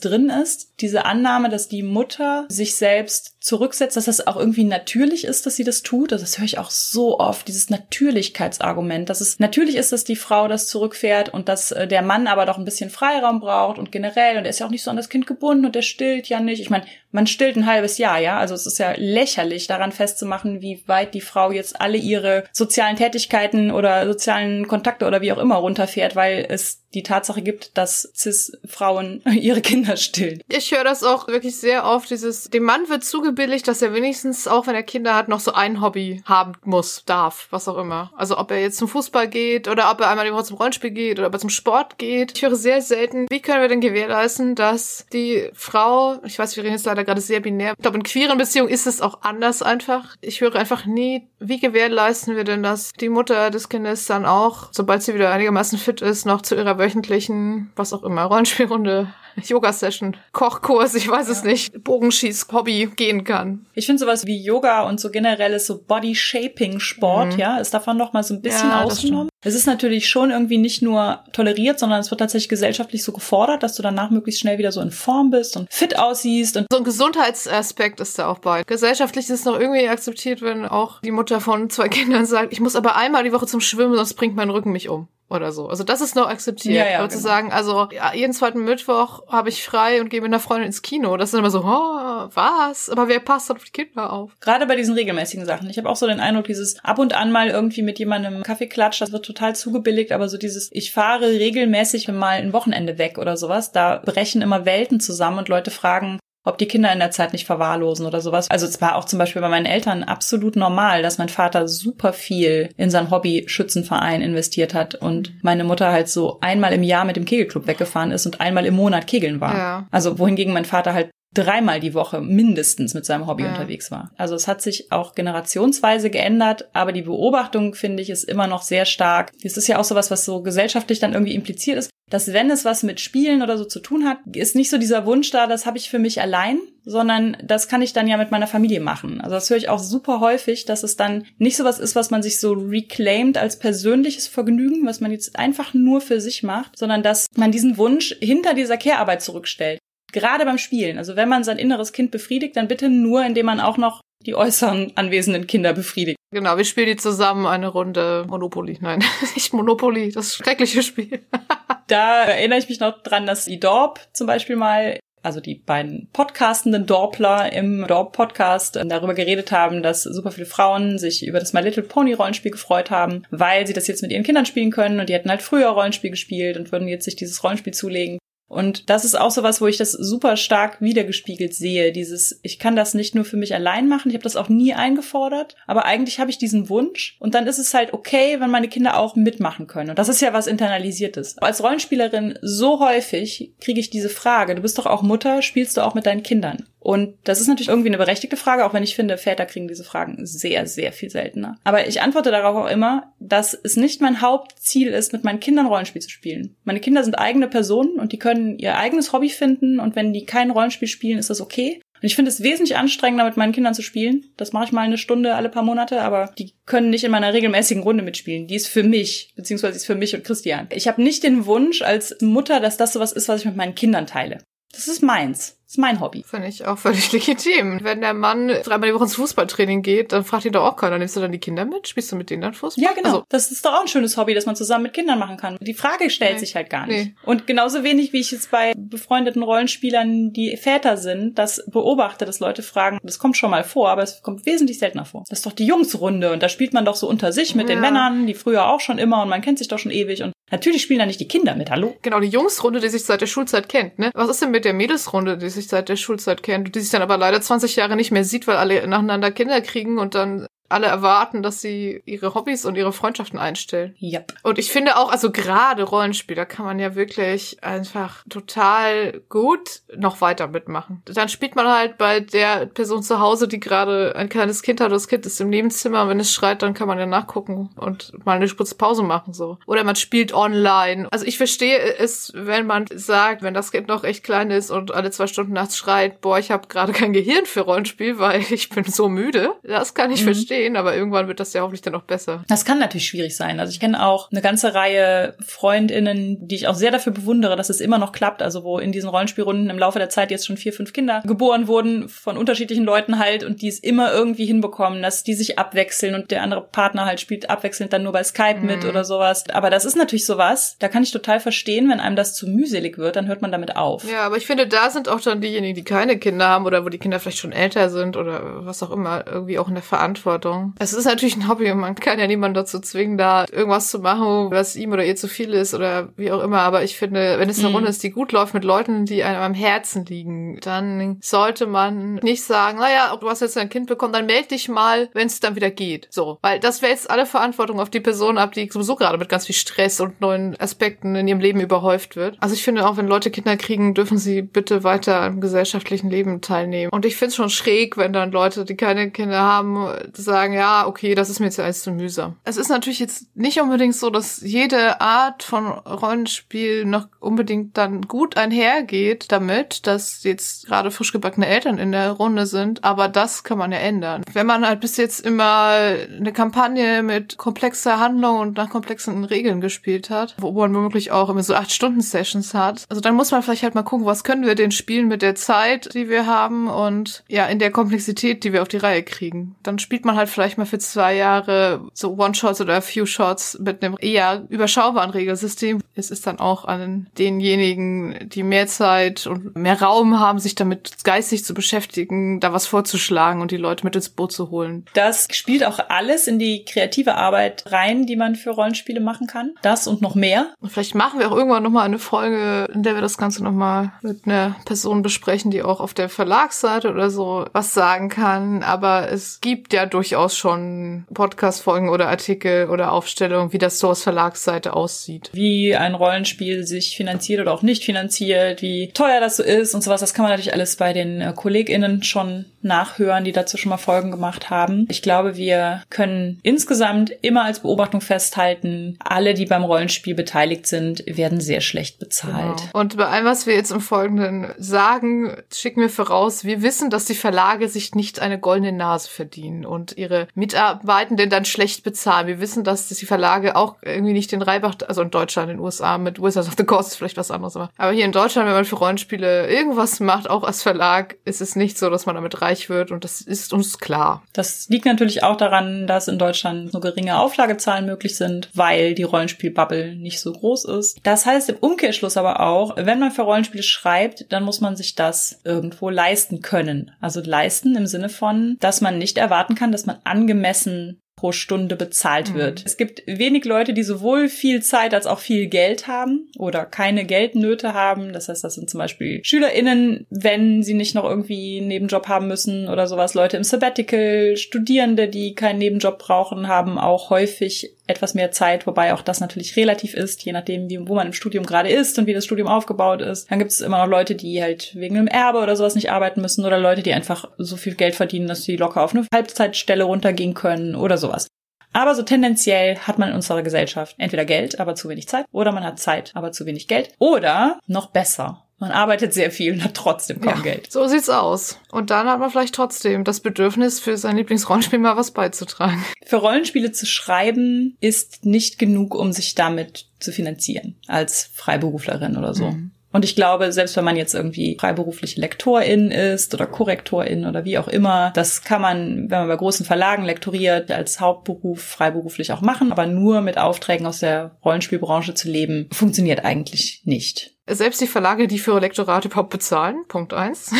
drin 0.00 0.28
ist. 0.28 0.74
Diese 0.80 1.06
Annahme, 1.06 1.48
dass 1.48 1.68
die 1.68 1.82
Mutter 1.82 2.44
sich 2.50 2.76
selbst 2.76 3.36
zurücksetzt, 3.40 3.96
dass 3.96 4.04
das 4.04 4.26
auch 4.26 4.36
irgendwie 4.36 4.64
natürlich 4.64 5.24
ist, 5.24 5.46
dass 5.46 5.56
sie 5.56 5.64
das 5.64 5.82
tut. 5.82 6.12
Also 6.12 6.24
das 6.24 6.36
höre 6.36 6.44
ich 6.44 6.58
auch 6.58 6.70
so 6.70 7.18
oft, 7.18 7.48
dieses 7.48 7.70
Natürlichkeitsargument, 7.70 9.08
dass 9.08 9.22
es 9.22 9.38
natürlich 9.38 9.76
ist, 9.76 9.92
dass 9.92 10.04
die 10.04 10.16
Frau 10.16 10.46
das 10.48 10.68
zurückfährt 10.68 11.32
und 11.32 11.48
dass 11.48 11.72
äh, 11.72 11.88
der 11.88 12.02
Mann 12.02 12.26
aber 12.26 12.44
doch 12.44 12.58
ein 12.58 12.66
bisschen 12.66 12.90
Freiraum 12.90 13.40
braucht 13.40 13.78
und 13.78 13.90
generell 13.90 14.07
und 14.38 14.44
er 14.44 14.50
ist 14.50 14.58
ja 14.58 14.66
auch 14.66 14.70
nicht 14.70 14.82
so 14.82 14.90
an 14.90 14.96
das 14.96 15.08
Kind 15.08 15.26
gebunden 15.26 15.66
und 15.66 15.74
der 15.74 15.82
stillt 15.82 16.28
ja 16.28 16.40
nicht. 16.40 16.60
Ich 16.60 16.70
meine, 16.70 16.86
man 17.10 17.26
stillt 17.26 17.56
ein 17.56 17.66
halbes 17.66 17.98
Jahr, 17.98 18.18
ja. 18.18 18.38
Also 18.38 18.54
es 18.54 18.66
ist 18.66 18.78
ja 18.78 18.92
lächerlich, 18.96 19.66
daran 19.66 19.92
festzumachen, 19.92 20.60
wie 20.60 20.82
weit 20.86 21.14
die 21.14 21.20
Frau 21.20 21.50
jetzt 21.50 21.80
alle 21.80 21.96
ihre 21.96 22.44
sozialen 22.52 22.96
Tätigkeiten 22.96 23.70
oder 23.70 24.06
sozialen 24.06 24.68
Kontakte 24.68 25.06
oder 25.06 25.20
wie 25.20 25.32
auch 25.32 25.38
immer 25.38 25.56
runterfährt, 25.56 26.16
weil 26.16 26.46
es 26.48 26.82
die 26.94 27.02
Tatsache 27.02 27.42
gibt, 27.42 27.76
dass 27.76 28.10
Cis-Frauen 28.14 29.22
ihre 29.32 29.60
Kinder 29.60 29.96
stillen. 29.96 30.40
Ich 30.48 30.72
höre 30.72 30.84
das 30.84 31.04
auch 31.04 31.28
wirklich 31.28 31.58
sehr 31.58 31.84
oft, 31.84 32.10
dieses, 32.10 32.44
dem 32.44 32.62
Mann 32.62 32.88
wird 32.88 33.04
zugebilligt, 33.04 33.68
dass 33.68 33.82
er 33.82 33.92
wenigstens, 33.92 34.48
auch 34.48 34.66
wenn 34.66 34.74
er 34.74 34.82
Kinder 34.82 35.14
hat, 35.14 35.28
noch 35.28 35.40
so 35.40 35.52
ein 35.52 35.82
Hobby 35.82 36.22
haben 36.24 36.52
muss, 36.64 37.04
darf, 37.04 37.48
was 37.50 37.68
auch 37.68 37.76
immer. 37.76 38.12
Also 38.16 38.38
ob 38.38 38.50
er 38.50 38.60
jetzt 38.60 38.78
zum 38.78 38.88
Fußball 38.88 39.28
geht 39.28 39.68
oder 39.68 39.90
ob 39.90 40.00
er 40.00 40.08
einmal 40.08 40.26
die 40.26 40.32
Woche 40.32 40.44
zum 40.44 40.56
Rollenspiel 40.56 40.90
geht 40.90 41.18
oder 41.18 41.28
ob 41.28 41.34
er 41.34 41.40
zum 41.40 41.50
Sport 41.50 41.98
geht. 41.98 42.32
Ich 42.34 42.42
höre 42.42 42.56
sehr 42.56 42.80
selten, 42.80 43.26
wie 43.28 43.40
können 43.40 43.60
wir 43.60 43.68
denn 43.68 43.80
gewährleisten, 43.80 44.54
dass 44.54 45.06
die 45.12 45.50
Frau, 45.52 46.16
ich 46.24 46.38
weiß, 46.38 46.56
wir 46.56 46.64
reden 46.64 46.74
jetzt 46.74 46.86
leider 46.86 46.97
gerade 47.04 47.20
sehr 47.20 47.40
binär, 47.40 47.74
ich 47.76 47.82
glaube, 47.82 47.98
in 47.98 48.02
queeren 48.02 48.38
Beziehungen 48.38 48.70
ist 48.70 48.86
es 48.86 49.00
auch 49.00 49.22
anders 49.22 49.62
einfach. 49.62 50.16
Ich 50.20 50.40
höre 50.40 50.56
einfach 50.56 50.86
nie, 50.86 51.28
wie 51.38 51.60
gewährleisten 51.60 52.36
wir 52.36 52.44
denn, 52.44 52.62
dass 52.62 52.92
die 52.92 53.08
Mutter 53.08 53.50
des 53.50 53.68
Kindes 53.68 54.06
dann 54.06 54.26
auch, 54.26 54.68
sobald 54.72 55.02
sie 55.02 55.14
wieder 55.14 55.30
einigermaßen 55.30 55.78
fit 55.78 56.00
ist, 56.00 56.26
noch 56.26 56.42
zu 56.42 56.54
ihrer 56.54 56.78
wöchentlichen, 56.78 57.72
was 57.76 57.92
auch 57.92 58.02
immer, 58.02 58.24
Rollenspielrunde, 58.24 59.12
Yoga-Session, 59.44 60.16
Kochkurs, 60.32 60.94
ich 60.94 61.08
weiß 61.08 61.26
ja. 61.26 61.32
es 61.32 61.44
nicht, 61.44 61.84
Bogenschieß-Hobby 61.84 62.90
gehen 62.96 63.24
kann. 63.24 63.66
Ich 63.74 63.86
finde 63.86 64.00
sowas 64.00 64.26
wie 64.26 64.42
Yoga 64.42 64.82
und 64.82 65.00
so 65.00 65.10
generelles 65.10 65.66
so 65.66 65.78
Body-Shaping-Sport, 65.82 67.34
mhm. 67.34 67.38
ja, 67.38 67.58
ist 67.58 67.74
davon 67.74 67.96
noch 67.96 68.12
mal 68.12 68.22
so 68.22 68.34
ein 68.34 68.42
bisschen 68.42 68.70
ja, 68.70 68.82
ausgenommen. 68.82 69.28
Es 69.44 69.54
ist 69.54 69.66
natürlich 69.66 70.08
schon 70.08 70.32
irgendwie 70.32 70.58
nicht 70.58 70.82
nur 70.82 71.20
toleriert, 71.32 71.78
sondern 71.78 72.00
es 72.00 72.10
wird 72.10 72.18
tatsächlich 72.18 72.48
gesellschaftlich 72.48 73.04
so 73.04 73.12
gefordert, 73.12 73.62
dass 73.62 73.76
du 73.76 73.82
danach 73.82 74.10
möglichst 74.10 74.40
schnell 74.40 74.58
wieder 74.58 74.72
so 74.72 74.80
in 74.80 74.90
Form 74.90 75.30
bist 75.30 75.56
und 75.56 75.72
fit 75.72 75.96
aussiehst. 75.96 76.56
Und 76.56 76.66
so 76.72 76.78
ein 76.78 76.84
Gesundheitsaspekt 76.84 78.00
ist 78.00 78.18
da 78.18 78.26
auch 78.26 78.38
bei. 78.38 78.64
Gesellschaftlich 78.64 79.26
ist 79.26 79.40
es 79.40 79.44
noch 79.44 79.58
irgendwie 79.58 79.88
akzeptiert, 79.88 80.42
wenn 80.42 80.66
auch 80.66 81.00
die 81.02 81.12
Mutter 81.12 81.40
von 81.40 81.70
zwei 81.70 81.88
Kindern 81.88 82.26
sagt, 82.26 82.52
ich 82.52 82.60
muss 82.60 82.74
aber 82.74 82.96
einmal 82.96 83.22
die 83.22 83.32
Woche 83.32 83.46
zum 83.46 83.60
Schwimmen, 83.60 83.94
sonst 83.94 84.14
bringt 84.14 84.34
mein 84.34 84.50
Rücken 84.50 84.72
mich 84.72 84.88
um 84.88 85.08
oder 85.30 85.52
so. 85.52 85.68
Also 85.68 85.84
das 85.84 86.00
ist 86.00 86.16
noch 86.16 86.28
akzeptiert. 86.28 86.74
Ja, 86.74 86.90
ja, 86.90 86.98
aber 86.98 87.08
genau. 87.08 87.18
zu 87.18 87.22
sagen, 87.22 87.52
also 87.52 87.88
ja, 87.92 88.14
jeden 88.14 88.32
zweiten 88.32 88.64
Mittwoch 88.64 89.22
habe 89.28 89.48
ich 89.48 89.64
frei 89.64 90.00
und 90.00 90.08
gehe 90.08 90.20
mit 90.20 90.30
einer 90.30 90.40
Freundin 90.40 90.66
ins 90.66 90.82
Kino. 90.82 91.16
Das 91.16 91.28
ist 91.28 91.34
dann 91.34 91.40
immer 91.40 91.50
so, 91.50 91.60
oh, 91.60 92.28
was? 92.34 92.88
Aber 92.90 93.08
wer 93.08 93.20
passt 93.20 93.50
auf 93.50 93.62
die 93.62 93.70
Kinder 93.70 94.12
auf? 94.12 94.32
Gerade 94.40 94.66
bei 94.66 94.76
diesen 94.76 94.94
regelmäßigen 94.94 95.44
Sachen. 95.44 95.68
Ich 95.68 95.78
habe 95.78 95.88
auch 95.88 95.96
so 95.96 96.06
den 96.06 96.20
Eindruck, 96.20 96.46
dieses 96.46 96.82
ab 96.82 96.98
und 96.98 97.12
an 97.12 97.30
mal 97.30 97.48
irgendwie 97.48 97.82
mit 97.82 97.98
jemandem 97.98 98.42
Kaffee 98.42 98.68
klatsch, 98.68 99.00
das 99.00 99.12
wird 99.12 99.24
total 99.24 99.54
zugebilligt, 99.54 100.12
aber 100.12 100.28
so 100.28 100.38
dieses, 100.38 100.70
ich 100.72 100.92
fahre 100.92 101.26
regelmäßig 101.26 102.08
mal 102.08 102.38
ein 102.38 102.52
Wochenende 102.52 102.98
weg 102.98 103.18
oder 103.18 103.36
sowas, 103.36 103.72
da 103.72 104.00
brechen 104.04 104.42
immer 104.42 104.64
Welten 104.64 105.00
zusammen 105.00 105.38
und 105.38 105.48
Leute 105.48 105.70
fragen, 105.70 106.18
ob 106.48 106.58
die 106.58 106.66
Kinder 106.66 106.92
in 106.92 106.98
der 106.98 107.10
Zeit 107.10 107.32
nicht 107.32 107.46
verwahrlosen 107.46 108.06
oder 108.06 108.20
sowas. 108.20 108.50
Also 108.50 108.66
es 108.66 108.80
war 108.80 108.96
auch 108.96 109.04
zum 109.04 109.18
Beispiel 109.18 109.42
bei 109.42 109.48
meinen 109.48 109.66
Eltern 109.66 110.02
absolut 110.02 110.56
normal, 110.56 111.02
dass 111.02 111.18
mein 111.18 111.28
Vater 111.28 111.68
super 111.68 112.12
viel 112.12 112.70
in 112.76 112.90
sein 112.90 113.10
Hobby 113.10 113.44
Schützenverein 113.46 114.22
investiert 114.22 114.74
hat 114.74 114.94
und 114.94 115.32
meine 115.42 115.64
Mutter 115.64 115.92
halt 115.92 116.08
so 116.08 116.38
einmal 116.40 116.72
im 116.72 116.82
Jahr 116.82 117.04
mit 117.04 117.16
dem 117.16 117.24
Kegelclub 117.24 117.66
weggefahren 117.66 118.10
ist 118.10 118.26
und 118.26 118.40
einmal 118.40 118.66
im 118.66 118.74
Monat 118.74 119.06
kegeln 119.06 119.40
war. 119.40 119.56
Ja. 119.56 119.88
Also 119.90 120.18
wohingegen 120.18 120.52
mein 120.52 120.64
Vater 120.64 120.94
halt 120.94 121.10
dreimal 121.34 121.80
die 121.80 121.94
Woche 121.94 122.20
mindestens 122.20 122.94
mit 122.94 123.04
seinem 123.04 123.26
Hobby 123.26 123.44
ja. 123.44 123.50
unterwegs 123.50 123.90
war. 123.90 124.10
Also 124.16 124.34
es 124.34 124.48
hat 124.48 124.62
sich 124.62 124.90
auch 124.90 125.14
generationsweise 125.14 126.10
geändert, 126.10 126.68
aber 126.72 126.92
die 126.92 127.02
Beobachtung, 127.02 127.74
finde 127.74 128.02
ich, 128.02 128.10
ist 128.10 128.24
immer 128.24 128.46
noch 128.46 128.62
sehr 128.62 128.84
stark. 128.84 129.30
Es 129.42 129.56
ist 129.56 129.68
ja 129.68 129.78
auch 129.78 129.84
sowas, 129.84 130.10
was 130.10 130.24
so 130.24 130.42
gesellschaftlich 130.42 131.00
dann 131.00 131.12
irgendwie 131.12 131.34
impliziert 131.34 131.78
ist, 131.78 131.90
dass 132.10 132.32
wenn 132.32 132.50
es 132.50 132.64
was 132.64 132.82
mit 132.82 133.00
Spielen 133.00 133.42
oder 133.42 133.58
so 133.58 133.64
zu 133.64 133.80
tun 133.80 134.08
hat, 134.08 134.18
ist 134.32 134.56
nicht 134.56 134.70
so 134.70 134.78
dieser 134.78 135.04
Wunsch 135.04 135.30
da, 135.30 135.46
das 135.46 135.66
habe 135.66 135.78
ich 135.78 135.90
für 135.90 135.98
mich 135.98 136.20
allein, 136.20 136.58
sondern 136.84 137.36
das 137.44 137.68
kann 137.68 137.82
ich 137.82 137.92
dann 137.92 138.08
ja 138.08 138.16
mit 138.16 138.30
meiner 138.30 138.46
Familie 138.46 138.80
machen. 138.80 139.20
Also 139.20 139.34
das 139.34 139.50
höre 139.50 139.58
ich 139.58 139.68
auch 139.68 139.78
super 139.78 140.20
häufig, 140.20 140.64
dass 140.64 140.82
es 140.82 140.96
dann 140.96 141.26
nicht 141.36 141.56
so 141.56 141.64
was 141.64 141.78
ist, 141.78 141.94
was 141.94 142.10
man 142.10 142.22
sich 142.22 142.40
so 142.40 142.52
reclaimt 142.52 143.36
als 143.36 143.58
persönliches 143.58 144.26
Vergnügen, 144.26 144.86
was 144.86 145.00
man 145.00 145.12
jetzt 145.12 145.38
einfach 145.38 145.74
nur 145.74 146.00
für 146.00 146.20
sich 146.20 146.42
macht, 146.42 146.78
sondern 146.78 147.02
dass 147.02 147.26
man 147.36 147.52
diesen 147.52 147.76
Wunsch 147.76 148.16
hinter 148.20 148.54
dieser 148.54 148.78
Care-Arbeit 148.78 149.20
zurückstellt. 149.20 149.77
Gerade 150.12 150.44
beim 150.44 150.58
Spielen. 150.58 150.98
Also 150.98 151.16
wenn 151.16 151.28
man 151.28 151.44
sein 151.44 151.58
inneres 151.58 151.92
Kind 151.92 152.10
befriedigt, 152.10 152.56
dann 152.56 152.68
bitte 152.68 152.88
nur, 152.88 153.24
indem 153.24 153.46
man 153.46 153.60
auch 153.60 153.76
noch 153.76 154.00
die 154.24 154.34
äußeren 154.34 154.92
anwesenden 154.96 155.46
Kinder 155.46 155.72
befriedigt. 155.72 156.16
Genau, 156.32 156.56
wir 156.56 156.64
spielen 156.64 156.88
die 156.88 156.96
zusammen 156.96 157.46
eine 157.46 157.68
Runde 157.68 158.24
Monopoly. 158.28 158.78
Nein, 158.80 159.02
nicht 159.34 159.52
Monopoly, 159.52 160.10
das 160.12 160.34
schreckliche 160.34 160.82
Spiel. 160.82 161.20
da 161.86 162.24
erinnere 162.24 162.58
ich 162.58 162.68
mich 162.68 162.80
noch 162.80 163.02
dran, 163.02 163.26
dass 163.26 163.44
die 163.44 163.60
Dorp 163.60 164.00
zum 164.12 164.26
Beispiel 164.26 164.56
mal 164.56 164.98
also 165.22 165.40
die 165.40 165.56
beiden 165.56 166.08
podcastenden 166.12 166.86
Dorpler 166.86 167.52
im 167.52 167.86
Dorp-Podcast 167.86 168.76
äh, 168.76 168.86
darüber 168.86 169.14
geredet 169.14 169.52
haben, 169.52 169.82
dass 169.82 170.04
super 170.04 170.30
viele 170.30 170.46
Frauen 170.46 170.98
sich 170.98 171.26
über 171.26 171.40
das 171.40 171.52
My 171.52 171.60
Little 171.60 171.82
Pony 171.82 172.12
Rollenspiel 172.12 172.52
gefreut 172.52 172.90
haben, 172.90 173.24
weil 173.30 173.66
sie 173.66 173.72
das 173.72 173.88
jetzt 173.88 174.02
mit 174.02 174.12
ihren 174.12 174.22
Kindern 174.22 174.46
spielen 174.46 174.70
können 174.70 175.00
und 175.00 175.08
die 175.08 175.14
hätten 175.14 175.30
halt 175.30 175.42
früher 175.42 175.68
Rollenspiel 175.68 176.10
gespielt 176.10 176.56
und 176.56 176.72
würden 176.72 176.88
jetzt 176.88 177.04
sich 177.04 177.16
dieses 177.16 177.42
Rollenspiel 177.42 177.74
zulegen. 177.74 178.18
Und 178.48 178.88
das 178.88 179.04
ist 179.04 179.14
auch 179.14 179.30
so 179.30 179.42
was, 179.42 179.60
wo 179.60 179.66
ich 179.66 179.76
das 179.76 179.92
super 179.92 180.36
stark 180.36 180.80
wiedergespiegelt 180.80 181.54
sehe. 181.54 181.92
Dieses, 181.92 182.40
ich 182.42 182.58
kann 182.58 182.76
das 182.76 182.94
nicht 182.94 183.14
nur 183.14 183.26
für 183.26 183.36
mich 183.36 183.54
allein 183.54 183.88
machen. 183.88 184.08
Ich 184.08 184.14
habe 184.14 184.24
das 184.24 184.36
auch 184.36 184.48
nie 184.48 184.72
eingefordert. 184.72 185.54
Aber 185.66 185.84
eigentlich 185.84 186.18
habe 186.18 186.30
ich 186.30 186.38
diesen 186.38 186.70
Wunsch. 186.70 187.16
Und 187.20 187.34
dann 187.34 187.46
ist 187.46 187.58
es 187.58 187.74
halt 187.74 187.92
okay, 187.92 188.40
wenn 188.40 188.50
meine 188.50 188.68
Kinder 188.68 188.96
auch 188.96 189.16
mitmachen 189.16 189.66
können. 189.66 189.90
Und 189.90 189.98
das 189.98 190.08
ist 190.08 190.22
ja 190.22 190.32
was 190.32 190.46
internalisiertes. 190.46 191.36
Als 191.38 191.62
Rollenspielerin 191.62 192.38
so 192.40 192.80
häufig 192.80 193.52
kriege 193.60 193.80
ich 193.80 193.90
diese 193.90 194.08
Frage. 194.08 194.54
Du 194.54 194.62
bist 194.62 194.78
doch 194.78 194.86
auch 194.86 195.02
Mutter, 195.02 195.42
spielst 195.42 195.76
du 195.76 195.82
auch 195.82 195.94
mit 195.94 196.06
deinen 196.06 196.22
Kindern? 196.22 196.64
Und 196.88 197.18
das 197.24 197.42
ist 197.42 197.48
natürlich 197.48 197.68
irgendwie 197.68 197.90
eine 197.90 197.98
berechtigte 197.98 198.38
Frage, 198.38 198.64
auch 198.64 198.72
wenn 198.72 198.82
ich 198.82 198.96
finde, 198.96 199.18
Väter 199.18 199.44
kriegen 199.44 199.68
diese 199.68 199.84
Fragen 199.84 200.24
sehr, 200.24 200.66
sehr 200.66 200.90
viel 200.90 201.10
seltener. 201.10 201.58
Aber 201.62 201.86
ich 201.86 202.00
antworte 202.00 202.30
darauf 202.30 202.56
auch 202.56 202.70
immer, 202.70 203.12
dass 203.20 203.52
es 203.52 203.76
nicht 203.76 204.00
mein 204.00 204.22
Hauptziel 204.22 204.88
ist, 204.88 205.12
mit 205.12 205.22
meinen 205.22 205.38
Kindern 205.38 205.66
Rollenspiel 205.66 206.00
zu 206.00 206.08
spielen. 206.08 206.56
Meine 206.64 206.80
Kinder 206.80 207.04
sind 207.04 207.16
eigene 207.16 207.46
Personen 207.46 208.00
und 208.00 208.12
die 208.12 208.18
können 208.18 208.58
ihr 208.58 208.78
eigenes 208.78 209.12
Hobby 209.12 209.28
finden 209.28 209.80
und 209.80 209.96
wenn 209.96 210.14
die 210.14 210.24
kein 210.24 210.50
Rollenspiel 210.50 210.88
spielen, 210.88 211.18
ist 211.18 211.28
das 211.28 211.42
okay. 211.42 211.82
Und 211.92 212.04
ich 212.04 212.16
finde 212.16 212.30
es 212.30 212.42
wesentlich 212.42 212.78
anstrengender, 212.78 213.26
mit 213.26 213.36
meinen 213.36 213.52
Kindern 213.52 213.74
zu 213.74 213.82
spielen. 213.82 214.24
Das 214.38 214.54
mache 214.54 214.64
ich 214.64 214.72
mal 214.72 214.80
eine 214.80 214.96
Stunde 214.96 215.34
alle 215.34 215.50
paar 215.50 215.64
Monate, 215.64 216.00
aber 216.00 216.32
die 216.38 216.54
können 216.64 216.88
nicht 216.88 217.04
in 217.04 217.10
meiner 217.10 217.34
regelmäßigen 217.34 217.82
Runde 217.82 218.02
mitspielen. 218.02 218.46
Die 218.46 218.56
ist 218.56 218.68
für 218.68 218.82
mich, 218.82 219.34
beziehungsweise 219.36 219.76
ist 219.76 219.84
für 219.84 219.94
mich 219.94 220.14
und 220.14 220.24
Christian. 220.24 220.68
Ich 220.72 220.88
habe 220.88 221.02
nicht 221.02 221.22
den 221.22 221.44
Wunsch 221.44 221.82
als 221.82 222.16
Mutter, 222.22 222.60
dass 222.60 222.78
das 222.78 222.94
sowas 222.94 223.12
ist, 223.12 223.28
was 223.28 223.40
ich 223.40 223.46
mit 223.46 223.56
meinen 223.56 223.74
Kindern 223.74 224.06
teile. 224.06 224.38
Das 224.72 224.88
ist 224.88 225.02
meins. 225.02 225.57
Das 225.68 225.74
ist 225.74 225.80
mein 225.80 226.00
Hobby. 226.00 226.24
Finde 226.26 226.48
ich 226.48 226.64
auch 226.64 226.78
völlig 226.78 227.12
legitim. 227.12 227.80
Wenn 227.82 228.00
der 228.00 228.14
Mann 228.14 228.48
dreimal 228.48 228.88
die 228.88 228.94
Woche 228.94 229.04
ins 229.04 229.16
Fußballtraining 229.16 229.82
geht, 229.82 230.12
dann 230.12 230.24
fragt 230.24 230.46
ihn 230.46 230.52
doch 230.52 230.64
auch 230.64 230.76
keiner. 230.76 230.96
Nimmst 230.96 231.14
du 231.14 231.20
dann 231.20 231.30
die 231.30 231.38
Kinder 231.38 231.66
mit? 231.66 231.86
Spielst 231.86 232.10
du 232.10 232.16
mit 232.16 232.30
denen 232.30 232.40
dann 232.40 232.54
Fußball? 232.54 232.82
Ja, 232.82 232.92
genau. 232.92 233.08
Also, 233.08 233.24
das 233.28 233.52
ist 233.52 233.66
doch 233.66 233.74
auch 233.74 233.82
ein 233.82 233.88
schönes 233.88 234.16
Hobby, 234.16 234.32
das 234.32 234.46
man 234.46 234.56
zusammen 234.56 234.84
mit 234.84 234.94
Kindern 234.94 235.18
machen 235.18 235.36
kann. 235.36 235.58
Die 235.60 235.74
Frage 235.74 236.08
stellt 236.08 236.32
nee, 236.32 236.38
sich 236.38 236.56
halt 236.56 236.70
gar 236.70 236.86
nicht. 236.86 237.08
Nee. 237.08 237.14
Und 237.22 237.46
genauso 237.46 237.84
wenig, 237.84 238.14
wie 238.14 238.20
ich 238.20 238.30
jetzt 238.30 238.50
bei 238.50 238.72
befreundeten 238.78 239.42
Rollenspielern, 239.42 240.32
die 240.32 240.56
Väter 240.56 240.96
sind, 240.96 241.38
das 241.38 241.62
beobachte, 241.66 242.24
dass 242.24 242.40
Leute 242.40 242.62
fragen, 242.62 242.98
das 243.02 243.18
kommt 243.18 243.36
schon 243.36 243.50
mal 243.50 243.62
vor, 243.62 243.90
aber 243.90 244.02
es 244.02 244.22
kommt 244.22 244.46
wesentlich 244.46 244.78
seltener 244.78 245.04
vor. 245.04 245.24
Das 245.28 245.40
ist 245.40 245.44
doch 245.44 245.52
die 245.52 245.66
Jungsrunde 245.66 246.32
und 246.32 246.42
da 246.42 246.48
spielt 246.48 246.72
man 246.72 246.86
doch 246.86 246.96
so 246.96 247.06
unter 247.06 247.30
sich 247.30 247.54
mit 247.54 247.68
ja. 247.68 247.74
den 247.74 247.82
Männern, 247.82 248.26
die 248.26 248.32
früher 248.32 248.68
auch 248.68 248.80
schon 248.80 248.96
immer 248.96 249.20
und 249.20 249.28
man 249.28 249.42
kennt 249.42 249.58
sich 249.58 249.68
doch 249.68 249.78
schon 249.78 249.92
ewig 249.92 250.22
und 250.22 250.32
Natürlich 250.50 250.82
spielen 250.82 251.00
da 251.00 251.06
nicht 251.06 251.20
die 251.20 251.28
Kinder 251.28 251.54
mit, 251.54 251.70
hallo? 251.70 251.96
Genau, 252.02 252.20
die 252.20 252.28
Jungsrunde, 252.28 252.80
die 252.80 252.88
sich 252.88 253.04
seit 253.04 253.20
der 253.20 253.26
Schulzeit 253.26 253.68
kennt, 253.68 253.98
ne? 253.98 254.10
Was 254.14 254.28
ist 254.28 254.42
denn 254.42 254.50
mit 254.50 254.64
der 254.64 254.72
Mädelsrunde, 254.72 255.36
die 255.36 255.50
sich 255.50 255.68
seit 255.68 255.88
der 255.88 255.96
Schulzeit 255.96 256.42
kennt, 256.42 256.74
die 256.74 256.80
sich 256.80 256.90
dann 256.90 257.02
aber 257.02 257.16
leider 257.16 257.40
20 257.40 257.76
Jahre 257.76 257.96
nicht 257.96 258.10
mehr 258.10 258.24
sieht, 258.24 258.46
weil 258.46 258.56
alle 258.56 258.86
nacheinander 258.86 259.30
Kinder 259.30 259.60
kriegen 259.60 259.98
und 259.98 260.14
dann 260.14 260.46
alle 260.68 260.86
erwarten, 260.86 261.42
dass 261.42 261.60
sie 261.60 262.02
ihre 262.04 262.34
Hobbys 262.34 262.64
und 262.64 262.76
ihre 262.76 262.92
Freundschaften 262.92 263.38
einstellen. 263.38 263.94
Yep. 264.00 264.34
Und 264.42 264.58
ich 264.58 264.70
finde 264.70 264.96
auch, 264.96 265.10
also 265.10 265.30
gerade 265.30 265.82
Rollenspiel, 265.82 266.36
da 266.36 266.44
kann 266.44 266.66
man 266.66 266.78
ja 266.78 266.94
wirklich 266.94 267.62
einfach 267.62 268.24
total 268.28 269.22
gut 269.28 269.80
noch 269.96 270.20
weiter 270.20 270.48
mitmachen. 270.48 271.02
Dann 271.06 271.28
spielt 271.28 271.56
man 271.56 271.66
halt 271.66 271.96
bei 271.98 272.20
der 272.20 272.66
Person 272.66 273.02
zu 273.02 273.18
Hause, 273.20 273.48
die 273.48 273.60
gerade 273.60 274.14
ein 274.16 274.28
kleines 274.28 274.62
Kind 274.62 274.80
hat, 274.80 274.92
das 274.92 275.08
Kind 275.08 275.24
ist 275.26 275.40
im 275.40 275.48
Nebenzimmer, 275.48 276.08
wenn 276.08 276.20
es 276.20 276.32
schreit, 276.32 276.62
dann 276.62 276.74
kann 276.74 276.88
man 276.88 276.98
ja 276.98 277.06
nachgucken 277.06 277.70
und 277.76 278.12
mal 278.24 278.36
eine 278.36 278.48
kurze 278.48 278.74
Pause 278.74 279.02
machen, 279.02 279.32
so. 279.32 279.58
Oder 279.66 279.84
man 279.84 279.96
spielt 279.96 280.34
online. 280.34 281.08
Also 281.10 281.24
ich 281.24 281.38
verstehe 281.38 281.78
es, 281.78 282.32
wenn 282.34 282.66
man 282.66 282.86
sagt, 282.94 283.42
wenn 283.42 283.54
das 283.54 283.72
Kind 283.72 283.88
noch 283.88 284.04
echt 284.04 284.24
klein 284.24 284.50
ist 284.50 284.70
und 284.70 284.92
alle 284.92 285.10
zwei 285.10 285.26
Stunden 285.26 285.52
nachts 285.52 285.76
schreit, 285.76 286.20
boah, 286.20 286.38
ich 286.38 286.50
habe 286.50 286.68
gerade 286.68 286.92
kein 286.92 287.12
Gehirn 287.12 287.46
für 287.46 287.60
Rollenspiel, 287.60 288.18
weil 288.18 288.44
ich 288.50 288.68
bin 288.68 288.84
so 288.84 289.08
müde. 289.08 289.54
Das 289.62 289.94
kann 289.94 290.10
ich 290.10 290.20
mhm. 290.20 290.26
verstehen 290.26 290.57
verstehen, 290.58 290.76
aber 290.76 290.96
irgendwann 290.96 291.28
wird 291.28 291.40
das 291.40 291.52
ja 291.52 291.62
hoffentlich 291.62 291.82
dann 291.82 291.94
auch 291.94 292.02
besser. 292.02 292.42
Das 292.48 292.64
kann 292.64 292.78
natürlich 292.78 293.06
schwierig 293.06 293.36
sein. 293.36 293.60
Also 293.60 293.70
ich 293.70 293.80
kenne 293.80 294.04
auch 294.04 294.30
eine 294.30 294.42
ganze 294.42 294.74
Reihe 294.74 295.34
Freundinnen, 295.44 296.48
die 296.48 296.56
ich 296.56 296.68
auch 296.68 296.74
sehr 296.74 296.90
dafür 296.90 297.12
bewundere, 297.12 297.56
dass 297.56 297.70
es 297.70 297.80
immer 297.80 297.98
noch 297.98 298.12
klappt. 298.12 298.42
Also 298.42 298.64
wo 298.64 298.78
in 298.78 298.92
diesen 298.92 299.08
Rollenspielrunden 299.08 299.70
im 299.70 299.78
Laufe 299.78 299.98
der 299.98 300.08
Zeit 300.08 300.30
jetzt 300.30 300.46
schon 300.46 300.56
vier, 300.56 300.72
fünf 300.72 300.92
Kinder 300.92 301.22
geboren 301.24 301.68
wurden 301.68 302.08
von 302.08 302.36
unterschiedlichen 302.36 302.84
Leuten 302.84 303.18
halt 303.18 303.44
und 303.44 303.62
die 303.62 303.68
es 303.68 303.78
immer 303.78 304.12
irgendwie 304.12 304.46
hinbekommen, 304.46 305.02
dass 305.02 305.22
die 305.22 305.34
sich 305.34 305.58
abwechseln 305.58 306.14
und 306.14 306.30
der 306.30 306.42
andere 306.42 306.62
Partner 306.62 307.06
halt 307.06 307.20
spielt 307.20 307.48
abwechselnd 307.50 307.92
dann 307.92 308.02
nur 308.02 308.12
bei 308.12 308.24
Skype 308.24 308.60
mhm. 308.60 308.66
mit 308.66 308.84
oder 308.84 309.04
sowas. 309.04 309.44
Aber 309.50 309.70
das 309.70 309.84
ist 309.84 309.96
natürlich 309.96 310.26
sowas, 310.26 310.76
da 310.80 310.88
kann 310.88 311.02
ich 311.02 311.12
total 311.12 311.40
verstehen, 311.40 311.88
wenn 311.88 312.00
einem 312.00 312.16
das 312.16 312.34
zu 312.34 312.48
mühselig 312.48 312.98
wird, 312.98 313.16
dann 313.16 313.28
hört 313.28 313.42
man 313.42 313.52
damit 313.52 313.76
auf. 313.76 314.04
Ja, 314.10 314.22
aber 314.22 314.36
ich 314.36 314.46
finde, 314.46 314.66
da 314.66 314.90
sind 314.90 315.08
auch 315.08 315.20
dann 315.20 315.40
diejenigen, 315.40 315.74
die 315.74 315.84
keine 315.84 316.18
Kinder 316.18 316.48
haben 316.48 316.66
oder 316.66 316.84
wo 316.84 316.88
die 316.88 316.98
Kinder 316.98 317.20
vielleicht 317.20 317.38
schon 317.38 317.52
älter 317.52 317.90
sind 317.90 318.16
oder 318.16 318.66
was 318.66 318.82
auch 318.82 318.90
immer, 318.90 319.24
irgendwie 319.26 319.58
auch 319.58 319.68
in 319.68 319.74
der 319.74 319.82
Verantwortung 319.82 320.47
Verantwortung. 320.48 320.74
Es 320.78 320.92
ist 320.92 321.04
natürlich 321.04 321.36
ein 321.36 321.48
Hobby 321.48 321.70
und 321.70 321.78
man 321.78 321.94
kann 321.94 322.18
ja 322.18 322.26
niemanden 322.26 322.54
dazu 322.54 322.80
zwingen, 322.80 323.18
da 323.18 323.44
irgendwas 323.50 323.90
zu 323.90 323.98
machen, 323.98 324.50
was 324.50 324.76
ihm 324.76 324.92
oder 324.92 325.04
ihr 325.04 325.16
zu 325.16 325.28
viel 325.28 325.52
ist 325.52 325.74
oder 325.74 326.08
wie 326.16 326.30
auch 326.32 326.42
immer. 326.42 326.60
Aber 326.60 326.82
ich 326.82 326.96
finde, 326.96 327.38
wenn 327.38 327.48
es 327.48 327.58
eine 327.58 327.68
mhm. 327.68 327.74
Runde 327.76 327.90
ist, 327.90 328.02
die 328.02 328.10
gut 328.10 328.32
läuft 328.32 328.54
mit 328.54 328.64
Leuten, 328.64 329.04
die 329.04 329.24
einem 329.24 329.40
am 329.40 329.54
Herzen 329.54 330.04
liegen, 330.04 330.58
dann 330.60 331.18
sollte 331.20 331.66
man 331.66 332.16
nicht 332.16 332.44
sagen, 332.44 332.78
naja, 332.78 333.16
du 333.20 333.28
hast 333.28 333.40
jetzt 333.40 333.58
ein 333.58 333.68
Kind 333.68 333.86
bekommen, 333.86 334.12
dann 334.12 334.26
melde 334.26 334.48
dich 334.48 334.68
mal, 334.68 335.08
wenn 335.12 335.26
es 335.26 335.40
dann 335.40 335.56
wieder 335.56 335.70
geht. 335.70 336.08
So. 336.10 336.38
Weil 336.42 336.60
das 336.60 336.82
wälzt 336.82 337.10
alle 337.10 337.26
Verantwortung 337.26 337.80
auf 337.80 337.90
die 337.90 338.00
Person 338.00 338.38
ab, 338.38 338.52
die 338.52 338.68
sowieso 338.70 338.96
gerade 338.96 339.18
mit 339.18 339.28
ganz 339.28 339.46
viel 339.46 339.54
Stress 339.54 340.00
und 340.00 340.20
neuen 340.20 340.58
Aspekten 340.60 341.14
in 341.16 341.28
ihrem 341.28 341.40
Leben 341.40 341.60
überhäuft 341.60 342.16
wird. 342.16 342.36
Also 342.40 342.54
ich 342.54 342.64
finde 342.64 342.86
auch, 342.86 342.96
wenn 342.96 343.08
Leute 343.08 343.30
Kinder 343.30 343.56
kriegen, 343.56 343.94
dürfen 343.94 344.18
sie 344.18 344.42
bitte 344.42 344.84
weiter 344.84 345.22
am 345.22 345.40
gesellschaftlichen 345.40 346.10
Leben 346.10 346.40
teilnehmen. 346.40 346.90
Und 346.92 347.04
ich 347.04 347.16
finde 347.16 347.30
es 347.30 347.36
schon 347.36 347.50
schräg, 347.50 347.96
wenn 347.96 348.12
dann 348.12 348.32
Leute, 348.32 348.64
die 348.64 348.76
keine 348.76 349.10
Kinder 349.10 349.40
haben, 349.40 349.88
sagen, 350.14 350.37
sagen, 350.38 350.52
ja, 350.52 350.86
okay, 350.86 351.16
das 351.16 351.30
ist 351.30 351.40
mir 351.40 351.46
jetzt 351.46 351.58
alles 351.58 351.82
zu 351.82 351.90
mühsam. 351.90 352.36
Es 352.44 352.56
ist 352.56 352.68
natürlich 352.68 353.00
jetzt 353.00 353.34
nicht 353.36 353.60
unbedingt 353.60 353.96
so, 353.96 354.08
dass 354.08 354.40
jede 354.40 355.00
Art 355.00 355.42
von 355.42 355.66
Rollenspiel 355.66 356.84
noch 356.84 357.08
unbedingt 357.18 357.76
dann 357.76 358.02
gut 358.02 358.36
einhergeht 358.36 359.32
damit, 359.32 359.86
dass 359.88 360.22
jetzt 360.22 360.66
gerade 360.66 360.92
frisch 360.92 361.12
gebackene 361.12 361.48
Eltern 361.48 361.78
in 361.78 361.90
der 361.90 362.12
Runde 362.12 362.46
sind, 362.46 362.84
aber 362.84 363.08
das 363.08 363.42
kann 363.42 363.58
man 363.58 363.72
ja 363.72 363.78
ändern. 363.78 364.22
Wenn 364.32 364.46
man 364.46 364.64
halt 364.64 364.80
bis 364.80 364.96
jetzt 364.96 365.26
immer 365.26 365.70
eine 365.70 366.32
Kampagne 366.32 367.02
mit 367.02 367.36
komplexer 367.36 367.98
Handlung 367.98 368.38
und 368.38 368.56
nach 368.56 368.70
komplexen 368.70 369.24
Regeln 369.24 369.60
gespielt 369.60 370.08
hat, 370.08 370.36
wo 370.38 370.52
man 370.52 370.72
womöglich 370.72 371.10
auch 371.10 371.30
immer 371.30 371.42
so 371.42 371.54
acht 371.54 371.72
Stunden 371.72 372.00
Sessions 372.00 372.54
hat, 372.54 372.84
also 372.88 373.00
dann 373.00 373.16
muss 373.16 373.32
man 373.32 373.42
vielleicht 373.42 373.64
halt 373.64 373.74
mal 373.74 373.82
gucken, 373.82 374.06
was 374.06 374.22
können 374.22 374.46
wir 374.46 374.54
denn 374.54 374.70
spielen 374.70 375.08
mit 375.08 375.22
der 375.22 375.34
Zeit, 375.34 375.94
die 375.94 376.08
wir 376.08 376.26
haben 376.26 376.68
und 376.68 377.24
ja, 377.26 377.46
in 377.46 377.58
der 377.58 377.72
Komplexität, 377.72 378.44
die 378.44 378.52
wir 378.52 378.62
auf 378.62 378.68
die 378.68 378.76
Reihe 378.76 379.02
kriegen. 379.02 379.56
Dann 379.64 379.80
spielt 379.80 380.04
man 380.04 380.16
halt 380.16 380.27
vielleicht 380.28 380.58
mal 380.58 380.66
für 380.66 380.78
zwei 380.78 381.14
Jahre 381.14 381.88
so 381.92 382.16
One-Shots 382.16 382.60
oder 382.60 382.80
Few-Shots 382.82 383.58
mit 383.60 383.82
einem 383.82 383.96
eher 384.00 384.44
überschaubaren 384.48 385.10
Regelsystem. 385.10 385.80
Es 385.94 386.10
ist 386.10 386.26
dann 386.26 386.38
auch 386.38 386.64
an 386.64 387.08
denjenigen, 387.18 388.28
die 388.28 388.42
mehr 388.42 388.66
Zeit 388.66 389.26
und 389.26 389.56
mehr 389.56 389.80
Raum 389.80 390.20
haben, 390.20 390.38
sich 390.38 390.54
damit 390.54 391.04
geistig 391.04 391.44
zu 391.44 391.54
beschäftigen, 391.54 392.40
da 392.40 392.52
was 392.52 392.66
vorzuschlagen 392.66 393.42
und 393.42 393.50
die 393.50 393.56
Leute 393.56 393.84
mit 393.84 393.96
ins 393.96 394.08
Boot 394.08 394.32
zu 394.32 394.50
holen. 394.50 394.84
Das 394.94 395.28
spielt 395.32 395.64
auch 395.64 395.78
alles 395.88 396.26
in 396.26 396.38
die 396.38 396.64
kreative 396.64 397.14
Arbeit 397.14 397.64
rein, 397.66 398.06
die 398.06 398.16
man 398.16 398.36
für 398.36 398.50
Rollenspiele 398.50 399.00
machen 399.00 399.26
kann. 399.26 399.54
Das 399.62 399.86
und 399.86 400.02
noch 400.02 400.14
mehr. 400.14 400.52
Und 400.60 400.70
vielleicht 400.70 400.94
machen 400.94 401.18
wir 401.18 401.30
auch 401.30 401.36
irgendwann 401.36 401.62
nochmal 401.62 401.86
eine 401.86 401.98
Folge, 401.98 402.68
in 402.72 402.82
der 402.82 402.94
wir 402.94 403.00
das 403.00 403.18
Ganze 403.18 403.42
nochmal 403.42 403.92
mit 404.02 404.26
einer 404.26 404.56
Person 404.64 405.02
besprechen, 405.02 405.50
die 405.50 405.62
auch 405.62 405.80
auf 405.80 405.94
der 405.94 406.08
Verlagsseite 406.08 406.90
oder 406.90 407.10
so 407.10 407.46
was 407.52 407.74
sagen 407.74 408.08
kann. 408.08 408.62
Aber 408.62 409.10
es 409.10 409.40
gibt 409.40 409.72
ja 409.72 409.86
durchaus 409.86 410.07
durchaus 410.08 410.38
schon 410.38 411.04
Podcast-Folgen 411.12 411.90
oder 411.90 412.08
Artikel 412.08 412.68
oder 412.70 412.92
Aufstellungen, 412.92 413.52
wie 413.52 413.58
das 413.58 413.78
so 413.78 413.88
aus 413.88 414.02
Verlagsseite 414.02 414.72
aussieht. 414.72 415.28
Wie 415.34 415.76
ein 415.76 415.94
Rollenspiel 415.94 416.66
sich 416.66 416.96
finanziert 416.96 417.40
oder 417.40 417.52
auch 417.52 417.62
nicht 417.62 417.84
finanziert, 417.84 418.62
wie 418.62 418.90
teuer 418.92 419.20
das 419.20 419.36
so 419.36 419.42
ist 419.42 419.74
und 419.74 419.82
sowas. 419.82 420.00
Das 420.00 420.14
kann 420.14 420.22
man 420.22 420.32
natürlich 420.32 420.54
alles 420.54 420.76
bei 420.76 420.94
den 420.94 421.20
äh, 421.20 421.34
KollegInnen 421.36 422.02
schon 422.02 422.46
nachhören, 422.62 423.24
die 423.24 423.32
dazu 423.32 423.56
schon 423.56 423.70
mal 423.70 423.76
Folgen 423.76 424.10
gemacht 424.10 424.50
haben. 424.50 424.86
Ich 424.90 425.02
glaube, 425.02 425.36
wir 425.36 425.82
können 425.90 426.40
insgesamt 426.42 427.12
immer 427.22 427.44
als 427.44 427.60
Beobachtung 427.60 428.00
festhalten, 428.00 428.98
alle, 429.04 429.34
die 429.34 429.46
beim 429.46 429.64
Rollenspiel 429.64 430.14
beteiligt 430.14 430.66
sind, 430.66 431.04
werden 431.06 431.40
sehr 431.40 431.60
schlecht 431.60 431.98
bezahlt. 431.98 432.58
Genau. 432.58 432.80
Und 432.80 432.96
bei 432.96 433.06
allem, 433.06 433.24
was 433.24 433.46
wir 433.46 433.54
jetzt 433.54 433.70
im 433.70 433.80
Folgenden 433.80 434.52
sagen, 434.58 435.36
schicken 435.52 435.80
wir 435.80 435.90
voraus, 435.90 436.44
wir 436.44 436.62
wissen, 436.62 436.90
dass 436.90 437.04
die 437.04 437.14
Verlage 437.14 437.68
sich 437.68 437.94
nicht 437.94 438.20
eine 438.20 438.38
goldene 438.38 438.72
Nase 438.72 439.08
verdienen 439.08 439.64
und 439.64 439.96
ihre 439.96 440.28
Mitarbeitenden 440.34 441.30
dann 441.30 441.44
schlecht 441.44 441.84
bezahlen. 441.84 442.26
Wir 442.26 442.40
wissen, 442.40 442.64
dass 442.64 442.88
die 442.88 443.06
Verlage 443.06 443.56
auch 443.56 443.76
irgendwie 443.82 444.12
nicht 444.12 444.32
den 444.32 444.42
Reibach, 444.42 444.74
also 444.86 445.02
in 445.02 445.10
Deutschland, 445.10 445.50
in 445.50 445.56
den 445.56 445.64
USA 445.64 445.98
mit 445.98 446.20
Wizards 446.20 446.48
of 446.48 446.54
the 446.56 446.64
Coast 446.64 446.90
ist 446.90 446.96
vielleicht 446.96 447.16
was 447.16 447.30
anderes, 447.30 447.56
aber, 447.56 447.70
aber 447.76 447.92
hier 447.92 448.04
in 448.04 448.12
Deutschland, 448.12 448.46
wenn 448.46 448.54
man 448.54 448.64
für 448.64 448.76
Rollenspiele 448.76 449.48
irgendwas 449.48 450.00
macht, 450.00 450.28
auch 450.28 450.44
als 450.44 450.62
Verlag, 450.62 451.16
ist 451.24 451.40
es 451.40 451.56
nicht 451.56 451.78
so, 451.78 451.90
dass 451.90 452.06
man 452.06 452.14
damit 452.14 452.40
reich 452.48 452.68
wird 452.68 452.90
und 452.90 453.04
das 453.04 453.20
ist 453.20 453.52
uns 453.52 453.78
klar. 453.78 454.22
Das 454.32 454.68
liegt 454.68 454.86
natürlich 454.86 455.22
auch 455.22 455.36
daran, 455.36 455.86
dass 455.86 456.08
in 456.08 456.18
Deutschland 456.18 456.72
nur 456.72 456.82
geringe 456.82 457.18
Auflagezahlen 457.18 457.86
möglich 457.86 458.16
sind, 458.16 458.50
weil 458.54 458.94
die 458.94 459.02
Rollenspielbubble 459.02 459.94
nicht 459.96 460.20
so 460.20 460.32
groß 460.32 460.64
ist. 460.66 460.98
Das 461.02 461.26
heißt 461.26 461.50
im 461.50 461.56
Umkehrschluss 461.56 462.16
aber 462.16 462.40
auch, 462.40 462.76
wenn 462.76 462.98
man 462.98 463.10
für 463.10 463.22
Rollenspiele 463.22 463.62
schreibt, 463.62 464.32
dann 464.32 464.44
muss 464.44 464.60
man 464.60 464.76
sich 464.76 464.94
das 464.94 465.40
irgendwo 465.44 465.90
leisten 465.90 466.40
können. 466.40 466.90
Also 467.00 467.20
leisten 467.20 467.76
im 467.76 467.86
Sinne 467.86 468.08
von, 468.08 468.56
dass 468.60 468.80
man 468.80 468.98
nicht 468.98 469.18
erwarten 469.18 469.54
kann, 469.54 469.72
dass 469.72 469.86
man 469.86 469.98
angemessen 470.04 471.00
pro 471.18 471.32
Stunde 471.32 471.74
bezahlt 471.74 472.32
wird. 472.34 472.60
Mhm. 472.60 472.64
Es 472.64 472.76
gibt 472.76 473.02
wenig 473.06 473.44
Leute, 473.44 473.72
die 473.74 473.82
sowohl 473.82 474.28
viel 474.28 474.62
Zeit 474.62 474.94
als 474.94 475.08
auch 475.08 475.18
viel 475.18 475.48
Geld 475.48 475.88
haben 475.88 476.28
oder 476.38 476.64
keine 476.64 477.04
Geldnöte 477.04 477.74
haben. 477.74 478.12
Das 478.12 478.28
heißt, 478.28 478.44
das 478.44 478.54
sind 478.54 478.70
zum 478.70 478.78
Beispiel 478.78 479.20
SchülerInnen, 479.24 480.06
wenn 480.10 480.62
sie 480.62 480.74
nicht 480.74 480.94
noch 480.94 481.02
irgendwie 481.02 481.58
einen 481.58 481.66
Nebenjob 481.66 482.06
haben 482.06 482.28
müssen 482.28 482.68
oder 482.68 482.86
sowas. 482.86 483.14
Leute 483.14 483.36
im 483.36 483.42
Sabbatical, 483.42 484.36
Studierende, 484.36 485.08
die 485.08 485.34
keinen 485.34 485.58
Nebenjob 485.58 485.98
brauchen, 485.98 486.46
haben 486.46 486.78
auch 486.78 487.10
häufig 487.10 487.72
etwas 487.88 488.14
mehr 488.14 488.30
Zeit, 488.30 488.66
wobei 488.66 488.94
auch 488.94 489.02
das 489.02 489.20
natürlich 489.20 489.56
relativ 489.56 489.94
ist, 489.94 490.24
je 490.24 490.32
nachdem, 490.32 490.68
wie, 490.68 490.86
wo 490.86 490.94
man 490.94 491.06
im 491.06 491.12
Studium 491.12 491.44
gerade 491.44 491.70
ist 491.70 491.98
und 491.98 492.06
wie 492.06 492.14
das 492.14 492.24
Studium 492.24 492.46
aufgebaut 492.46 493.00
ist. 493.00 493.30
Dann 493.30 493.38
gibt 493.38 493.50
es 493.50 493.60
immer 493.60 493.78
noch 493.78 493.86
Leute, 493.86 494.14
die 494.14 494.40
halt 494.42 494.74
wegen 494.76 494.96
einem 494.96 495.08
Erbe 495.08 495.38
oder 495.38 495.56
sowas 495.56 495.74
nicht 495.74 495.90
arbeiten 495.90 496.20
müssen 496.20 496.44
oder 496.44 496.58
Leute, 496.58 496.82
die 496.82 496.92
einfach 496.92 497.30
so 497.38 497.56
viel 497.56 497.74
Geld 497.74 497.94
verdienen, 497.94 498.28
dass 498.28 498.44
sie 498.44 498.56
locker 498.56 498.82
auf 498.82 498.94
eine 498.94 499.06
Halbzeitstelle 499.12 499.84
runtergehen 499.84 500.34
können 500.34 500.76
oder 500.76 500.98
sowas. 500.98 501.26
Aber 501.72 501.94
so 501.94 502.02
tendenziell 502.02 502.78
hat 502.78 502.98
man 502.98 503.10
in 503.10 503.14
unserer 503.14 503.42
Gesellschaft 503.42 503.94
entweder 503.98 504.24
Geld, 504.24 504.58
aber 504.58 504.74
zu 504.74 504.88
wenig 504.88 505.08
Zeit, 505.08 505.26
oder 505.32 505.52
man 505.52 505.64
hat 505.64 505.78
Zeit, 505.78 506.12
aber 506.14 506.32
zu 506.32 506.46
wenig 506.46 506.66
Geld, 506.66 506.90
oder 506.98 507.60
noch 507.66 507.90
besser, 507.90 508.47
man 508.58 508.72
arbeitet 508.72 509.14
sehr 509.14 509.30
viel 509.30 509.52
und 509.52 509.64
hat 509.64 509.74
trotzdem 509.74 510.20
kaum 510.20 510.36
ja, 510.36 510.42
Geld. 510.42 510.72
So 510.72 510.86
sieht's 510.88 511.08
aus. 511.08 511.58
Und 511.70 511.90
dann 511.90 512.08
hat 512.08 512.18
man 512.18 512.30
vielleicht 512.30 512.54
trotzdem 512.54 513.04
das 513.04 513.20
Bedürfnis, 513.20 513.78
für 513.78 513.96
sein 513.96 514.16
Lieblingsrollenspiel 514.16 514.78
mal 514.78 514.96
was 514.96 515.12
beizutragen. 515.12 515.84
Für 516.04 516.16
Rollenspiele 516.16 516.72
zu 516.72 516.86
schreiben 516.86 517.76
ist 517.80 518.24
nicht 518.24 518.58
genug, 518.58 518.94
um 518.94 519.12
sich 519.12 519.34
damit 519.34 519.86
zu 520.00 520.12
finanzieren 520.12 520.76
als 520.86 521.30
Freiberuflerin 521.34 522.16
oder 522.16 522.34
so. 522.34 522.46
Mhm. 522.46 522.72
Und 522.90 523.04
ich 523.04 523.14
glaube, 523.14 523.52
selbst 523.52 523.76
wenn 523.76 523.84
man 523.84 523.96
jetzt 523.96 524.14
irgendwie 524.14 524.56
freiberufliche 524.58 525.20
Lektorin 525.20 525.90
ist 525.90 526.32
oder 526.32 526.46
Korrektorin 526.46 527.26
oder 527.26 527.44
wie 527.44 527.58
auch 527.58 527.68
immer, 527.68 528.10
das 528.14 528.42
kann 528.42 528.62
man, 528.62 529.10
wenn 529.10 529.18
man 529.20 529.28
bei 529.28 529.36
großen 529.36 529.66
Verlagen 529.66 530.04
lektoriert, 530.04 530.70
als 530.70 530.98
Hauptberuf 530.98 531.60
freiberuflich 531.60 532.32
auch 532.32 532.40
machen, 532.40 532.72
aber 532.72 532.86
nur 532.86 533.20
mit 533.20 533.36
Aufträgen 533.36 533.86
aus 533.86 534.00
der 534.00 534.36
Rollenspielbranche 534.42 535.12
zu 535.14 535.28
leben, 535.28 535.68
funktioniert 535.70 536.24
eigentlich 536.24 536.82
nicht. 536.84 537.37
Selbst 537.48 537.80
die 537.80 537.86
Verlage, 537.86 538.28
die 538.28 538.38
für 538.38 538.60
Lektorate 538.60 539.08
überhaupt 539.08 539.30
bezahlen, 539.30 539.84
Punkt 539.88 540.12
eins, 540.12 540.52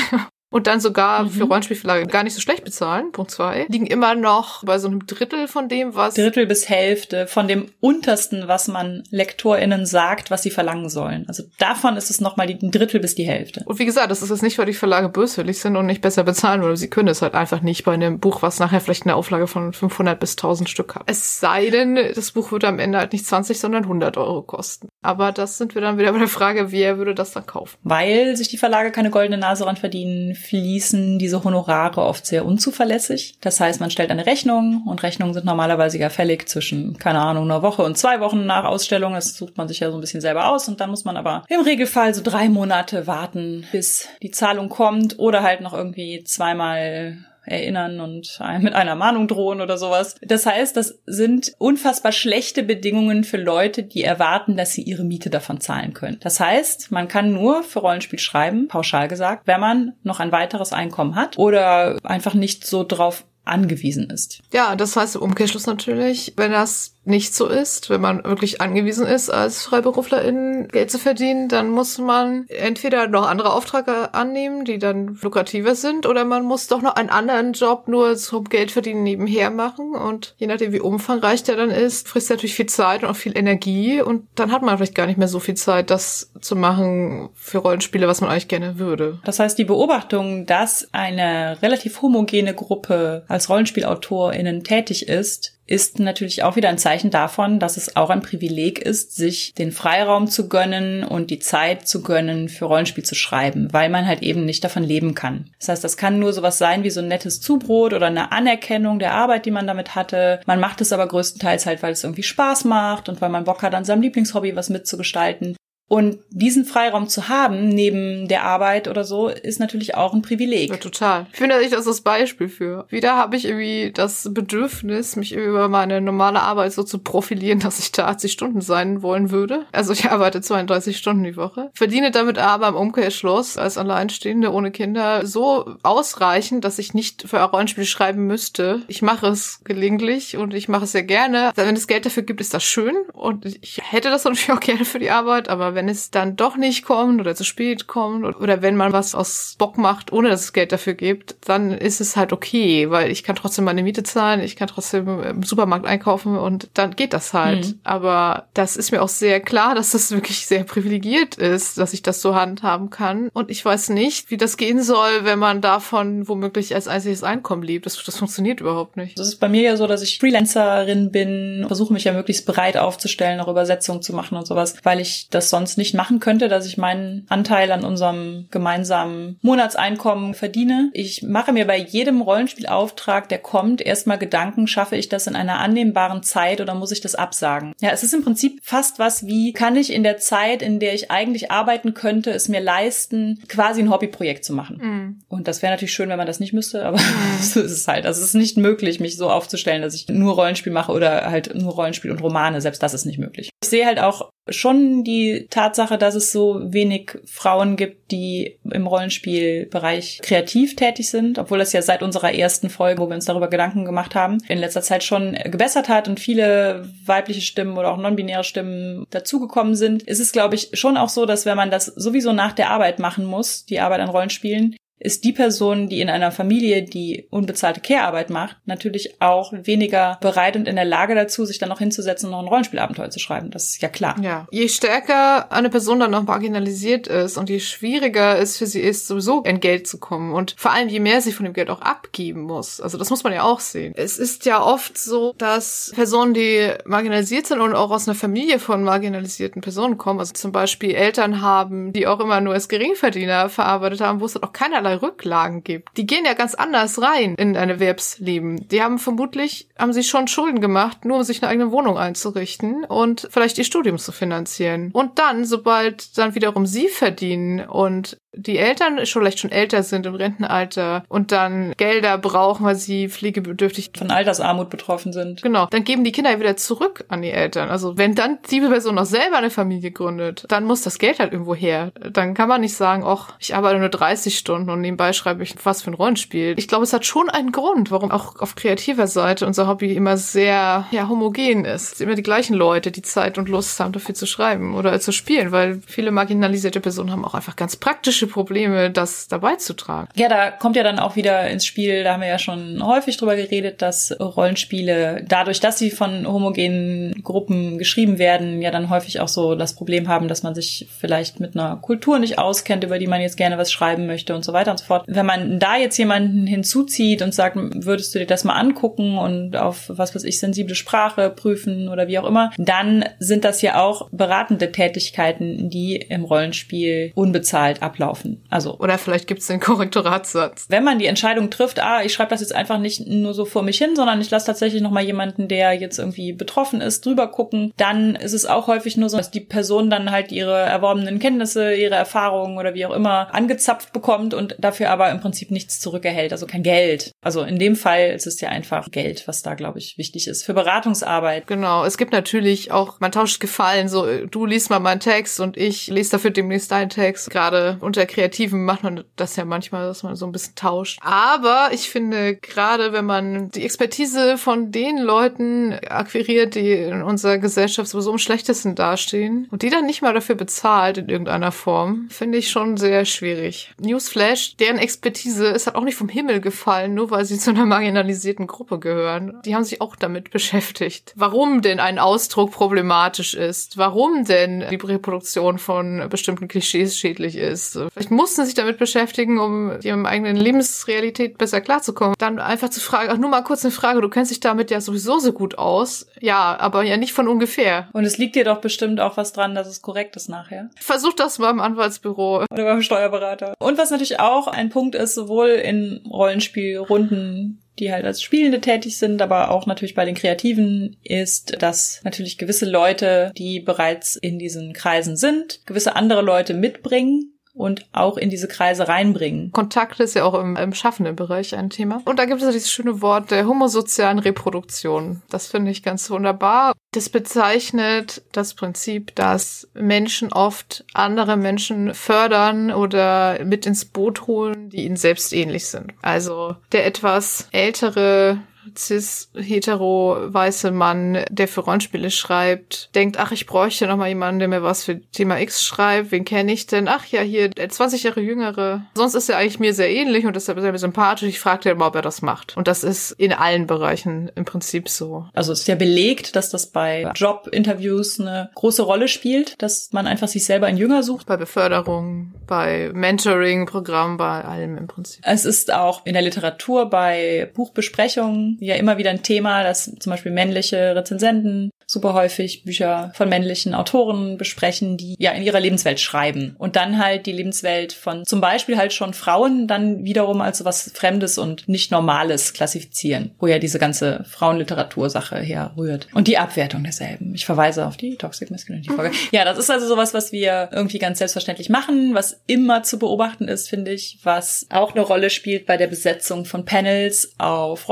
und 0.51 0.67
dann 0.67 0.81
sogar 0.81 1.25
mhm. 1.25 1.31
für 1.31 1.45
Rollenspielverlage 1.45 2.07
gar 2.07 2.23
nicht 2.25 2.35
so 2.35 2.41
schlecht 2.41 2.65
bezahlen, 2.65 3.13
Punkt 3.13 3.31
zwei, 3.31 3.67
liegen 3.69 3.87
immer 3.87 4.15
noch 4.15 4.65
bei 4.65 4.79
so 4.79 4.89
einem 4.89 5.07
Drittel 5.07 5.49
von 5.49 5.69
dem, 5.69 5.95
was... 5.95 6.15
Drittel 6.15 6.47
bis 6.47 6.69
Hälfte 6.69 7.27
von 7.27 7.49
dem 7.49 7.67
untersten, 7.81 8.49
was 8.49 8.69
man 8.69 9.03
LektorInnen 9.11 9.87
sagt, 9.87 10.31
was 10.31 10.43
sie 10.43 10.51
verlangen 10.51 10.89
sollen. 10.89 11.25
Also 11.29 11.45
davon 11.59 11.97
ist 11.97 12.11
es 12.11 12.21
nochmal 12.21 12.49
ein 12.49 12.71
Drittel 12.71 13.01
bis 13.01 13.15
die 13.15 13.27
Hälfte. 13.27 13.63
Und 13.67 13.79
wie 13.79 13.85
gesagt, 13.85 14.11
das 14.11 14.23
ist 14.23 14.31
jetzt 14.31 14.43
nicht, 14.43 14.59
weil 14.59 14.67
die 14.67 14.75
Verlage 14.75 15.09
böswillig 15.09 15.59
sind 15.59 15.77
und 15.77 15.87
nicht 15.87 16.01
besser 16.01 16.25
bezahlen, 16.25 16.63
weil 16.63 16.77
sie 16.77 16.89
können 16.89 17.09
es 17.09 17.23
halt 17.23 17.35
einfach 17.35 17.61
nicht 17.61 17.85
bei 17.85 17.93
einem 17.93 18.19
Buch, 18.19 18.43
was 18.43 18.59
nachher 18.59 18.81
vielleicht 18.81 19.05
eine 19.05 19.17
Auflage 19.17 19.47
von 19.47 19.73
500 19.73 20.19
bis 20.19 20.33
1000 20.33 20.69
Stück 20.69 20.95
hat. 20.95 21.03
Es 21.07 21.41
sei 21.41 21.71
denn, 21.71 21.97
das 21.97 22.33
Buch 22.33 22.53
würde 22.53 22.69
am 22.69 22.79
Ende 22.79 22.99
halt 22.99 23.13
nicht 23.13 23.27
20, 23.27 23.59
sondern 23.59 23.85
100 23.85 24.17
Euro 24.17 24.43
kosten. 24.43 24.89
Aber 25.03 25.33
das 25.33 25.59
sind 25.59 25.75
wir 25.75 25.83
dann 25.83 25.99
wieder 25.99 26.13
bei 26.13 26.19
der 26.19 26.29
Frage, 26.29 26.73
wer 26.73 26.99
würde 26.99 27.15
das 27.15 27.33
dann 27.33 27.47
kaufen? 27.47 27.77
Weil 27.83 28.37
sich 28.37 28.49
die 28.49 28.59
Verlage 28.59 28.91
keine 28.91 29.11
goldene 29.11 29.39
Nase 29.39 29.67
ran 29.67 29.77
verdienen, 29.77 30.35
fließen 30.39 31.19
diese 31.19 31.45
Honorare 31.45 32.03
oft 32.03 32.27
sehr 32.27 32.45
unzuverlässig. 32.45 33.37
Das 33.41 33.61
heißt, 33.61 33.81
man 33.81 33.91
stellt 33.91 34.11
eine 34.11 34.27
Rechnung 34.27 34.85
und 34.87 35.03
Rechnungen 35.03 35.35
sind 35.35 35.45
normalerweise 35.45 35.99
ja 35.99 36.09
fällig 36.09 36.49
zwischen, 36.49 36.99
keine 36.99 37.21
Ahnung, 37.21 37.45
einer 37.45 37.63
Woche 37.63 37.83
und 37.83 37.99
zwei 37.99 38.21
Wochen 38.21 38.47
nach 38.47 38.65
Ausstellung. 38.65 39.15
Das 39.15 39.37
sucht 39.37 39.57
man 39.57 39.69
sich 39.69 39.81
ja 39.81 39.91
so 39.91 39.97
ein 39.97 40.01
bisschen 40.01 40.21
selber 40.21 40.49
aus 40.49 40.69
und 40.69 40.81
dann 40.81 40.91
muss 40.91 41.05
man 41.05 41.17
aber 41.17 41.45
im 41.49 41.61
Regelfall 41.61 42.15
so 42.15 42.23
drei 42.23 42.49
Monate 42.49 43.07
warten, 43.07 43.67
bis 43.73 44.09
die 44.23 44.31
Zahlung 44.31 44.69
kommt 44.69 45.19
oder 45.19 45.43
halt 45.43 45.61
noch 45.61 45.75
irgendwie 45.75 46.25
zweimal 46.25 47.19
erinnern 47.49 48.01
und 48.01 48.39
mit 48.61 48.75
einer 48.75 48.95
Mahnung 48.95 49.29
drohen 49.29 49.61
oder 49.61 49.79
sowas. 49.79 50.17
Das 50.23 50.47
heißt, 50.47 50.77
das 50.77 50.99
sind 51.07 51.53
unfassbar 51.59 52.13
schlechte 52.13 52.63
Bedingungen 52.63 53.25
für 53.25 53.39
Leute, 53.39 53.83
die 53.83 54.05
erwarten, 54.05 54.57
dass 54.57 54.73
sie 54.73 54.83
ihre 54.83 55.05
Miete 55.05 55.31
davon 55.31 55.61
zahlen 55.61 55.95
können. 55.95 56.19
Das 56.21 56.41
heißt, 56.41 56.91
man 56.91 57.09
kann 57.09 57.33
nur 57.33 57.63
für 57.63 57.81
Rollenspiel 57.81 58.19
schreiben, 58.19 58.69
pauschal 58.69 59.09
gesagt, 59.09 59.47
wenn 59.47 59.61
man 59.61 59.95
noch 60.03 60.21
ein 60.21 60.33
weiteres 60.33 60.73
Einkommen 60.73 61.15
hat 61.15 61.39
oder 61.39 61.99
einfach 62.03 62.35
nicht 62.35 62.67
so 62.67 62.85
drauf 62.85 63.25
angewiesen 63.49 64.11
ist. 64.11 64.41
Ja, 64.53 64.77
das 64.77 64.97
heißt 64.97 65.17
im 65.17 65.23
Umkehrschluss 65.23 65.67
natürlich, 65.67 66.35
wenn 66.37 66.53
das 66.53 66.95
nicht 67.09 67.35
so 67.35 67.47
ist, 67.47 67.91
wenn 67.91 68.01
man 68.01 68.25
wirklich 68.25 68.61
angewiesen 68.61 69.07
ist, 69.07 69.31
als 69.31 69.65
Freiberuflerin 69.65 70.69
Geld 70.69 70.91
zu 70.91 70.99
verdienen, 70.99 71.49
dann 71.49 71.71
muss 71.71 71.99
man 71.99 72.47
entweder 72.49 73.09
noch 73.09 73.27
andere 73.27 73.53
Aufträge 73.53 74.15
annehmen, 74.15 74.65
die 74.65 74.79
dann 74.79 75.19
lukrativer 75.21 75.75
sind, 75.75 76.07
oder 76.07 76.25
man 76.25 76.45
muss 76.45 76.67
doch 76.67 76.83
noch 76.83 76.97
einen 76.97 77.11
anderen 77.11 77.53
Job 77.53 77.89
nur 77.89 78.17
zum 78.17 78.45
Geld 78.45 78.71
verdienen 78.71 79.03
nebenher 79.03 79.51
machen. 79.51 79.95
Und 79.95 80.35
je 80.39 80.47
nachdem, 80.47 80.73
wie 80.73 80.81
umfangreich 80.81 81.43
der 81.43 81.57
dann 81.57 81.71
ist, 81.71 82.09
frisst 82.09 82.31
natürlich 82.31 82.55
viel 82.55 82.67
Zeit 82.67 83.03
und 83.03 83.11
auch 83.11 83.17
viel 83.17 83.37
Energie. 83.37 84.01
Und 84.01 84.27
dann 84.35 84.53
hat 84.53 84.63
man 84.63 84.77
vielleicht 84.77 84.95
gar 84.95 85.07
nicht 85.07 85.19
mehr 85.19 85.29
so 85.29 85.41
viel 85.41 85.57
Zeit, 85.57 85.91
das 85.91 86.31
zu 86.41 86.57
machen 86.57 87.29
für 87.35 87.59
Rollenspiele, 87.59 88.09
was 88.09 88.21
man 88.21 88.31
eigentlich 88.31 88.49
gerne 88.49 88.79
würde. 88.79 89.19
Das 89.25 89.39
heißt, 89.39 89.59
die 89.59 89.65
Beobachtung, 89.65 90.47
dass 90.47 90.89
eine 90.93 91.59
relativ 91.63 92.03
homogene 92.03 92.55
Gruppe 92.55 93.25
als 93.29 93.49
RollenspielautorInnen 93.49 94.65
tätig 94.65 95.09
ist, 95.09 95.58
ist 95.69 96.01
natürlich 96.01 96.43
auch 96.43 96.57
wieder 96.57 96.71
ein 96.71 96.79
Zeichen 96.79 97.11
davon, 97.11 97.61
dass 97.61 97.77
es 97.77 97.95
auch 97.95 98.09
ein 98.09 98.23
Privileg 98.23 98.79
ist, 98.79 99.15
sich 99.15 99.53
den 99.55 99.71
Freiraum 99.71 100.27
zu 100.27 100.49
gönnen 100.49 101.05
und 101.05 101.31
die 101.31 101.39
Zeit 101.39 101.87
zu 101.87 102.03
gönnen, 102.03 102.49
für 102.49 102.65
Rollenspiel 102.65 103.05
zu 103.05 103.15
schreiben, 103.15 103.69
weil 103.71 103.91
man 103.91 104.07
halt 104.07 104.23
eben 104.23 104.47
nicht 104.47 104.65
davon 104.65 104.83
leben 104.83 105.15
kann. 105.15 105.51
Das 105.59 105.69
heißt, 105.69 105.85
das 105.85 105.99
kann 105.99 106.19
nur 106.19 106.33
sowas 106.33 106.57
sein 106.57 106.85
wie 106.85 106.91
so 106.91 107.01
ein 107.01 107.09
nettes 107.09 107.43
Zubrot 107.43 107.93
oder 107.93 108.07
eine 108.07 108.33
Anerkennung 108.33 108.99
der 108.99 109.13
Arbeit, 109.13 109.45
die 109.45 109.51
man 109.51 109.67
damit 109.67 109.95
hatte. 109.95 110.41
Man 110.47 110.59
macht 110.59 110.81
es 110.81 110.93
aber 110.93 111.07
größtenteils 111.07 111.67
halt, 111.67 111.83
weil 111.83 111.93
es 111.93 112.03
irgendwie 112.03 112.23
Spaß 112.23 112.65
macht 112.65 113.11
und 113.11 113.21
weil 113.21 113.29
man 113.29 113.45
Bock 113.45 113.63
hat, 113.63 113.75
an 113.75 113.85
seinem 113.85 114.03
Lieblingshobby 114.03 114.57
was 114.57 114.71
mitzugestalten. 114.71 115.58
Und 115.89 116.19
diesen 116.31 116.67
Freiraum 116.67 117.09
zu 117.09 117.29
haben, 117.29 117.69
neben 117.69 118.29
der 118.29 118.45
Arbeit 118.45 118.89
oder 118.89 119.05
so, 119.05 119.29
ist 119.29 119.59
natürlich 119.59 119.95
auch 119.95 120.13
ein 120.13 120.21
Privileg. 120.21 120.71
Ja, 120.71 120.77
total. 120.77 121.27
Ich 121.33 121.39
finde, 121.39 121.61
ich 121.63 121.71
das 121.71 121.87
das 121.87 122.03
Beispiel 122.03 122.49
für. 122.49 122.87
Wieder 122.91 123.17
habe 123.17 123.37
ich 123.37 123.47
irgendwie 123.47 123.91
das 123.93 124.29
Bedürfnis, 124.33 125.17
mich 125.17 125.35
über 125.35 125.69
meine 125.69 126.01
normale 126.03 126.41
Arbeit 126.41 126.73
so 126.73 126.83
zu 126.83 126.99
profilieren, 126.99 127.61
dass 127.61 127.79
ich 127.79 127.91
da 127.91 128.07
80 128.07 128.33
Stunden 128.33 128.61
sein 128.61 129.03
wollen 129.03 129.31
würde. 129.31 129.65
Also 129.73 129.95
ich 129.95 130.11
arbeite 130.11 130.43
32 130.43 130.99
Stunden 130.99 131.25
die 131.25 131.37
Woche. 131.37 131.71
Verdiene 131.73 132.11
damit 132.11 132.39
aber 132.39 132.69
im 132.69 132.77
Umkehrschluss 132.77 133.57
als 133.57 133.79
Alleinstehende 133.79 134.53
ohne 134.53 134.71
Kinder 134.71 135.27
so 135.27 135.77
ausreichend, 135.83 136.65
dass 136.65 136.79
ich 136.79 136.93
nicht 136.93 137.23
für 137.27 137.41
ein 137.41 137.49
Rollenspiel 137.49 137.87
schreiben 137.87 138.27
müsste. 138.27 138.83
Ich 138.89 139.01
mache 139.01 139.29
es 139.29 139.61
gelegentlich 139.65 140.37
und 140.37 140.53
ich 140.53 140.69
mache 140.69 140.85
es 140.85 140.93
sehr 140.93 141.05
gerne. 141.05 141.53
Wenn 141.55 141.77
es 141.77 141.87
Geld 141.87 142.05
dafür 142.05 142.25
gibt, 142.25 142.43
ist 142.43 142.53
das 142.53 142.65
schön. 142.65 142.95
Und 143.15 143.47
ich 143.47 143.81
hätte 143.83 144.11
das 144.11 144.25
natürlich 144.25 144.53
auch 144.53 144.61
gerne 144.61 144.85
für 144.85 144.99
die 144.99 145.11
Arbeit, 145.11 145.49
aber 145.49 145.78
wenn 145.79 145.89
es 145.89 146.11
dann 146.11 146.35
doch 146.35 146.57
nicht 146.57 146.85
kommt 146.85 147.21
oder 147.21 147.37
zu 147.37 147.45
spät 147.45 147.87
kommt 147.87 148.25
oder 148.25 148.63
wenn 148.63 148.75
man 148.75 148.93
was 148.93 149.15
aus 149.15 149.55
Bock 149.59 149.79
macht, 149.79 150.13
ohne 150.13 150.29
dass 150.29 150.41
es 150.41 150.53
Geld 150.53 150.73
dafür 150.73 150.95
gibt, 150.95 151.37
dann 151.47 151.71
ist 151.71 152.01
es 152.01 152.17
halt 152.17 152.33
okay, 152.33 152.91
weil 152.91 153.13
ich 153.13 153.23
kann 153.23 153.37
trotzdem 153.37 153.65
meine 153.65 153.85
Miete 153.85 154.03
zahlen, 154.03 154.41
ich 154.41 154.57
kann 154.57 154.67
trotzdem 154.67 155.23
im 155.23 155.45
Supermarkt 155.45 155.87
einkaufen 155.87 156.37
und 156.37 156.69
dann 156.75 156.97
geht 156.97 157.13
das 157.13 157.33
halt. 157.33 157.67
Mhm. 157.67 157.81
Aber 157.85 158.49
das 158.55 158.77
ist 158.77 158.91
mir 158.91 159.03
auch 159.03 159.09
sehr 159.09 159.39
klar, 159.39 159.77
dass 159.77 159.93
das 159.93 160.11
wirklich 160.11 160.49
sehr 160.49 160.65
privilegiert 160.65 161.37
ist, 161.37 161.79
dass 161.79 161.93
ich 161.93 162.03
das 162.03 162.21
so 162.21 162.35
handhaben 162.35 162.91
kann. 162.91 163.29
Und 163.33 163.49
ich 163.49 163.65
weiß 163.65 163.91
nicht, 163.91 164.33
wie 164.33 164.37
das 164.37 164.57
gehen 164.57 164.83
soll, 164.83 165.23
wenn 165.23 165.39
man 165.39 165.61
davon 165.61 166.27
womöglich 166.27 166.75
als 166.75 166.89
einziges 166.89 167.23
Einkommen 167.23 167.63
lebt. 167.63 167.87
Das, 167.87 168.03
das 168.03 168.17
funktioniert 168.17 168.61
überhaupt 168.61 168.97
nicht. 168.97 169.17
Das 169.17 169.29
ist 169.29 169.37
bei 169.37 169.49
mir 169.49 169.63
ja 169.63 169.77
so, 169.77 169.87
dass 169.87 170.03
ich 170.03 170.19
Freelancerin 170.19 171.13
bin, 171.13 171.67
versuche 171.69 171.93
mich 171.93 172.03
ja 172.03 172.13
möglichst 172.13 172.47
bereit 172.47 172.77
aufzustellen, 172.77 173.39
auch 173.39 173.47
Übersetzungen 173.47 174.03
zu 174.03 174.13
machen 174.13 174.37
und 174.37 174.49
sowas, 174.49 174.75
weil 174.83 174.99
ich 174.99 175.29
das 175.31 175.51
sonst 175.51 175.68
sonst 175.69 175.77
nicht 175.77 175.95
machen 175.95 176.19
könnte, 176.19 176.49
dass 176.49 176.67
ich 176.67 176.79
meinen 176.79 177.27
Anteil 177.29 177.71
an 177.73 177.85
unserem 177.85 178.47
gemeinsamen 178.51 179.39
Monatseinkommen 179.43 180.33
verdiene. 180.33 180.91
Ich 180.95 181.23
mache 181.23 181.53
mir 181.53 181.67
bei 181.67 181.77
jedem 181.77 182.23
Rollenspielauftrag, 182.23 183.29
der 183.29 183.39
kommt, 183.39 183.83
erstmal 183.83 184.19
Gedanken, 184.19 184.67
schaffe 184.67 184.97
ich 184.97 185.11
das 185.11 185.27
in 185.27 185.37
einer 185.37 185.59
annehmbaren 185.59 186.23
Zeit 186.23 186.63
oder 186.63 186.75
muss 186.75 186.91
ich 186.91 187.03
das 187.03 187.15
absagen? 187.15 187.75
Ja, 187.81 187.91
es 187.91 188.03
ist 188.03 188.15
im 188.15 188.25
Prinzip 188.25 188.61
fast 188.63 188.99
was 188.99 189.27
wie, 189.27 189.53
kann 189.53 189.77
ich 189.77 189.93
in 189.93 190.03
der 190.03 190.17
Zeit, 190.17 190.63
in 190.63 190.81
der 190.81 190.95
ich 190.95 191.11
eigentlich 191.11 191.51
arbeiten 191.51 191.93
könnte, 191.93 192.31
es 192.31 192.49
mir 192.49 192.61
leisten, 192.61 193.41
quasi 193.49 193.83
ein 193.83 193.91
Hobbyprojekt 193.91 194.45
zu 194.45 194.55
machen. 194.55 194.79
Mhm. 194.81 195.21
Und 195.29 195.49
das 195.49 195.61
wäre 195.61 195.73
natürlich 195.73 195.93
schön, 195.93 196.09
wenn 196.09 196.19
man 196.19 196.27
das 196.27 196.41
nicht 196.41 196.55
müsste, 196.55 196.87
aber 196.87 196.99
mhm. 196.99 197.43
so 197.43 197.61
ist 197.61 197.73
es 197.73 197.87
halt. 197.87 198.07
Also 198.07 198.23
es 198.23 198.29
ist 198.29 198.35
nicht 198.35 198.57
möglich, 198.57 199.01
mich 199.01 199.17
so 199.17 199.29
aufzustellen, 199.29 199.83
dass 199.83 199.95
ich 199.95 200.09
nur 200.09 200.35
Rollenspiel 200.35 200.73
mache 200.73 200.93
oder 200.93 201.31
halt 201.31 201.55
nur 201.55 201.73
Rollenspiel 201.73 202.11
und 202.11 202.23
Romane. 202.23 202.63
Selbst 202.63 202.83
das 202.83 202.95
ist 202.95 203.05
nicht 203.05 203.19
möglich. 203.19 203.51
Ich 203.63 203.69
sehe 203.69 203.85
halt 203.85 203.99
auch 203.99 204.31
schon 204.51 205.05
die 205.05 205.47
Tatsache, 205.51 205.99
dass 205.99 206.15
es 206.15 206.33
so 206.33 206.61
wenig 206.63 207.19
Frauen 207.25 207.77
gibt, 207.77 208.11
die 208.11 208.59
im 208.71 208.87
Rollenspielbereich 208.87 210.21
kreativ 210.23 210.77
tätig 210.77 211.11
sind, 211.11 211.39
obwohl 211.39 211.61
es 211.61 211.73
ja 211.73 211.83
seit 211.83 212.03
unserer 212.03 212.35
ersten 212.35 212.71
Folge, 212.71 213.01
wo 213.01 213.09
wir 213.09 213.15
uns 213.15 213.27
darüber 213.27 213.49
Gedanken 213.49 213.85
gemacht 213.85 214.15
haben, 214.15 214.39
in 214.49 214.59
letzter 214.59 214.83
Zeit 214.83 215.05
schon 215.05 215.37
gebessert 215.45 215.89
hat 215.89 216.09
und 216.09 216.21
viele 216.21 216.89
weibliche 217.05 217.41
Stimmen 217.41 217.77
oder 217.77 217.93
auch 217.93 217.99
non-binäre 217.99 218.45
Stimmen 218.45 219.07
dazugekommen 219.11 219.75
sind, 219.75 220.03
ist 220.03 220.21
es, 220.21 220.33
glaube 220.33 220.55
ich, 220.55 220.71
schon 220.73 220.97
auch 220.97 221.09
so, 221.09 221.27
dass 221.27 221.47
wenn 221.47 221.57
man 221.57 221.71
das 221.71 221.87
sowieso 221.87 222.33
nach 222.33 222.53
der 222.53 222.71
Arbeit 222.71 222.99
machen 222.99 223.25
muss, 223.25 223.65
die 223.65 223.81
Arbeit 223.81 224.01
an 224.01 224.09
Rollenspielen, 224.09 224.77
ist 225.01 225.25
die 225.25 225.33
Person, 225.33 225.89
die 225.89 226.01
in 226.01 226.11
einer 226.11 226.33
Familie 226.33 226.83
die 226.83 227.27
unbezahlte 227.31 227.81
Care-Arbeit 227.81 228.31
macht, 228.31 228.57
natürlich 228.67 229.21
auch 229.21 229.53
weniger 229.53 230.19
bereit 230.21 230.57
und 230.57 230.67
in 230.67 230.77
der 230.77 230.85
Lage 230.85 231.15
dazu, 231.15 231.45
sich 231.45 231.59
dann 231.59 231.69
noch 231.69 231.79
hinzusetzen 231.79 232.27
und 232.27 232.33
noch 232.33 232.43
ein 232.43 232.49
Rollenspielabenteuer 232.49 233.11
zu 233.11 233.19
schreiben. 233.19 233.51
Das 233.51 233.65
ist 233.65 233.83
ja 233.83 233.89
klar. 233.89 234.17
Ja. 234.21 234.47
Je 234.51 234.69
stärker 234.69 235.53
eine 235.53 235.71
Person 235.71 236.01
dann 236.01 236.11
noch 236.11 236.25
marginalisiert 236.25 237.07
ist 237.07 237.39
und 237.39 237.49
je 237.49 237.61
schwieriger 237.61 238.39
es 238.39 238.59
für 238.59 238.67
sie 238.67 238.81
ist, 238.81 239.07
sowieso 239.07 239.43
in 239.43 239.61
Geld 239.61 239.87
zu 239.87 239.99
kommen 239.99 240.33
und 240.33 240.55
vor 240.59 240.73
allem 240.73 240.89
je 240.89 241.01
mehr 241.01 241.21
sie 241.21 241.33
von 241.33 241.45
dem 241.45 241.53
Geld 241.53 241.71
auch 241.71 241.81
abgeben 241.81 242.43
muss. 242.43 242.81
Also 242.81 242.99
das 242.99 243.11
muss 243.11 243.23
man 243.23 243.33
ja 243.33 243.43
auch 243.43 243.61
sehen. 243.61 243.93
Es 243.97 244.19
ist 244.19 244.47
ja 244.47 244.63
oft 244.63 244.99
so, 244.99 245.35
dass 245.39 245.93
Personen, 245.95 246.35
die 246.35 246.73
marginalisiert 246.85 247.47
sind 247.47 247.61
und 247.61 247.75
auch 247.75 247.91
aus 247.91 248.09
einer 248.09 248.15
Familie 248.15 248.59
von 248.59 248.83
marginalisierten 248.83 249.63
Personen 249.63 249.99
kommen, 249.99 250.19
also 250.19 250.33
zum 250.33 250.53
Beispiel 250.53 250.95
Eltern 250.95 251.41
haben, 251.41 251.93
die 251.93 252.07
auch 252.07 252.21
immer 252.21 252.41
nur 252.41 252.55
als 252.55 252.69
Geringverdiener 252.69 253.49
verarbeitet 253.49 254.01
haben, 254.01 254.21
wo 254.21 254.25
es 254.25 254.33
dann 254.33 254.43
auch 254.43 254.53
keinerlei 254.53 254.88
keinerlei 254.89 254.97
Rücklagen 254.97 255.65
gibt. 255.65 255.97
Die 255.97 256.07
gehen 256.07 256.25
ja 256.25 256.35
ganz 256.35 256.55
anders 256.55 257.01
rein 257.01 257.35
in 257.37 257.57
ein 257.57 257.71
Erwerbsleben. 257.71 258.69
Die 258.69 258.83
haben 258.83 258.99
vermutlich, 258.99 259.69
haben 259.79 259.93
sich 259.93 260.09
schon 260.09 260.29
Schulden 260.29 260.61
gemacht, 260.61 261.05
nur 261.05 261.19
um 261.19 261.23
sich 261.23 261.43
eine 261.43 261.51
eigene 261.51 261.71
Wohnung 261.71 261.99
einzurichten 261.99 262.85
und 262.85 263.29
vielleicht 263.31 263.59
ihr 263.59 263.65
Studium 263.65 263.99
zu 263.99 264.13
finanzieren. 264.13 264.91
Und 264.93 265.19
dann, 265.19 265.45
sobald 265.45 266.17
dann 266.19 266.35
wiederum 266.35 266.67
sie 266.67 266.89
verdienen 266.89 267.61
und 267.61 268.19
die 268.33 268.59
Eltern 268.59 269.05
schon 269.07 269.23
vielleicht 269.23 269.41
schon 269.41 269.51
älter 269.51 269.83
sind 269.83 270.07
im 270.07 270.15
Rentenalter 270.15 271.05
und 271.09 271.33
dann 271.33 271.73
Gelder 271.77 272.19
brauchen, 272.19 272.65
weil 272.65 272.77
sie 272.77 273.09
pflegebedürftig 273.09 273.91
von 273.97 274.11
Altersarmut 274.11 274.71
betroffen 274.71 275.13
sind. 275.13 275.43
Genau, 275.43 275.67
dann 275.67 275.85
geben 275.85 276.05
die 276.05 276.13
Kinder 276.13 276.39
wieder 276.39 276.57
zurück 276.57 277.05
an 277.09 277.23
die 277.23 277.31
Eltern. 277.31 277.69
Also 277.69 277.99
wenn 277.99 278.15
dann 278.15 278.39
die 278.51 278.61
Person 278.61 278.95
noch 278.95 279.07
selber 279.07 279.39
eine 279.39 279.51
Familie 279.51 279.91
gründet, 279.91 280.45
dann 280.49 280.65
muss 280.65 280.83
das 280.83 280.99
Geld 280.99 281.19
halt 281.19 281.33
irgendwo 281.33 281.55
her. 281.55 281.93
Dann 282.13 282.35
kann 282.35 282.49
man 282.49 282.61
nicht 282.61 282.75
sagen, 282.75 283.03
ach, 283.05 283.35
ich 283.39 283.55
arbeite 283.55 283.81
nur 283.81 283.89
30 283.89 284.39
Stunden 284.39 284.71
und 284.71 284.81
nebenbei 284.81 285.13
schreibe 285.13 285.43
ich 285.43 285.55
was 285.65 285.83
für 285.83 285.91
ein 285.91 285.95
Rollenspiel. 285.95 286.55
Ich 286.59 286.69
glaube, 286.69 286.85
es 286.85 286.93
hat 286.93 287.05
schon 287.05 287.29
einen 287.31 287.53
Grund, 287.53 287.91
warum 287.91 288.11
auch 288.11 288.37
auf 288.37 288.55
kreativer 288.55 289.07
Seite 289.07 289.47
unser 289.47 289.67
Hobby 289.67 289.95
immer 289.95 290.17
sehr 290.17 290.87
ja, 290.91 291.09
homogen 291.09 291.65
ist. 291.65 291.93
Es 291.93 291.99
sind 291.99 292.07
immer 292.07 292.17
die 292.17 292.23
gleichen 292.23 292.55
Leute, 292.55 292.91
die 292.91 293.03
Zeit 293.03 293.39
und 293.39 293.49
Lust 293.49 293.81
haben, 293.81 293.93
dafür 293.93 294.15
zu 294.15 294.27
schreiben 294.27 294.75
oder 294.75 294.99
zu 295.01 295.13
spielen, 295.13 295.51
weil 295.51 295.81
viele 295.87 296.11
marginalisierte 296.11 296.81
Personen 296.81 297.11
haben 297.11 297.25
auch 297.25 297.35
einfach 297.35 297.57
ganz 297.57 297.77
praktische 297.77 298.28
Probleme, 298.29 298.91
das 298.91 299.29
dabei 299.29 299.57
zu 299.57 299.75
tragen. 299.75 300.09
Ja, 300.17 300.29
da 300.29 300.51
kommt 300.51 300.77
ja 300.77 300.83
dann 300.83 300.99
auch 300.99 301.17
wieder 301.17 301.49
ins 301.49 301.67
Spiel, 301.67 302.05
da 302.05 302.13
haben 302.15 302.21
wir 302.21 302.29
ja 302.29 302.39
schon 302.39 302.85
häufig 302.85 303.17
drüber 303.17 303.37
geredet, 303.37 303.83
dass 303.83 304.15
Rollenspiele 304.19 305.25
dadurch, 305.27 305.61
dass 305.61 305.79
sie 305.79 305.91
von 305.91 306.27
homogenen 306.27 307.23
Gruppen 307.23 307.79
geschrieben 307.79 308.19
werden, 308.19 308.63
ja 308.63 308.71
dann 308.71 308.91
häufig 308.91 309.21
auch 309.21 309.29
so 309.29 309.55
das 309.55 309.75
Problem 309.75 310.09
haben, 310.09 310.29
dass 310.29 310.43
man 310.43 310.55
sich 310.55 310.89
vielleicht 310.99 311.41
mit 311.41 311.57
einer 311.57 311.77
Kultur 311.77 312.19
nicht 312.19 312.39
auskennt, 312.39 312.85
über 312.85 312.99
die 312.99 313.07
man 313.07 313.21
jetzt 313.21 313.37
gerne 313.37 313.59
was 313.59 313.73
schreiben 313.73 314.07
möchte 314.07 314.35
und 314.35 314.45
so 314.45 314.53
weiter 314.53 314.71
und 314.71 314.79
so 314.79 314.85
fort. 314.85 315.05
Wenn 315.07 315.27
man 315.27 315.59
da 315.59 315.77
jetzt 315.77 315.97
jemanden 315.99 316.47
hinzuzieht 316.47 317.23
und 317.23 317.35
sagt, 317.35 317.57
würdest 317.57 318.15
du 318.15 318.19
dir 318.19 318.27
das 318.27 318.45
mal 318.45 318.55
angucken 318.55 319.19
und 319.19 319.57
auf 319.57 319.87
was 319.89 320.15
weiß 320.15 320.25
ich 320.25 320.39
sensible 320.39 320.75
Sprache 320.75 321.31
prüfen 321.31 321.89
oder 321.89 322.09
wie 322.09 322.19
auch 322.19 322.27
immer, 322.27 322.51
dann 322.59 323.05
sind 323.19 323.45
das 323.45 323.63
ja 323.63 323.83
auch 323.83 324.09
beratende 324.11 324.73
Tätigkeiten, 324.73 325.71
die 325.71 325.97
im 325.97 326.25
Rollenspiel 326.25 327.13
unbezahlt 327.15 327.83
ablaufen. 327.83 328.08
Also 328.51 328.79
oder 328.79 328.99
vielleicht 328.99 329.27
gibt 329.27 329.41
es 329.41 329.47
den 329.47 329.61
Korrektoratssatz. 329.61 330.67
Wenn 330.69 330.85
man 330.85 330.99
die 330.99 331.07
Entscheidung 331.07 331.51
trifft, 331.51 331.81
ah, 331.81 332.03
ich 332.03 332.13
schreibe 332.13 332.31
das 332.31 332.41
jetzt 332.41 332.55
einfach 332.55 332.79
nicht 332.79 333.07
nur 333.07 333.35
so 333.35 333.45
vor 333.45 333.63
mich 333.63 333.79
hin, 333.79 333.97
sondern 333.97 334.21
ich 334.21 334.31
lasse 334.31 334.47
tatsächlich 334.47 334.83
noch 334.83 334.91
mal 334.91 335.03
jemanden, 335.03 335.49
der 335.49 335.73
jetzt 335.75 335.99
irgendwie 335.99 336.33
betroffen 336.33 336.81
ist, 336.81 337.05
drüber 337.05 337.29
gucken, 337.29 337.73
dann 337.77 338.15
ist 338.15 338.33
es 338.33 338.47
auch 338.47 338.67
häufig 338.67 338.97
nur 338.97 339.09
so, 339.09 339.17
dass 339.17 339.31
die 339.31 339.41
Person 339.41 339.91
dann 339.91 340.11
halt 340.11 340.33
ihre 340.33 340.57
erworbenen 340.57 341.19
Kenntnisse, 341.19 341.75
ihre 341.75 341.95
Erfahrungen 341.95 342.59
oder 342.59 342.75
wie 342.75 342.87
auch 342.87 342.95
immer 342.95 343.33
angezapft 343.35 343.93
bekommt 343.93 344.35
und 344.35 344.57
dafür 344.59 344.91
aber 344.91 345.11
im 345.11 345.21
Prinzip 345.21 345.51
nichts 345.51 345.81
zurückerhält, 345.81 346.33
also 346.33 346.47
kein 346.47 346.63
Geld. 346.63 347.13
Also 347.23 347.43
in 347.43 347.59
dem 347.59 347.77
Fall 347.77 348.11
ist 348.11 348.27
es 348.27 348.41
ja 348.41 348.49
einfach 348.49 348.91
Geld, 348.91 349.27
was 349.27 349.43
da 349.43 349.55
glaube 349.55 349.79
ich 349.79 349.99
wichtig 349.99 350.29
ist 350.29 350.45
für 350.45 350.55
Beratungsarbeit. 350.55 351.47
Genau, 351.47 351.85
es 351.85 351.99
gibt 351.99 352.13
natürlich 352.13 352.73
auch, 352.73 353.01
man 353.01 353.13
tauscht 353.13 353.41
Gefallen, 353.41 353.89
so 353.89 354.07
du 354.27 354.47
liest 354.47 354.71
mal 354.71 354.79
meinen 354.79 355.01
Text 355.01 355.41
und 355.41 355.57
ich 355.57 355.89
lese 355.89 356.13
dafür 356.13 356.31
demnächst 356.31 356.71
deinen 356.71 356.91
Text. 356.91 357.31
Gerade 357.31 357.79
unter 357.81 357.98
Kreativen 358.07 358.65
macht 358.65 358.83
man 358.83 359.05
das 359.17 359.37
ja 359.37 359.45
manchmal, 359.45 359.87
dass 359.87 360.03
man 360.03 360.17
so 360.17 360.27
ein 360.27 360.33
bisschen 360.33 360.55
tauscht. 360.55 360.99
Aber 361.03 361.71
ich 361.73 361.91
finde, 361.91 362.37
gerade 362.37 362.93
wenn 362.93 363.05
man 363.05 363.51
die 363.51 363.65
Expertise 363.65 364.39
von 364.39 364.73
den 364.73 364.99
Leuten 364.99 365.75
akquiriert, 365.89 366.55
die 366.55 366.73
in 366.73 367.03
unserer 367.03 367.39
Gesellschaft 367.39 367.89
sowieso 367.89 368.13
am 368.13 368.19
schlechtesten 368.19 368.75
dastehen 368.75 369.49
und 369.51 369.63
die 369.63 369.71
dann 369.71 369.87
nicht 369.87 370.03
mal 370.03 370.15
dafür 370.15 370.35
bezahlt 370.35 370.99
in 370.99 371.09
irgendeiner 371.09 371.53
Form, 371.53 372.09
finde 372.11 372.39
ich 372.39 372.51
schon 372.51 372.77
sehr 372.77 373.05
schwierig. 373.05 373.73
Newsflash, 373.81 374.57
deren 374.57 374.79
Expertise 374.79 375.47
ist 375.47 375.67
halt 375.67 375.77
auch 375.77 375.85
nicht 375.85 375.97
vom 375.97 376.09
Himmel 376.09 376.41
gefallen, 376.41 376.95
nur 376.95 377.11
weil 377.11 377.25
sie 377.25 377.39
zu 377.39 377.51
einer 377.51 377.67
marginalisierten 377.67 378.47
Gruppe 378.47 378.79
gehören. 378.79 379.41
Die 379.45 379.55
haben 379.55 379.65
sich 379.65 379.81
auch 379.81 379.97
damit 379.97 380.31
beschäftigt. 380.31 381.13
Warum 381.17 381.63
denn 381.63 381.81
ein 381.81 381.99
Ausdruck 381.99 382.53
problematisch 382.53 383.35
ist? 383.35 383.79
Warum 383.79 384.25
denn 384.25 384.65
die 384.71 384.77
Reproduktion 384.77 385.59
von 385.59 386.09
bestimmten 386.09 386.49
Klischees 386.49 386.99
schädlich 386.99 387.37
ist? 387.37 387.79
Vielleicht 387.93 388.11
mussten 388.11 388.43
sie 388.43 388.47
sich 388.47 388.55
damit 388.55 388.79
beschäftigen, 388.79 389.39
um 389.39 389.79
ihrem 389.83 390.07
eigenen 390.07 390.37
Lebensrealität 390.37 391.39
besser 391.39 391.61
klarzukommen. 391.61 392.15
Dann 392.19 392.39
einfach 392.39 392.71
zu 392.71 392.81
fragen, 392.81 393.11
ach 393.11 393.19
nur 393.19 393.31
mal 393.31 393.43
kurz 393.43 393.65
eine 393.65 393.73
Frage, 393.73 394.01
du 394.01 394.09
kennst 394.09 394.31
dich 394.31 394.41
damit 394.41 394.71
ja 394.71 394.81
sowieso 394.81 395.19
so 395.19 395.33
gut 395.33 395.59
aus. 395.59 396.07
Ja, 396.21 396.57
aber 396.59 396.83
ja 396.83 396.97
nicht 396.97 397.13
von 397.13 397.29
ungefähr. 397.29 397.89
Und 397.93 398.05
es 398.05 398.19
liegt 398.19 398.37
dir 398.37 398.45
doch 398.45 398.61
bestimmt 398.61 399.01
auch 399.01 399.17
was 399.17 399.33
dran, 399.33 399.55
dass 399.55 399.67
es 399.67 399.83
korrekt 399.83 400.17
ist 400.17 400.29
nachher. 400.29 400.71
Versuch 400.81 401.15
das 401.15 401.39
mal 401.39 401.51
im 401.51 401.61
Anwaltsbüro. 401.61 402.45
Oder 402.51 402.65
beim 402.65 402.83
Steuerberater. 402.83 403.55
Und 403.59 403.79
was 403.79 403.91
natürlich 403.91 404.21
auch 404.21 404.49
ein 404.49 404.71
Punkt 404.71 404.95
ist, 404.95 405.15
sowohl 405.15 405.49
in 405.49 406.03
Rollenspielrunden 406.11 407.63
die 407.79 407.93
halt 407.93 408.05
als 408.05 408.23
Spielende 408.23 408.61
tätig 408.61 408.99
sind, 408.99 409.23
aber 409.23 409.51
auch 409.51 409.67
natürlich 409.67 409.95
bei 409.95 410.05
den 410.05 410.15
Kreativen 410.15 410.97
ist, 411.03 411.63
dass 411.63 412.01
natürlich 412.05 412.39
gewisse 412.39 412.69
Leute, 412.69 413.33
die 413.37 413.61
bereits 413.61 414.17
in 414.17 414.39
diesen 414.39 414.73
Kreisen 414.73 415.17
sind, 415.17 415.61
gewisse 415.67 415.97
andere 415.97 416.23
Leute 416.23 416.55
mitbringen, 416.55 417.38
und 417.59 417.87
auch 417.93 418.17
in 418.17 418.31
diese 418.31 418.49
Kreise 418.49 418.89
reinbringen. 418.89 419.53
Kontakt 419.53 420.01
ist 420.01 420.15
ja 420.15 420.25
auch 420.25 420.35
im, 420.35 420.57
im 420.57 420.73
schaffenden 420.73 421.17
Bereich 421.17 421.55
ein 421.55 421.71
Thema. 421.71 422.01
Und 422.05 422.19
da 422.19 422.25
gibt 422.25 422.41
es 422.41 422.47
ja 422.47 422.53
dieses 422.53 422.71
schöne 422.71 423.03
Wort 423.03 423.31
der 423.31 423.47
homosozialen 423.47 424.19
Reproduktion. 424.19 425.23
Das 425.29 425.49
finde 425.49 425.71
ich 425.71 425.83
ganz 425.83 426.09
wunderbar. 426.11 426.73
Das 426.93 427.09
bezeichnet 427.09 428.23
das 428.33 428.55
Prinzip, 428.55 429.15
dass 429.15 429.69
Menschen 429.75 430.33
oft 430.33 430.85
andere 430.95 431.37
Menschen 431.37 431.95
fördern 431.95 432.71
oder 432.71 433.45
mit 433.45 433.67
ins 433.67 433.85
Boot 433.85 434.27
holen, 434.27 434.71
die 434.71 434.85
ihnen 434.85 434.97
selbst 434.97 435.33
ähnlich 435.33 435.67
sind. 435.67 435.93
Also 436.01 436.57
der 436.73 436.87
etwas 436.87 437.49
ältere 437.53 438.39
cis, 438.79 439.31
hetero, 439.35 440.17
weiße 440.21 440.71
Mann, 440.71 441.25
der 441.31 441.49
für 441.49 441.61
Rollenspiele 441.61 442.11
schreibt, 442.11 442.95
denkt, 442.95 443.19
ach, 443.19 443.33
ich 443.33 443.47
bräuchte 443.47 443.87
noch 443.87 443.97
mal 443.97 444.09
jemanden, 444.09 444.39
der 444.39 444.49
mir 444.49 444.63
was 444.63 444.85
für 444.85 445.01
Thema 445.01 445.41
X 445.41 445.65
schreibt. 445.65 446.13
Wen 446.13 446.25
kenne 446.25 446.53
ich 446.53 446.67
denn? 446.67 446.89
Ach 446.89 447.07
ja, 447.07 447.21
hier, 447.21 447.49
der 447.49 447.69
20 447.69 448.03
Jahre 448.05 448.21
jüngere. 448.21 448.83
Sonst 448.95 449.15
ist 449.15 449.29
er 449.29 449.39
eigentlich 449.39 449.61
mir 449.61 449.75
sehr 449.75 449.91
ähnlich 449.91 450.27
und 450.27 450.37
deshalb 450.37 450.59
ist 450.59 450.65
er 450.65 450.73
mir 450.73 450.79
sympathisch. 450.79 451.29
Ich 451.29 451.41
frage 451.41 451.63
den 451.63 451.79
mal, 451.79 451.89
ob 451.89 451.95
er 451.95 452.03
das 452.03 452.23
macht. 452.23 452.57
Und 452.57 452.69
das 452.69 452.85
ist 452.85 453.13
in 453.13 453.33
allen 453.33 453.67
Bereichen 453.67 454.31
im 454.35 454.45
Prinzip 454.45 454.89
so. 454.89 455.27
Also 455.35 455.53
es 455.53 455.61
ist 455.61 455.69
ja 455.69 455.75
belegt, 455.75 456.37
dass 456.37 456.51
das 456.51 456.71
bei 456.71 457.11
Jobinterviews 457.15 458.21
eine 458.21 458.51
große 458.55 458.83
Rolle 458.83 459.09
spielt, 459.09 459.61
dass 459.63 459.91
man 459.93 460.07
einfach 460.07 460.29
sich 460.29 460.45
selber 460.45 460.67
einen 460.67 460.79
Jünger 460.79 461.03
sucht. 461.03 461.27
Bei 461.27 461.37
Beförderung, 461.37 462.35
bei 462.47 462.91
Mentoring-Programmen, 462.93 464.17
bei 464.17 464.45
allem 464.45 464.77
im 464.77 464.87
Prinzip. 464.87 465.23
Es 465.25 465.45
ist 465.45 465.73
auch 465.73 466.05
in 466.07 466.15
der 466.15 466.23
Literatur 466.23 466.91
bei 466.91 467.51
Buchbesprechungen 467.55 468.57
ja 468.69 468.77
immer 468.77 468.99
wieder 468.99 469.11
ein 469.11 469.23
Thema, 469.23 469.63
dass 469.63 469.93
zum 469.99 470.11
Beispiel 470.11 470.33
männliche 470.33 470.95
Rezensenten 470.95 471.71
super 471.91 472.13
häufig 472.13 472.65
Bücher 472.65 473.11
von 473.15 473.31
männlichen 473.31 473.75
Autoren 473.75 474.37
besprechen, 474.37 474.99
die 474.99 475.17
ja 475.19 475.33
in 475.33 475.43
ihrer 475.43 475.59
Lebenswelt 475.59 476.01
schreiben 476.01 476.55
und 476.59 476.77
dann 476.77 476.99
halt 476.99 477.25
die 477.25 477.33
Lebenswelt 477.33 477.95
von 477.95 478.27
zum 478.27 478.43
Beispiel 478.43 478.77
halt 478.77 478.93
schon 478.93 479.15
Frauen 479.15 479.67
dann 479.67 480.05
wiederum 480.05 480.43
als 480.43 480.65
was 480.67 480.91
Fremdes 480.95 481.39
und 481.39 481.67
nicht 481.67 481.91
Normales 481.91 482.53
klassifizieren, 482.53 483.31
wo 483.39 483.47
ja 483.47 483.59
diese 483.59 483.79
ganze 483.79 484.25
Frauenliteratursache 484.29 485.37
herrührt 485.37 486.09
und 486.13 486.29
die 486.29 486.37
Abwertung 486.37 486.83
derselben. 486.83 487.35
Ich 487.35 487.47
verweise 487.47 487.87
auf 487.87 487.97
die 487.97 488.17
Toxic 488.17 488.51
Masculinity 488.51 488.93
Folge. 488.93 489.17
Ja, 489.31 489.45
das 489.45 489.59
ist 489.59 489.71
also 489.71 489.87
sowas, 489.87 490.13
was 490.13 490.31
wir 490.31 490.69
irgendwie 490.73 490.99
ganz 490.99 491.19
selbstverständlich 491.19 491.71
machen, 491.71 492.15
was 492.15 492.41
immer 492.47 492.83
zu 492.83 492.99
beobachten 492.99 493.49
ist, 493.49 493.69
finde 493.69 493.93
ich, 493.93 494.19
was 494.23 494.67
auch 494.71 494.93
eine 494.93 495.01
Rolle 495.01 495.31
spielt 495.31 495.65
bei 495.65 495.79
der 495.79 495.87
Besetzung 495.87 496.45
von 496.45 496.67
Panels 496.67 497.33
auf 497.39 497.89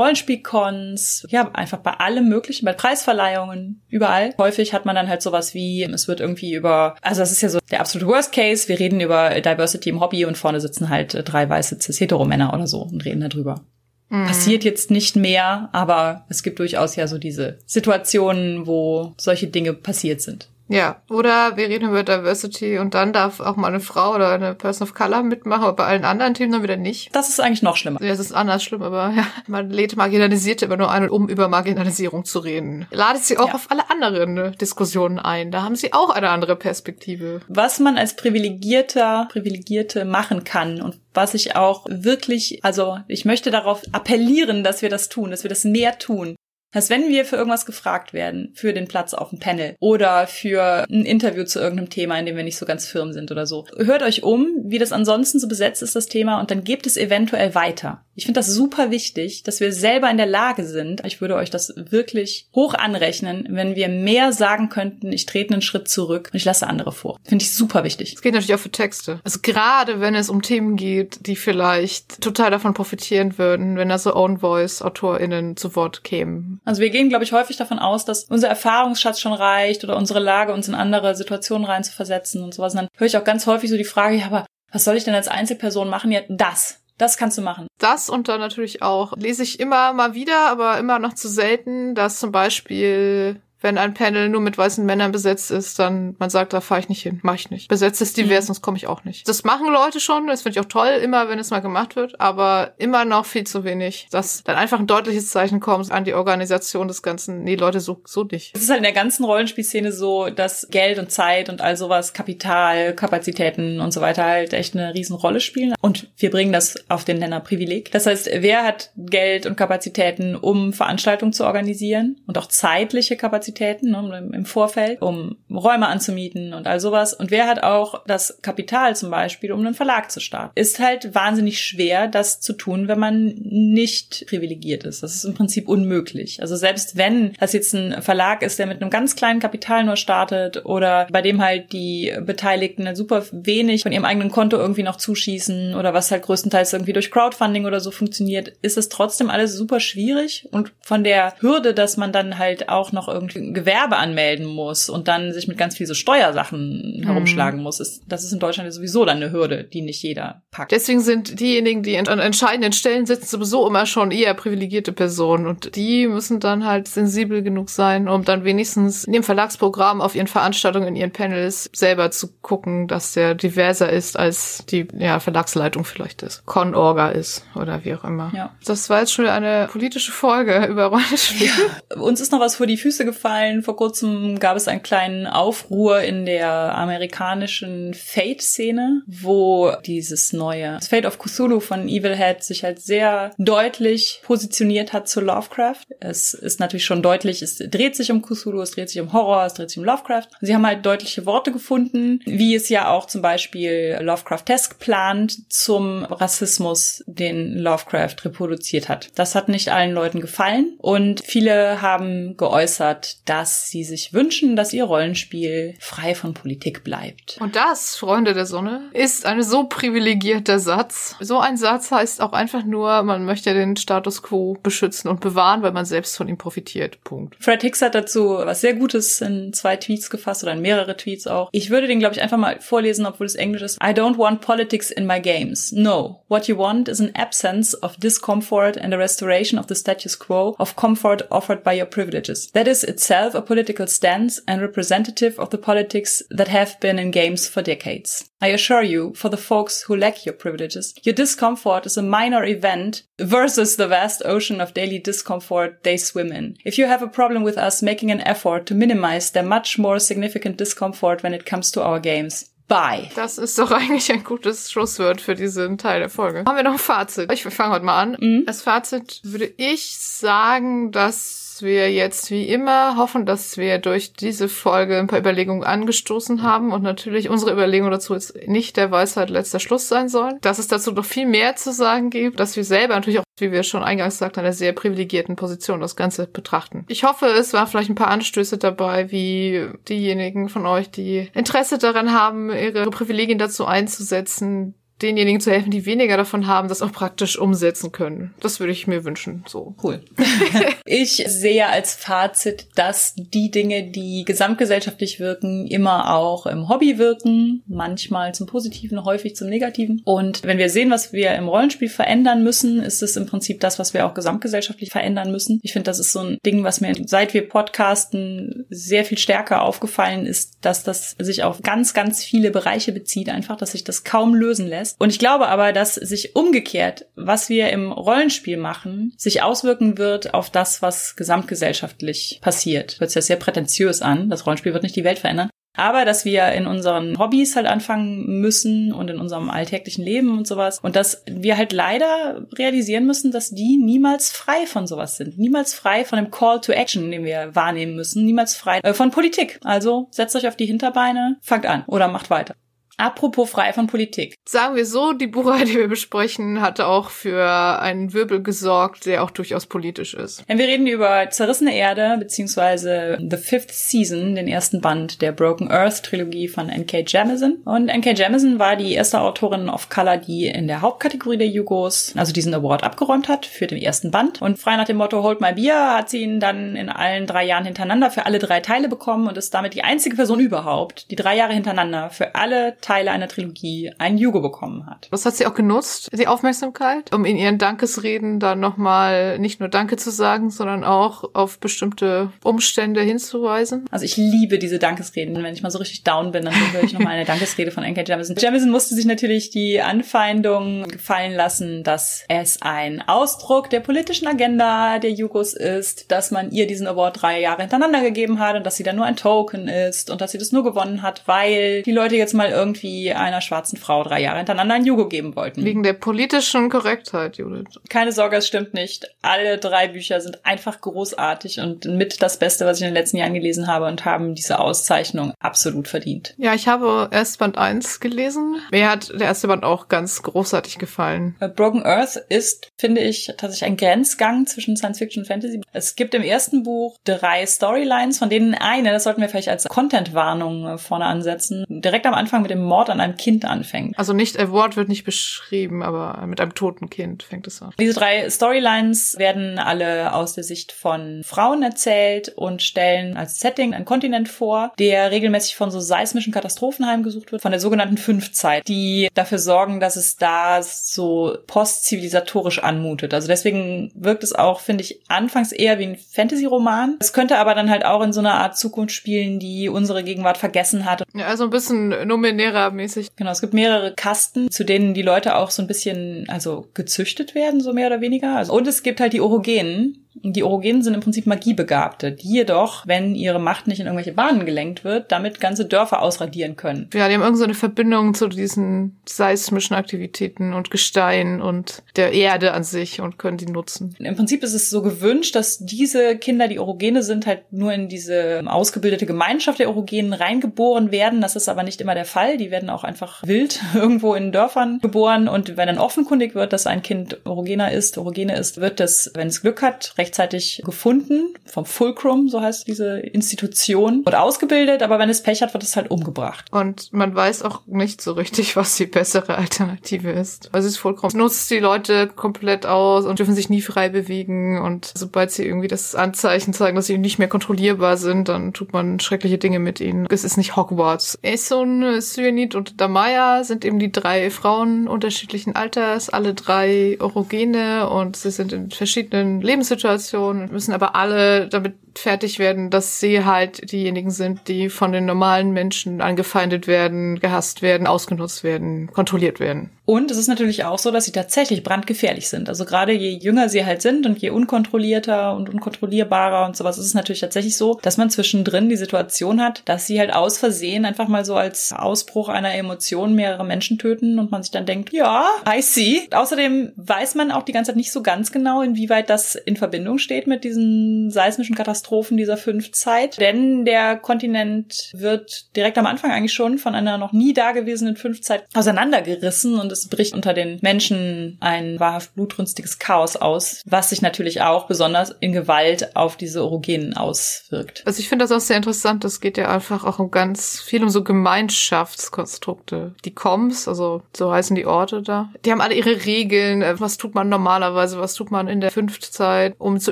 Rollenspielcons, 0.57 1.27
ja, 1.29 1.49
einfach 1.53 1.79
bei 1.79 1.91
allem 1.91 2.27
möglichen, 2.29 2.65
bei 2.65 2.73
Preisverleihungen, 2.73 3.81
überall. 3.89 4.33
Häufig 4.37 4.73
hat 4.73 4.85
man 4.85 4.95
dann 4.95 5.07
halt 5.07 5.21
sowas 5.21 5.53
wie, 5.53 5.83
es 5.83 6.07
wird 6.07 6.19
irgendwie 6.19 6.53
über, 6.53 6.95
also 7.01 7.21
das 7.21 7.31
ist 7.31 7.41
ja 7.41 7.49
so 7.49 7.59
der 7.71 7.79
absolute 7.79 8.09
Worst 8.09 8.31
Case, 8.31 8.67
wir 8.67 8.79
reden 8.79 8.99
über 8.99 9.29
Diversity 9.29 9.89
im 9.89 9.99
Hobby 9.99 10.25
und 10.25 10.37
vorne 10.37 10.59
sitzen 10.59 10.89
halt 10.89 11.13
äh, 11.13 11.23
drei 11.23 11.47
weiße 11.49 11.79
cis-hetero-Männer 11.79 12.53
oder 12.53 12.67
so 12.67 12.81
und 12.81 13.05
reden 13.05 13.21
darüber. 13.21 13.61
Mhm. 14.09 14.25
Passiert 14.25 14.63
jetzt 14.63 14.89
nicht 14.91 15.15
mehr, 15.15 15.69
aber 15.73 16.25
es 16.29 16.43
gibt 16.43 16.59
durchaus 16.59 16.95
ja 16.95 17.07
so 17.07 17.17
diese 17.17 17.59
Situationen, 17.65 18.65
wo 18.65 19.13
solche 19.17 19.47
Dinge 19.47 19.73
passiert 19.73 20.21
sind. 20.21 20.49
Ja, 20.69 21.01
oder 21.09 21.55
wir 21.55 21.69
reden 21.69 21.89
über 21.89 22.03
Diversity 22.03 22.77
und 22.77 22.93
dann 22.93 23.13
darf 23.13 23.39
auch 23.39 23.55
mal 23.55 23.67
eine 23.67 23.79
Frau 23.79 24.15
oder 24.15 24.31
eine 24.31 24.53
Person 24.53 24.87
of 24.87 24.93
Color 24.93 25.23
mitmachen, 25.23 25.63
aber 25.63 25.73
bei 25.73 25.85
allen 25.85 26.03
anderen 26.03 26.33
Themen 26.33 26.51
dann 26.51 26.63
wieder 26.63 26.77
nicht. 26.77 27.15
Das 27.15 27.29
ist 27.29 27.39
eigentlich 27.39 27.61
noch 27.61 27.77
schlimmer. 27.77 28.01
Ja, 28.01 28.11
es 28.11 28.19
ist 28.19 28.33
anders 28.33 28.63
schlimm, 28.63 28.83
aber 28.83 29.13
ja, 29.15 29.25
man 29.47 29.69
lädt 29.69 29.95
Marginalisierte 29.95 30.65
immer 30.65 30.77
nur 30.77 30.91
ein, 30.91 31.09
um 31.09 31.29
über 31.29 31.47
Marginalisierung 31.47 32.25
zu 32.25 32.39
reden. 32.39 32.85
Ladet 32.91 33.23
sie 33.23 33.37
auch 33.37 33.49
ja. 33.49 33.55
auf 33.55 33.71
alle 33.71 33.89
anderen 33.89 34.33
ne, 34.33 34.51
Diskussionen 34.51 35.19
ein. 35.19 35.51
Da 35.51 35.63
haben 35.63 35.75
sie 35.75 35.93
auch 35.93 36.09
eine 36.09 36.29
andere 36.29 36.55
Perspektive. 36.55 37.41
Was 37.47 37.79
man 37.79 37.97
als 37.97 38.15
Privilegierter, 38.15 39.27
Privilegierte 39.31 40.05
machen 40.05 40.43
kann 40.43 40.81
und 40.81 40.99
was 41.13 41.33
ich 41.33 41.55
auch 41.55 41.85
wirklich, 41.89 42.63
also 42.63 42.99
ich 43.07 43.25
möchte 43.25 43.51
darauf 43.51 43.81
appellieren, 43.91 44.63
dass 44.63 44.81
wir 44.81 44.89
das 44.89 45.09
tun, 45.09 45.31
dass 45.31 45.43
wir 45.43 45.49
das 45.49 45.63
mehr 45.63 45.97
tun. 45.97 46.35
Heißt, 46.73 46.89
wenn 46.89 47.07
wir 47.07 47.23
für 47.23 47.37
irgendwas 47.37 47.65
gefragt 47.65 48.13
werden, 48.13 48.51
für 48.53 48.73
den 48.73 48.87
Platz 48.87 49.13
auf 49.13 49.29
dem 49.29 49.39
Panel 49.39 49.75
oder 49.79 50.27
für 50.27 50.85
ein 50.89 51.05
Interview 51.05 51.45
zu 51.45 51.59
irgendeinem 51.59 51.89
Thema, 51.89 52.19
in 52.19 52.25
dem 52.25 52.35
wir 52.35 52.43
nicht 52.43 52.57
so 52.57 52.65
ganz 52.65 52.85
firm 52.85 53.13
sind 53.13 53.31
oder 53.31 53.45
so, 53.45 53.65
hört 53.77 54.03
euch 54.03 54.23
um, 54.23 54.47
wie 54.65 54.77
das 54.77 54.91
ansonsten 54.91 55.39
so 55.39 55.47
besetzt 55.47 55.81
ist, 55.81 55.95
das 55.95 56.07
Thema, 56.07 56.39
und 56.39 56.51
dann 56.51 56.63
gebt 56.63 56.85
es 56.85 56.97
eventuell 56.97 57.55
weiter. 57.55 58.03
Ich 58.17 58.25
finde 58.25 58.39
das 58.39 58.47
super 58.47 58.89
wichtig, 58.89 59.43
dass 59.43 59.59
wir 59.59 59.71
selber 59.71 60.09
in 60.09 60.17
der 60.17 60.25
Lage 60.25 60.65
sind. 60.65 61.05
Ich 61.05 61.21
würde 61.21 61.35
euch 61.35 61.51
das 61.51 61.71
wirklich 61.75 62.47
hoch 62.55 62.73
anrechnen, 62.73 63.45
wenn 63.51 63.75
wir 63.75 63.89
mehr 63.89 64.33
sagen 64.33 64.69
könnten, 64.69 65.11
ich 65.11 65.27
trete 65.27 65.53
einen 65.53 65.61
Schritt 65.61 65.87
zurück 65.87 66.29
und 66.33 66.35
ich 66.35 66.43
lasse 66.43 66.65
andere 66.65 66.91
vor. 66.91 67.19
Finde 67.23 67.43
ich 67.43 67.53
super 67.53 67.83
wichtig. 67.83 68.13
Es 68.15 68.23
geht 68.23 68.33
natürlich 68.33 68.55
auch 68.55 68.59
für 68.59 68.71
Texte. 68.71 69.19
Also 69.23 69.39
gerade 69.43 70.01
wenn 70.01 70.15
es 70.15 70.31
um 70.31 70.41
Themen 70.41 70.77
geht, 70.77 71.27
die 71.27 71.35
vielleicht 71.35 72.19
total 72.19 72.49
davon 72.49 72.73
profitieren 72.73 73.37
würden, 73.37 73.77
wenn 73.77 73.89
da 73.89 73.99
so 73.99 74.15
Own 74.15 74.39
Voice 74.39 74.81
AutorInnen 74.81 75.55
zu 75.55 75.75
Wort 75.75 76.03
kämen. 76.03 76.59
Also 76.65 76.81
wir 76.81 76.89
gehen, 76.89 77.09
glaube 77.09 77.23
ich, 77.23 77.33
häufig 77.33 77.57
davon 77.57 77.77
aus, 77.77 78.03
dass 78.03 78.23
unser 78.23 78.47
Erfahrungsschatz 78.47 79.19
schon 79.19 79.33
reicht 79.33 79.83
oder 79.83 79.95
unsere 79.95 80.19
Lage, 80.19 80.53
uns 80.53 80.67
in 80.67 80.73
andere 80.73 81.15
Situationen 81.15 81.67
rein 81.67 81.83
zu 81.83 81.93
versetzen 81.93 82.41
und 82.41 82.55
sowas. 82.55 82.73
Und 82.73 82.77
dann 82.79 82.87
höre 82.97 83.07
ich 83.07 83.17
auch 83.17 83.23
ganz 83.23 83.45
häufig 83.45 83.69
so 83.69 83.77
die 83.77 83.83
Frage, 83.83 84.15
ja, 84.15 84.25
aber 84.25 84.47
was 84.71 84.85
soll 84.85 84.97
ich 84.97 85.03
denn 85.03 85.13
als 85.13 85.27
Einzelperson 85.27 85.87
machen? 85.87 86.11
Ja, 86.11 86.21
das. 86.27 86.79
Das 86.97 87.17
kannst 87.17 87.37
du 87.37 87.41
machen. 87.41 87.67
Das 87.77 88.09
und 88.09 88.27
dann 88.27 88.39
natürlich 88.39 88.81
auch 88.81 89.13
lese 89.15 89.43
ich 89.43 89.59
immer 89.59 89.93
mal 89.93 90.13
wieder, 90.13 90.49
aber 90.49 90.77
immer 90.79 90.99
noch 90.99 91.13
zu 91.13 91.29
selten, 91.29 91.93
dass 91.93 92.19
zum 92.19 92.31
Beispiel 92.31 93.39
wenn 93.61 93.77
ein 93.77 93.93
Panel 93.93 94.29
nur 94.29 94.41
mit 94.41 94.57
weißen 94.57 94.85
Männern 94.85 95.11
besetzt 95.11 95.51
ist, 95.51 95.79
dann 95.79 96.15
man 96.19 96.29
sagt, 96.29 96.53
da 96.53 96.61
fahre 96.61 96.81
ich 96.81 96.89
nicht 96.89 97.01
hin, 97.01 97.19
mache 97.23 97.37
ich 97.37 97.49
nicht. 97.49 97.67
Besetzt 97.67 98.01
es 98.01 98.13
divers, 98.13 98.43
mhm. 98.43 98.47
sonst 98.47 98.61
komme 98.61 98.77
ich 98.77 98.87
auch 98.87 99.03
nicht. 99.03 99.27
Das 99.27 99.43
machen 99.43 99.67
Leute 99.67 99.99
schon, 99.99 100.27
das 100.27 100.43
finde 100.43 100.59
ich 100.59 100.65
auch 100.65 100.69
toll, 100.69 100.99
immer 101.01 101.29
wenn 101.29 101.39
es 101.39 101.49
mal 101.49 101.59
gemacht 101.59 101.95
wird, 101.95 102.19
aber 102.21 102.73
immer 102.77 103.05
noch 103.05 103.25
viel 103.25 103.45
zu 103.45 103.63
wenig, 103.63 104.07
dass 104.11 104.43
dann 104.43 104.55
einfach 104.55 104.79
ein 104.79 104.87
deutliches 104.87 105.29
Zeichen 105.29 105.59
kommt 105.59 105.91
an 105.91 106.03
die 106.03 106.13
Organisation 106.13 106.87
des 106.87 107.01
Ganzen. 107.01 107.43
Nee, 107.43 107.55
Leute, 107.55 107.79
so, 107.79 108.01
so 108.05 108.23
nicht. 108.23 108.55
Es 108.55 108.63
ist 108.63 108.69
halt 108.69 108.79
in 108.79 108.83
der 108.83 108.93
ganzen 108.93 109.25
Rollenspielszene 109.25 109.91
so, 109.91 110.29
dass 110.29 110.67
Geld 110.69 110.99
und 110.99 111.11
Zeit 111.11 111.49
und 111.49 111.61
all 111.61 111.77
sowas, 111.77 112.13
Kapital, 112.13 112.93
Kapazitäten 112.93 113.79
und 113.79 113.91
so 113.91 114.01
weiter 114.01 114.23
halt 114.23 114.53
echt 114.53 114.75
eine 114.75 114.93
Riesenrolle 114.93 115.39
spielen. 115.39 115.73
Und 115.81 116.09
wir 116.17 116.29
bringen 116.29 116.53
das 116.53 116.89
auf 116.89 117.05
den 117.05 117.17
Nenner 117.17 117.39
Privileg. 117.39 117.91
Das 117.91 118.05
heißt, 118.05 118.29
wer 118.33 118.63
hat 118.63 118.91
Geld 118.97 119.45
und 119.45 119.55
Kapazitäten, 119.55 120.35
um 120.35 120.73
Veranstaltungen 120.73 121.33
zu 121.33 121.45
organisieren 121.45 122.17
und 122.27 122.37
auch 122.37 122.47
zeitliche 122.47 123.17
Kapazitäten 123.17 123.47
Kapazitäten 123.57 123.91
ne, 123.91 124.29
im 124.33 124.45
Vorfeld, 124.45 125.01
um 125.01 125.37
Räume 125.49 125.87
anzumieten 125.87 126.53
und 126.53 126.67
all 126.67 126.79
sowas. 126.79 127.13
Und 127.13 127.31
wer 127.31 127.47
hat 127.47 127.63
auch 127.63 128.03
das 128.05 128.39
Kapital 128.41 128.95
zum 128.95 129.09
Beispiel, 129.09 129.51
um 129.51 129.59
einen 129.65 129.73
Verlag 129.73 130.11
zu 130.11 130.19
starten? 130.19 130.51
Ist 130.55 130.79
halt 130.79 131.13
wahnsinnig 131.15 131.61
schwer, 131.61 132.07
das 132.07 132.39
zu 132.39 132.53
tun, 132.53 132.87
wenn 132.87 132.99
man 132.99 133.35
nicht 133.43 134.25
privilegiert 134.27 134.83
ist. 134.83 135.03
Das 135.03 135.15
ist 135.15 135.23
im 135.23 135.33
Prinzip 135.33 135.67
unmöglich. 135.67 136.41
Also 136.41 136.55
selbst 136.55 136.97
wenn 136.97 137.33
das 137.39 137.53
jetzt 137.53 137.73
ein 137.73 138.01
Verlag 138.01 138.43
ist, 138.43 138.59
der 138.59 138.67
mit 138.67 138.81
einem 138.81 138.91
ganz 138.91 139.15
kleinen 139.15 139.39
Kapital 139.39 139.83
nur 139.83 139.95
startet 139.95 140.65
oder 140.65 141.07
bei 141.11 141.21
dem 141.21 141.41
halt 141.41 141.73
die 141.73 142.13
Beteiligten 142.21 142.95
super 142.95 143.23
wenig 143.31 143.83
von 143.83 143.91
ihrem 143.91 144.05
eigenen 144.05 144.31
Konto 144.31 144.57
irgendwie 144.57 144.83
noch 144.83 144.97
zuschießen 144.97 145.75
oder 145.75 145.93
was 145.93 146.11
halt 146.11 146.23
größtenteils 146.23 146.73
irgendwie 146.73 146.93
durch 146.93 147.11
Crowdfunding 147.11 147.65
oder 147.65 147.79
so 147.79 147.91
funktioniert, 147.91 148.53
ist 148.61 148.77
es 148.77 148.89
trotzdem 148.89 149.29
alles 149.29 149.53
super 149.53 149.79
schwierig 149.79 150.47
und 150.51 150.71
von 150.81 151.03
der 151.03 151.33
Hürde, 151.39 151.73
dass 151.73 151.97
man 151.97 152.11
dann 152.11 152.37
halt 152.37 152.69
auch 152.69 152.91
noch 152.91 153.07
irgendwie 153.07 153.36
Gewerbe 153.53 153.97
anmelden 153.97 154.45
muss 154.45 154.89
und 154.89 155.07
dann 155.07 155.33
sich 155.33 155.47
mit 155.47 155.57
ganz 155.57 155.77
viel 155.77 155.87
so 155.87 155.93
Steuersachen 155.93 157.01
herumschlagen 157.03 157.59
mhm. 157.59 157.63
muss, 157.63 157.79
ist, 157.79 158.03
das 158.07 158.23
ist 158.23 158.33
in 158.33 158.39
Deutschland 158.39 158.71
sowieso 158.73 159.05
dann 159.05 159.17
eine 159.17 159.31
Hürde, 159.31 159.63
die 159.63 159.81
nicht 159.81 160.01
jeder 160.03 160.43
packt. 160.51 160.71
Deswegen 160.71 160.99
sind 160.99 161.39
diejenigen, 161.39 161.83
die 161.83 161.97
an 161.97 162.19
entscheidenden 162.19 162.73
Stellen 162.73 163.05
sitzen, 163.05 163.27
sowieso 163.27 163.67
immer 163.67 163.85
schon 163.85 164.11
eher 164.11 164.33
privilegierte 164.33 164.91
Personen 164.91 165.47
und 165.47 165.75
die 165.75 166.07
müssen 166.07 166.39
dann 166.39 166.65
halt 166.65 166.87
sensibel 166.87 167.41
genug 167.41 167.69
sein, 167.69 168.07
um 168.07 168.23
dann 168.23 168.43
wenigstens 168.43 169.03
in 169.03 169.13
dem 169.13 169.23
Verlagsprogramm 169.23 170.01
auf 170.01 170.15
ihren 170.15 170.27
Veranstaltungen, 170.27 170.87
in 170.87 170.95
ihren 170.95 171.11
Panels 171.11 171.69
selber 171.73 172.11
zu 172.11 172.27
gucken, 172.41 172.87
dass 172.87 173.13
der 173.13 173.35
diverser 173.35 173.91
ist, 173.91 174.17
als 174.17 174.65
die 174.69 174.87
ja, 174.97 175.19
Verlagsleitung 175.19 175.85
vielleicht 175.85 176.23
ist. 176.23 176.45
Con-Orga 176.45 177.09
ist 177.09 177.45
oder 177.55 177.83
wie 177.83 177.93
auch 177.93 178.03
immer. 178.03 178.31
Ja. 178.35 178.55
Das 178.65 178.89
war 178.89 178.99
jetzt 178.99 179.13
schon 179.13 179.27
eine 179.27 179.67
politische 179.71 180.11
Folge 180.11 180.65
über 180.69 180.85
Rollenspiele. 180.85 181.49
Ja. 181.91 182.01
Uns 182.01 182.21
ist 182.21 182.31
noch 182.31 182.39
was 182.39 182.55
vor 182.55 182.67
die 182.67 182.77
Füße 182.77 183.05
gefallen 183.05 183.26
aufgefallen. 183.27 183.63
Vor 183.63 183.75
kurzem 183.75 184.39
gab 184.39 184.57
es 184.57 184.67
einen 184.67 184.83
kleinen 184.83 185.27
Aufruhr 185.27 186.01
in 186.01 186.25
der 186.25 186.49
amerikanischen 186.49 187.93
Fate-Szene, 187.93 189.03
wo 189.05 189.71
dieses 189.85 190.33
neue 190.33 190.79
Fate 190.81 191.05
of 191.05 191.19
Cthulhu 191.19 191.59
von 191.59 191.87
Evil 191.87 192.15
Head 192.15 192.43
sich 192.43 192.63
halt 192.63 192.79
sehr 192.79 193.31
deutlich 193.37 194.21
positioniert 194.23 194.93
hat 194.93 195.07
zu 195.07 195.21
Lovecraft. 195.21 195.85
Es 195.99 196.33
ist 196.33 196.59
natürlich 196.59 196.85
schon 196.85 197.01
deutlich, 197.01 197.41
es 197.41 197.57
dreht 197.57 197.95
sich 197.95 198.11
um 198.11 198.21
Cthulhu, 198.21 198.61
es 198.61 198.71
dreht 198.71 198.89
sich 198.89 199.01
um 199.01 199.13
Horror, 199.13 199.45
es 199.45 199.53
dreht 199.53 199.69
sich 199.69 199.79
um 199.79 199.85
Lovecraft. 199.85 200.27
Sie 200.41 200.53
haben 200.53 200.65
halt 200.65 200.85
deutliche 200.85 201.25
Worte 201.25 201.51
gefunden, 201.51 202.21
wie 202.25 202.55
es 202.55 202.69
ja 202.69 202.89
auch 202.89 203.07
zum 203.07 203.21
Beispiel 203.21 203.97
Lovecraftesk 204.01 204.79
plant 204.79 205.51
zum 205.51 206.03
Rassismus, 206.05 207.03
den 207.07 207.57
Lovecraft 207.57 208.15
reproduziert 208.23 208.89
hat. 208.89 209.09
Das 209.15 209.35
hat 209.35 209.49
nicht 209.49 209.69
allen 209.69 209.93
Leuten 209.93 210.21
gefallen 210.21 210.73
und 210.77 211.21
viele 211.25 211.81
haben 211.81 212.37
geäußert, 212.37 213.16
dass 213.27 213.69
sie 213.69 213.83
sich 213.83 214.13
wünschen, 214.13 214.55
dass 214.55 214.73
ihr 214.73 214.85
Rollenspiel 214.85 215.75
frei 215.79 216.15
von 216.15 216.33
Politik 216.33 216.83
bleibt. 216.83 217.37
Und 217.39 217.55
das, 217.55 217.95
Freunde 217.95 218.33
der 218.33 218.45
Sonne, 218.45 218.89
ist 218.93 219.25
ein 219.25 219.43
so 219.43 219.65
privilegierter 219.65 220.59
Satz. 220.59 221.15
So 221.19 221.39
ein 221.39 221.57
Satz 221.57 221.91
heißt 221.91 222.21
auch 222.21 222.31
einfach 222.31 222.63
nur, 222.63 223.03
man 223.03 223.25
möchte 223.25 223.53
den 223.53 223.75
Status 223.75 224.23
quo 224.23 224.57
beschützen 224.63 225.09
und 225.09 225.19
bewahren, 225.19 225.61
weil 225.61 225.73
man 225.73 225.85
selbst 225.85 226.15
von 226.15 226.27
ihm 226.27 226.37
profitiert. 226.37 227.03
Punkt. 227.03 227.35
Fred 227.39 227.61
Hicks 227.61 227.81
hat 227.81 227.95
dazu 227.95 228.29
was 228.29 228.61
sehr 228.61 228.73
Gutes 228.73 229.21
in 229.21 229.51
zwei 229.53 229.75
Tweets 229.75 230.09
gefasst 230.09 230.43
oder 230.43 230.53
in 230.53 230.61
mehrere 230.61 230.95
Tweets 230.95 231.27
auch. 231.27 231.49
Ich 231.51 231.69
würde 231.69 231.87
den, 231.87 231.99
glaube 231.99 232.15
ich, 232.15 232.21
einfach 232.21 232.37
mal 232.37 232.59
vorlesen, 232.61 233.05
obwohl 233.05 233.25
es 233.25 233.35
Englisch 233.35 233.61
ist. 233.61 233.77
I 233.83 233.87
don't 233.87 234.17
want 234.17 234.41
politics 234.41 234.89
in 234.89 235.05
my 235.05 235.19
games. 235.19 235.71
No. 235.71 236.21
What 236.29 236.47
you 236.47 236.57
want 236.57 236.87
is 236.87 237.01
an 237.01 237.11
absence 237.15 237.75
of 237.83 237.97
discomfort 237.97 238.77
and 238.77 238.93
a 238.93 238.97
restoration 238.97 239.59
of 239.59 239.67
the 239.67 239.75
status 239.75 240.17
quo 240.17 240.55
of 240.57 240.75
comfort 240.75 241.29
offered 241.29 241.63
by 241.63 241.77
your 241.77 241.87
privileges. 241.87 242.51
That 242.51 242.67
is 242.67 242.83
itself 242.83 243.16
a 243.35 243.41
political 243.41 243.87
stance 243.87 244.39
and 244.47 244.61
representative 244.61 245.39
of 245.39 245.49
the 245.49 245.57
politics 245.57 246.21
that 246.29 246.47
have 246.47 246.79
been 246.79 246.99
in 246.99 247.11
games 247.11 247.47
for 247.47 247.61
decades. 247.61 248.29
I 248.41 248.47
assure 248.47 248.83
you, 248.83 249.13
for 249.15 249.29
the 249.29 249.37
folks 249.37 249.83
who 249.83 249.95
lack 249.95 250.25
your 250.25 250.35
privileges, 250.35 250.93
your 251.03 251.15
discomfort 251.15 251.85
is 251.85 251.97
a 251.97 252.03
minor 252.03 252.43
event 252.43 253.03
versus 253.19 253.75
the 253.75 253.87
vast 253.87 254.21
ocean 254.25 254.61
of 254.61 254.73
daily 254.73 254.99
discomfort 254.99 255.83
they 255.83 255.97
swim 255.97 256.31
in. 256.31 256.57
If 256.63 256.77
you 256.77 256.85
have 256.85 257.01
a 257.01 257.07
problem 257.07 257.43
with 257.43 257.57
us 257.57 257.81
making 257.81 258.11
an 258.11 258.21
effort 258.21 258.65
to 258.67 258.75
minimize 258.75 259.31
their 259.31 259.43
much 259.43 259.79
more 259.79 259.99
significant 259.99 260.57
discomfort 260.57 261.23
when 261.23 261.33
it 261.33 261.45
comes 261.45 261.71
to 261.71 261.83
our 261.83 261.99
games, 261.99 262.51
Bye. 262.67 263.09
Das 263.15 263.37
ist 263.37 263.57
doch 263.57 263.71
eigentlich 263.71 264.11
ein 264.11 264.23
gutes 264.23 264.71
Schlusswort 264.71 265.21
für 265.21 265.35
diesen 265.35 265.77
Teil 265.77 265.99
der 266.01 266.09
Folge. 266.09 266.43
Haben 266.45 266.57
wir 266.57 266.63
noch 266.63 266.73
ein 266.73 266.77
Fazit? 266.77 267.31
Ich 267.31 267.43
fange 267.43 267.73
heute 267.73 267.85
mal 267.85 268.01
an. 268.01 268.17
Mhm. 268.19 268.43
Als 268.45 268.61
Fazit 268.61 269.21
würde 269.23 269.45
ich 269.55 269.97
sagen, 269.97 270.91
dass 270.91 271.46
wir 271.61 271.91
jetzt 271.91 272.31
wie 272.31 272.47
immer 272.47 272.97
hoffen, 272.97 273.25
dass 273.25 273.57
wir 273.57 273.77
durch 273.77 274.13
diese 274.13 274.49
Folge 274.49 274.97
ein 274.97 275.07
paar 275.07 275.19
Überlegungen 275.19 275.63
angestoßen 275.63 276.43
haben 276.43 276.71
und 276.71 276.83
natürlich 276.83 277.29
unsere 277.29 277.51
Überlegungen 277.51 277.91
dazu 277.91 278.13
jetzt 278.13 278.35
nicht 278.47 278.77
der 278.77 278.91
Weisheit 278.91 279.29
letzter 279.29 279.59
Schluss 279.59 279.87
sein 279.87 280.09
sollen. 280.09 280.37
Dass 280.41 280.59
es 280.59 280.67
dazu 280.67 280.91
noch 280.91 281.05
viel 281.05 281.25
mehr 281.25 281.55
zu 281.55 281.71
sagen 281.71 282.09
gibt, 282.09 282.39
dass 282.39 282.55
wir 282.55 282.63
selber 282.63 282.95
natürlich 282.95 283.19
auch, 283.19 283.23
wie 283.39 283.51
wir 283.51 283.63
schon 283.63 283.83
eingangs 283.83 284.17
sagten, 284.17 284.39
einer 284.39 284.53
sehr 284.53 284.73
privilegierten 284.73 285.35
Position 285.35 285.81
das 285.81 285.95
Ganze 285.95 286.27
betrachten. 286.27 286.85
Ich 286.87 287.03
hoffe, 287.03 287.27
es 287.27 287.53
waren 287.53 287.67
vielleicht 287.67 287.89
ein 287.89 287.95
paar 287.95 288.09
Anstöße 288.09 288.57
dabei, 288.57 289.11
wie 289.11 289.67
diejenigen 289.87 290.49
von 290.49 290.65
euch, 290.65 290.89
die 290.89 291.29
Interesse 291.33 291.77
daran 291.77 292.13
haben, 292.13 292.49
ihre 292.49 292.89
Privilegien 292.89 293.37
dazu 293.37 293.65
einzusetzen, 293.65 294.75
denjenigen 295.01 295.39
zu 295.39 295.51
helfen, 295.51 295.69
die 295.69 295.85
weniger 295.85 296.17
davon 296.17 296.47
haben, 296.47 296.69
das 296.69 296.81
auch 296.81 296.91
praktisch 296.91 297.37
umsetzen 297.37 297.91
können. 297.91 298.33
Das 298.39 298.59
würde 298.59 298.71
ich 298.71 298.87
mir 298.87 299.03
wünschen. 299.03 299.43
So. 299.47 299.75
Cool. 299.81 300.01
ich 300.85 301.23
sehe 301.27 301.67
als 301.67 301.93
Fazit, 301.93 302.67
dass 302.75 303.13
die 303.15 303.51
Dinge, 303.51 303.91
die 303.91 304.23
gesamtgesellschaftlich 304.25 305.19
wirken, 305.19 305.67
immer 305.67 306.15
auch 306.15 306.47
im 306.47 306.67
Hobby 306.67 306.97
wirken. 306.97 307.63
Manchmal 307.67 308.33
zum 308.33 308.47
Positiven, 308.47 309.03
häufig 309.05 309.35
zum 309.35 309.49
Negativen. 309.49 310.01
Und 310.03 310.43
wenn 310.43 310.57
wir 310.57 310.69
sehen, 310.69 310.89
was 310.89 311.13
wir 311.13 311.35
im 311.35 311.47
Rollenspiel 311.47 311.89
verändern 311.89 312.43
müssen, 312.43 312.81
ist 312.81 313.03
es 313.03 313.15
im 313.17 313.27
Prinzip 313.27 313.59
das, 313.59 313.77
was 313.77 313.93
wir 313.93 314.05
auch 314.05 314.15
gesamtgesellschaftlich 314.15 314.89
verändern 314.89 315.31
müssen. 315.31 315.59
Ich 315.61 315.73
finde, 315.73 315.85
das 315.85 315.99
ist 315.99 316.11
so 316.11 316.21
ein 316.21 316.37
Ding, 316.45 316.63
was 316.63 316.81
mir 316.81 316.93
seit 317.05 317.33
wir 317.33 317.47
podcasten 317.47 318.65
sehr 318.69 319.05
viel 319.05 319.17
stärker 319.17 319.61
aufgefallen 319.61 320.25
ist, 320.25 320.57
dass 320.61 320.83
das 320.83 321.15
sich 321.19 321.43
auf 321.43 321.61
ganz, 321.61 321.93
ganz 321.93 322.23
viele 322.23 322.49
Bereiche 322.49 322.91
bezieht, 322.91 323.29
einfach, 323.29 323.57
dass 323.57 323.73
sich 323.73 323.83
das 323.83 324.03
kaum 324.03 324.33
lösen 324.33 324.67
lässt 324.67 324.86
ist. 324.87 325.01
Und 325.01 325.09
ich 325.09 325.19
glaube 325.19 325.47
aber, 325.47 325.73
dass 325.73 325.95
sich 325.95 326.35
umgekehrt, 326.35 327.05
was 327.15 327.49
wir 327.49 327.69
im 327.69 327.91
Rollenspiel 327.91 328.57
machen, 328.57 329.13
sich 329.17 329.43
auswirken 329.43 329.97
wird 329.97 330.33
auf 330.33 330.49
das, 330.49 330.81
was 330.81 331.15
gesamtgesellschaftlich 331.15 332.39
passiert. 332.41 332.99
Hört 332.99 333.11
sich 333.11 333.19
das 333.19 333.27
sehr 333.27 333.37
prätentiös 333.37 334.01
an. 334.01 334.29
Das 334.29 334.45
Rollenspiel 334.45 334.73
wird 334.73 334.83
nicht 334.83 334.95
die 334.95 335.03
Welt 335.03 335.19
verändern. 335.19 335.49
Aber 335.77 336.05
dass 336.05 336.25
wir 336.25 336.51
in 336.53 336.65
unseren 336.65 337.17
Hobbys 337.19 337.55
halt 337.55 337.67
anfangen 337.67 338.41
müssen 338.41 338.91
und 338.91 339.09
in 339.09 339.19
unserem 339.19 339.49
alltäglichen 339.49 340.03
Leben 340.03 340.35
und 340.35 340.47
sowas. 340.47 340.79
Und 340.81 340.95
dass 340.95 341.23
wir 341.27 341.55
halt 341.55 341.71
leider 341.71 342.47
realisieren 342.57 343.05
müssen, 343.05 343.31
dass 343.31 343.51
die 343.51 343.77
niemals 343.77 344.31
frei 344.31 344.65
von 344.65 344.87
sowas 344.87 345.17
sind. 345.17 345.37
Niemals 345.37 345.75
frei 345.75 346.03
von 346.03 346.17
dem 346.17 346.31
Call 346.31 346.61
to 346.61 346.71
Action, 346.71 347.11
den 347.11 347.23
wir 347.23 347.55
wahrnehmen 347.55 347.95
müssen. 347.95 348.25
Niemals 348.25 348.55
frei 348.55 348.79
äh, 348.79 348.93
von 348.93 349.11
Politik. 349.11 349.59
Also 349.63 350.07
setzt 350.09 350.35
euch 350.35 350.47
auf 350.47 350.55
die 350.55 350.65
Hinterbeine, 350.65 351.37
fangt 351.41 351.67
an 351.67 351.83
oder 351.85 352.07
macht 352.07 352.31
weiter. 352.31 352.55
Apropos 352.99 353.47
frei 353.51 353.73
von 353.73 353.85
Politik. 353.85 354.33
Sagen 354.43 354.75
wir 354.75 354.85
so, 354.85 355.13
die 355.13 355.27
Buchreihe, 355.27 355.65
die 355.65 355.75
wir 355.75 355.87
besprechen, 355.87 356.61
hatte 356.61 356.87
auch 356.87 357.11
für 357.11 357.47
einen 357.79 358.11
Wirbel 358.13 358.41
gesorgt, 358.41 359.05
der 359.05 359.23
auch 359.23 359.29
durchaus 359.29 359.67
politisch 359.67 360.15
ist. 360.15 360.43
Wenn 360.47 360.57
wir 360.57 360.65
reden 360.65 360.87
über 360.87 361.29
Zerrissene 361.29 361.75
Erde, 361.75 362.15
beziehungsweise 362.17 363.19
The 363.19 363.37
Fifth 363.37 363.71
Season, 363.71 364.33
den 364.33 364.47
ersten 364.47 364.81
Band 364.81 365.21
der 365.21 365.31
Broken 365.31 365.69
Earth 365.69 366.01
Trilogie 366.01 366.47
von 366.47 366.69
N.K. 366.69 367.03
Jemisin. 367.07 367.57
Und 367.65 367.89
N.K. 367.89 368.13
Jemisin 368.13 368.57
war 368.57 368.75
die 368.75 368.93
erste 368.93 369.21
Autorin 369.21 369.69
of 369.69 369.89
Color, 369.89 370.17
die 370.17 370.47
in 370.47 370.67
der 370.67 370.81
Hauptkategorie 370.81 371.37
der 371.37 371.49
Jugos, 371.49 372.13
also 372.17 372.33
diesen 372.33 372.55
Award 372.55 372.83
abgeräumt 372.83 373.27
hat 373.27 373.45
für 373.45 373.67
den 373.67 373.77
ersten 373.77 374.09
Band. 374.09 374.41
Und 374.41 374.57
frei 374.57 374.75
nach 374.75 374.85
dem 374.85 374.97
Motto 374.97 375.21
Hold 375.21 375.39
My 375.39 375.53
Beer 375.53 375.97
hat 375.97 376.09
sie 376.09 376.23
ihn 376.23 376.39
dann 376.39 376.75
in 376.75 376.89
allen 376.89 377.27
drei 377.27 377.45
Jahren 377.45 377.65
hintereinander 377.65 378.09
für 378.09 378.25
alle 378.25 378.39
drei 378.39 378.59
Teile 378.59 378.89
bekommen 378.89 379.27
und 379.27 379.37
ist 379.37 379.53
damit 379.53 379.75
die 379.75 379.83
einzige 379.83 380.15
Person 380.15 380.39
überhaupt, 380.39 381.11
die 381.11 381.15
drei 381.15 381.35
Jahre 381.35 381.53
hintereinander 381.53 382.09
für 382.09 382.33
alle 382.33 382.75
Teile 382.87 383.11
einer 383.11 383.27
Trilogie 383.27 383.91
einen 383.97 384.17
Jugo 384.17 384.39
bekommen 384.39 384.85
hat. 384.85 385.09
Das 385.11 385.25
hat 385.25 385.35
sie 385.35 385.45
auch 385.45 385.53
genutzt, 385.53 386.07
die 386.13 386.25
Aufmerksamkeit, 386.25 387.13
um 387.13 387.25
in 387.25 387.35
ihren 387.35 387.57
Dankesreden 387.57 388.39
dann 388.39 388.61
nochmal 388.61 389.39
nicht 389.39 389.59
nur 389.59 389.67
Danke 389.67 389.97
zu 389.97 390.09
sagen, 390.09 390.51
sondern 390.51 390.85
auch 390.85 391.35
auf 391.35 391.59
bestimmte 391.59 392.31
Umstände 392.45 393.01
hinzuweisen. 393.01 393.87
Also 393.91 394.05
ich 394.05 394.15
liebe 394.15 394.57
diese 394.57 394.79
Dankesreden. 394.79 395.35
Wenn 395.43 395.53
ich 395.53 395.63
mal 395.63 395.69
so 395.69 395.79
richtig 395.79 396.05
down 396.05 396.31
bin, 396.31 396.45
dann 396.45 396.53
höre 396.71 396.83
ich 396.83 396.93
nochmal 396.93 397.15
eine 397.15 397.25
Dankesrede 397.25 397.71
von 397.71 397.83
N.K. 397.83 398.03
Jemisin. 398.07 398.37
Jemisin 398.37 398.71
musste 398.71 398.95
sich 398.95 399.05
natürlich 399.05 399.49
die 399.49 399.81
Anfeindung 399.81 400.87
gefallen 400.87 401.33
lassen, 401.33 401.83
dass 401.83 402.23
es 402.29 402.61
ein 402.61 403.03
Ausdruck 403.05 403.69
der 403.69 403.81
politischen 403.81 404.29
Agenda 404.29 404.99
der 404.99 405.11
Jugos 405.11 405.53
ist, 405.53 406.09
dass 406.09 406.31
man 406.31 406.51
ihr 406.51 406.67
diesen 406.67 406.87
Award 406.87 407.21
drei 407.21 407.41
Jahre 407.41 407.63
hintereinander 407.63 407.99
gegeben 407.99 408.39
hat 408.39 408.55
und 408.55 408.65
dass 408.65 408.77
sie 408.77 408.83
dann 408.83 408.95
nur 408.95 409.05
ein 409.05 409.17
Token 409.17 409.67
ist 409.67 410.09
und 410.09 410.21
dass 410.21 410.31
sie 410.31 410.37
das 410.37 410.53
nur 410.53 410.63
gewonnen 410.63 411.01
hat, 411.01 411.23
weil 411.25 411.81
die 411.83 411.91
Leute 411.91 412.15
jetzt 412.15 412.33
mal 412.33 412.49
irgendwie 412.49 412.76
einer 412.83 413.41
schwarzen 413.41 413.77
Frau 413.77 414.03
drei 414.03 414.21
Jahre 414.21 414.37
hintereinander 414.37 414.75
ein 414.75 414.85
Jugo 414.85 415.07
geben 415.07 415.35
wollten. 415.35 415.63
Wegen 415.63 415.83
der 415.83 415.93
politischen 415.93 416.69
Korrektheit, 416.69 417.37
Judith. 417.37 417.79
Keine 417.89 418.11
Sorge, 418.11 418.37
es 418.37 418.47
stimmt 418.47 418.73
nicht. 418.73 419.07
Alle 419.21 419.57
drei 419.57 419.87
Bücher 419.87 420.21
sind 420.21 420.45
einfach 420.45 420.81
großartig 420.81 421.59
und 421.59 421.85
mit 421.85 422.21
das 422.21 422.39
Beste, 422.39 422.65
was 422.65 422.77
ich 422.77 422.83
in 422.83 422.89
den 422.89 422.95
letzten 422.95 423.17
Jahren 423.17 423.33
gelesen 423.33 423.67
habe 423.67 423.85
und 423.85 424.05
haben 424.05 424.35
diese 424.35 424.59
Auszeichnung 424.59 425.33
absolut 425.39 425.87
verdient. 425.87 426.33
Ja, 426.37 426.53
ich 426.53 426.67
habe 426.67 427.09
erst 427.11 427.39
Band 427.39 427.57
1 427.57 427.99
gelesen. 427.99 428.57
Mir 428.71 428.89
hat 428.89 429.09
der 429.09 429.27
erste 429.27 429.47
Band 429.47 429.63
auch 429.63 429.87
ganz 429.87 430.21
großartig 430.23 430.77
gefallen. 430.77 431.35
Äh, 431.39 431.49
Broken 431.49 431.83
Earth 431.83 432.17
ist, 432.29 432.69
finde 432.77 433.01
ich, 433.01 433.27
tatsächlich 433.37 433.65
ein 433.65 433.77
Grenzgang 433.77 434.45
zwischen 434.45 434.77
Science 434.77 434.99
Fiction 434.99 435.23
und 435.23 435.27
Fantasy. 435.27 435.61
Es 435.73 435.95
gibt 435.95 436.13
im 436.13 436.23
ersten 436.23 436.63
Buch 436.63 436.97
drei 437.03 437.45
Storylines, 437.45 438.19
von 438.19 438.29
denen 438.29 438.53
eine, 438.53 438.91
das 438.91 439.03
sollten 439.03 439.21
wir 439.21 439.29
vielleicht 439.29 439.49
als 439.49 439.65
Content-Warnung 439.65 440.67
äh, 440.67 440.77
vorne 440.77 441.05
ansetzen, 441.05 441.65
direkt 441.69 442.05
am 442.05 442.13
Anfang 442.13 442.41
mit 442.41 442.51
dem 442.51 442.63
Mord 442.67 442.89
an 442.89 443.01
einem 443.01 443.17
Kind 443.17 443.45
anfängt. 443.45 443.97
Also 443.97 444.13
nicht, 444.13 444.37
ein 444.37 444.51
Wort 444.51 444.75
wird 444.75 444.89
nicht 444.89 445.03
beschrieben, 445.03 445.83
aber 445.83 446.25
mit 446.27 446.39
einem 446.41 446.53
toten 446.53 446.89
Kind 446.89 447.23
fängt 447.23 447.47
es 447.47 447.61
an. 447.61 447.71
Diese 447.79 447.93
drei 447.93 448.29
Storylines 448.29 449.17
werden 449.17 449.59
alle 449.59 450.13
aus 450.13 450.33
der 450.33 450.43
Sicht 450.43 450.71
von 450.71 451.21
Frauen 451.23 451.63
erzählt 451.63 452.29
und 452.29 452.61
stellen 452.61 453.17
als 453.17 453.39
Setting 453.39 453.73
einen 453.73 453.85
Kontinent 453.85 454.29
vor, 454.29 454.71
der 454.79 455.11
regelmäßig 455.11 455.55
von 455.55 455.71
so 455.71 455.79
seismischen 455.79 456.33
Katastrophen 456.33 456.85
heimgesucht 456.85 457.31
wird, 457.31 457.41
von 457.41 457.51
der 457.51 457.59
sogenannten 457.59 457.97
Fünfzeit, 457.97 458.67
die 458.67 459.09
dafür 459.13 459.39
sorgen, 459.39 459.79
dass 459.79 459.95
es 459.95 460.17
da 460.17 460.61
so 460.61 461.37
postzivilisatorisch 461.47 462.59
anmutet. 462.59 463.13
Also 463.13 463.27
deswegen 463.27 463.91
wirkt 463.95 464.23
es 464.23 464.33
auch, 464.33 464.59
finde 464.59 464.83
ich, 464.83 464.99
anfangs 465.07 465.51
eher 465.51 465.79
wie 465.79 465.85
ein 465.85 465.97
Fantasy-Roman. 465.97 466.97
Es 466.99 467.13
könnte 467.13 467.37
aber 467.37 467.55
dann 467.55 467.69
halt 467.69 467.85
auch 467.85 468.01
in 468.01 468.13
so 468.13 468.19
einer 468.19 468.35
Art 468.35 468.57
Zukunft 468.57 468.93
spielen, 468.93 469.39
die 469.39 469.69
unsere 469.69 470.03
Gegenwart 470.03 470.37
vergessen 470.37 470.85
hat. 470.85 471.03
Ja, 471.13 471.27
also 471.27 471.45
ein 471.45 471.49
bisschen 471.49 472.07
numenera 472.07 472.46
mäßig. 472.71 473.15
Genau, 473.15 473.31
es 473.31 473.41
gibt 473.41 473.53
mehrere 473.53 473.93
Kasten, 473.93 474.51
zu 474.51 474.63
denen 474.63 474.93
die 474.93 475.01
Leute 475.01 475.35
auch 475.35 475.51
so 475.51 475.61
ein 475.61 475.67
bisschen, 475.67 476.25
also 476.29 476.67
gezüchtet 476.73 477.35
werden, 477.35 477.61
so 477.61 477.73
mehr 477.73 477.87
oder 477.87 478.01
weniger. 478.01 478.35
Also, 478.35 478.53
und 478.53 478.67
es 478.67 478.83
gibt 478.83 478.99
halt 478.99 479.13
die 479.13 479.21
Orogenen, 479.21 480.06
die 480.23 480.43
Orogenen 480.43 480.81
sind 480.81 480.93
im 480.93 481.01
Prinzip 481.01 481.27
Magiebegabte, 481.27 482.11
die 482.11 482.33
jedoch, 482.33 482.85
wenn 482.87 483.15
ihre 483.15 483.39
Macht 483.39 483.67
nicht 483.67 483.79
in 483.79 483.85
irgendwelche 483.85 484.13
Bahnen 484.13 484.45
gelenkt 484.45 484.83
wird, 484.83 485.11
damit 485.11 485.39
ganze 485.39 485.65
Dörfer 485.65 486.01
ausradieren 486.01 486.55
können. 486.55 486.89
Ja, 486.93 487.07
die 487.07 487.13
haben 487.15 487.21
irgendeine 487.21 487.53
so 487.53 487.59
Verbindung 487.59 488.13
zu 488.13 488.27
diesen 488.27 488.99
seismischen 489.07 489.75
Aktivitäten 489.75 490.53
und 490.53 490.71
Gestein 490.71 491.41
und 491.41 491.83
der 491.95 492.13
Erde 492.13 492.53
an 492.53 492.63
sich 492.63 493.01
und 493.01 493.17
können 493.17 493.37
die 493.37 493.45
nutzen. 493.45 493.95
Im 493.99 494.15
Prinzip 494.15 494.43
ist 494.43 494.53
es 494.53 494.69
so 494.69 494.81
gewünscht, 494.81 495.35
dass 495.35 495.59
diese 495.59 496.17
Kinder, 496.17 496.47
die 496.47 496.59
Orogene 496.59 497.03
sind, 497.03 497.25
halt 497.25 497.51
nur 497.51 497.73
in 497.73 497.87
diese 497.87 498.43
ausgebildete 498.45 499.05
Gemeinschaft 499.05 499.59
der 499.59 499.69
Orogenen 499.69 500.13
reingeboren 500.13 500.91
werden. 500.91 501.21
Das 501.21 501.35
ist 501.35 501.49
aber 501.49 501.63
nicht 501.63 501.81
immer 501.81 501.95
der 501.95 502.05
Fall. 502.05 502.37
Die 502.37 502.51
werden 502.51 502.69
auch 502.69 502.83
einfach 502.83 503.21
wild 503.23 503.61
irgendwo 503.73 504.15
in 504.15 504.31
Dörfern 504.31 504.79
geboren 504.81 505.27
und 505.27 505.57
wenn 505.57 505.67
dann 505.67 505.77
offenkundig 505.77 506.33
wird, 506.33 506.53
dass 506.53 506.65
ein 506.65 506.81
Kind 506.81 507.17
Orogener 507.25 507.71
ist, 507.71 507.97
Orogene 507.97 508.37
ist, 508.37 508.59
wird 508.59 508.79
das, 508.79 509.11
wenn 509.13 509.27
es 509.27 509.41
Glück 509.41 509.61
hat, 509.61 509.93
recht 509.97 510.06
rechtzeitig 510.07 510.61
gefunden, 510.65 511.33
vom 511.45 511.65
Fulcrum, 511.65 512.29
so 512.29 512.41
heißt 512.41 512.67
diese 512.67 512.99
Institution, 512.99 514.03
und 514.05 514.15
ausgebildet, 514.15 514.81
aber 514.81 514.99
wenn 514.99 515.09
es 515.09 515.21
Pech 515.21 515.41
hat, 515.41 515.53
wird 515.53 515.63
es 515.63 515.75
halt 515.75 515.91
umgebracht. 515.91 516.45
Und 516.51 516.93
man 516.93 517.13
weiß 517.13 517.43
auch 517.43 517.61
nicht 517.67 518.01
so 518.01 518.13
richtig, 518.13 518.55
was 518.55 518.75
die 518.77 518.85
bessere 518.85 519.35
Alternative 519.35 520.11
ist. 520.11 520.49
Also 520.53 520.67
das 520.67 520.77
Fulcrum 520.77 521.11
nutzt 521.13 521.51
die 521.51 521.59
Leute 521.59 522.07
komplett 522.07 522.65
aus 522.65 523.05
und 523.05 523.19
dürfen 523.19 523.35
sich 523.35 523.49
nie 523.49 523.61
frei 523.61 523.89
bewegen 523.89 524.61
und 524.61 524.91
sobald 524.95 525.31
sie 525.31 525.45
irgendwie 525.45 525.67
das 525.67 525.95
Anzeichen 525.95 526.53
zeigen, 526.53 526.75
dass 526.75 526.87
sie 526.87 526.97
nicht 526.97 527.19
mehr 527.19 527.27
kontrollierbar 527.27 527.97
sind, 527.97 528.29
dann 528.29 528.53
tut 528.53 528.73
man 528.73 528.99
schreckliche 528.99 529.37
Dinge 529.37 529.59
mit 529.59 529.81
ihnen. 529.81 530.07
Es 530.09 530.23
ist 530.23 530.37
nicht 530.37 530.55
Hogwarts. 530.55 531.19
Eson, 531.21 531.99
Cyanid 531.99 532.55
und 532.55 532.79
Damaya 532.79 533.43
sind 533.43 533.65
eben 533.65 533.79
die 533.79 533.91
drei 533.91 534.29
Frauen 534.29 534.87
unterschiedlichen 534.87 535.55
Alters, 535.55 536.09
alle 536.09 536.33
drei 536.33 536.97
Orogene 536.99 537.89
und 537.89 538.15
sie 538.15 538.31
sind 538.31 538.53
in 538.53 538.71
verschiedenen 538.71 539.41
Lebenssituationen 539.41 539.96
Situation, 539.99 540.51
müssen 540.51 540.73
aber 540.73 540.95
alle 540.95 541.47
damit 541.49 541.86
fertig 541.97 542.39
werden, 542.39 542.69
dass 542.69 542.99
sie 542.99 543.25
halt 543.25 543.71
diejenigen 543.71 544.11
sind, 544.11 544.47
die 544.47 544.69
von 544.69 544.91
den 544.91 545.05
normalen 545.05 545.51
Menschen 545.51 546.01
angefeindet 546.01 546.67
werden, 546.67 547.19
gehasst 547.19 547.61
werden, 547.61 547.87
ausgenutzt 547.87 548.43
werden, 548.43 548.87
kontrolliert 548.91 549.39
werden. 549.39 549.71
Und 549.89 550.11
es 550.11 550.17
ist 550.17 550.27
natürlich 550.27 550.65
auch 550.65 550.79
so, 550.79 550.91
dass 550.91 551.05
sie 551.05 551.13
tatsächlich 551.13 551.63
brandgefährlich 551.63 552.27
sind. 552.27 552.49
Also 552.49 552.65
gerade 552.65 552.91
je 552.91 553.11
jünger 553.11 553.47
sie 553.47 553.65
halt 553.65 553.81
sind 553.81 554.05
und 554.05 554.17
je 554.19 554.31
unkontrollierter 554.31 555.33
und 555.33 555.47
unkontrollierbarer 555.49 556.45
und 556.45 556.57
sowas, 556.57 556.77
ist 556.77 556.87
es 556.87 556.93
natürlich 556.93 557.21
tatsächlich 557.21 557.55
so, 557.55 557.79
dass 557.81 557.95
man 557.95 558.09
zwischendrin 558.09 558.67
die 558.67 558.75
Situation 558.75 559.41
hat, 559.41 559.61
dass 559.63 559.87
sie 559.87 559.97
halt 559.97 560.13
aus 560.13 560.37
Versehen 560.37 560.83
einfach 560.83 561.07
mal 561.07 561.23
so 561.23 561.35
als 561.35 561.71
Ausbruch 561.71 562.27
einer 562.27 562.53
Emotion 562.53 563.15
mehrere 563.15 563.45
Menschen 563.45 563.77
töten 563.77 564.19
und 564.19 564.29
man 564.29 564.43
sich 564.43 564.51
dann 564.51 564.65
denkt, 564.65 564.91
ja, 564.91 565.25
I 565.47 565.61
see. 565.61 566.09
Außerdem 566.11 566.73
weiß 566.75 567.15
man 567.15 567.31
auch 567.31 567.43
die 567.43 567.53
ganze 567.53 567.69
Zeit 567.69 567.77
nicht 567.77 567.93
so 567.93 568.03
ganz 568.03 568.33
genau, 568.33 568.61
inwieweit 568.61 569.09
das 569.09 569.35
in 569.35 569.55
Verbindung 569.55 569.99
steht 569.99 570.27
mit 570.27 570.43
diesen 570.43 571.11
seismischen 571.11 571.55
Katastrophen 571.55 571.86
dieser 572.11 572.37
Fünfzeit. 572.37 573.19
Denn 573.19 573.65
der 573.65 573.97
Kontinent 573.97 574.91
wird 574.93 575.55
direkt 575.55 575.77
am 575.77 575.85
Anfang 575.85 576.11
eigentlich 576.11 576.33
schon 576.33 576.57
von 576.57 576.75
einer 576.75 576.97
noch 576.97 577.13
nie 577.13 577.33
dagewesenen 577.33 577.95
Fünfzeit 577.95 578.45
auseinandergerissen 578.53 579.59
und 579.59 579.71
es 579.71 579.87
bricht 579.87 580.13
unter 580.13 580.33
den 580.33 580.59
Menschen 580.61 581.37
ein 581.39 581.79
wahrhaft 581.79 582.15
blutrünstiges 582.15 582.79
Chaos 582.79 583.15
aus, 583.15 583.61
was 583.65 583.89
sich 583.89 584.01
natürlich 584.01 584.41
auch 584.41 584.67
besonders 584.67 585.15
in 585.19 585.31
Gewalt 585.31 585.95
auf 585.95 586.17
diese 586.17 586.43
Orogenen 586.43 586.95
auswirkt. 586.95 587.83
Also 587.85 587.99
ich 587.99 588.09
finde 588.09 588.23
das 588.23 588.31
auch 588.31 588.39
sehr 588.39 588.57
interessant. 588.57 589.05
Es 589.05 589.21
geht 589.21 589.37
ja 589.37 589.49
einfach 589.49 589.83
auch 589.83 589.99
um 589.99 590.11
ganz 590.11 590.59
viel 590.59 590.83
um 590.83 590.89
so 590.89 591.03
Gemeinschaftskonstrukte. 591.03 592.95
Die 593.05 593.13
Coms, 593.13 593.67
also 593.67 594.01
so 594.15 594.31
heißen 594.31 594.55
die 594.55 594.65
Orte 594.65 595.01
da, 595.01 595.29
die 595.45 595.51
haben 595.51 595.61
alle 595.61 595.75
ihre 595.75 596.05
Regeln. 596.05 596.63
Was 596.79 596.97
tut 596.97 597.15
man 597.15 597.29
normalerweise? 597.29 597.99
Was 597.99 598.13
tut 598.13 598.31
man 598.31 598.47
in 598.47 598.61
der 598.61 598.71
Fünftzeit, 598.71 599.55
um 599.57 599.79
zu 599.79 599.91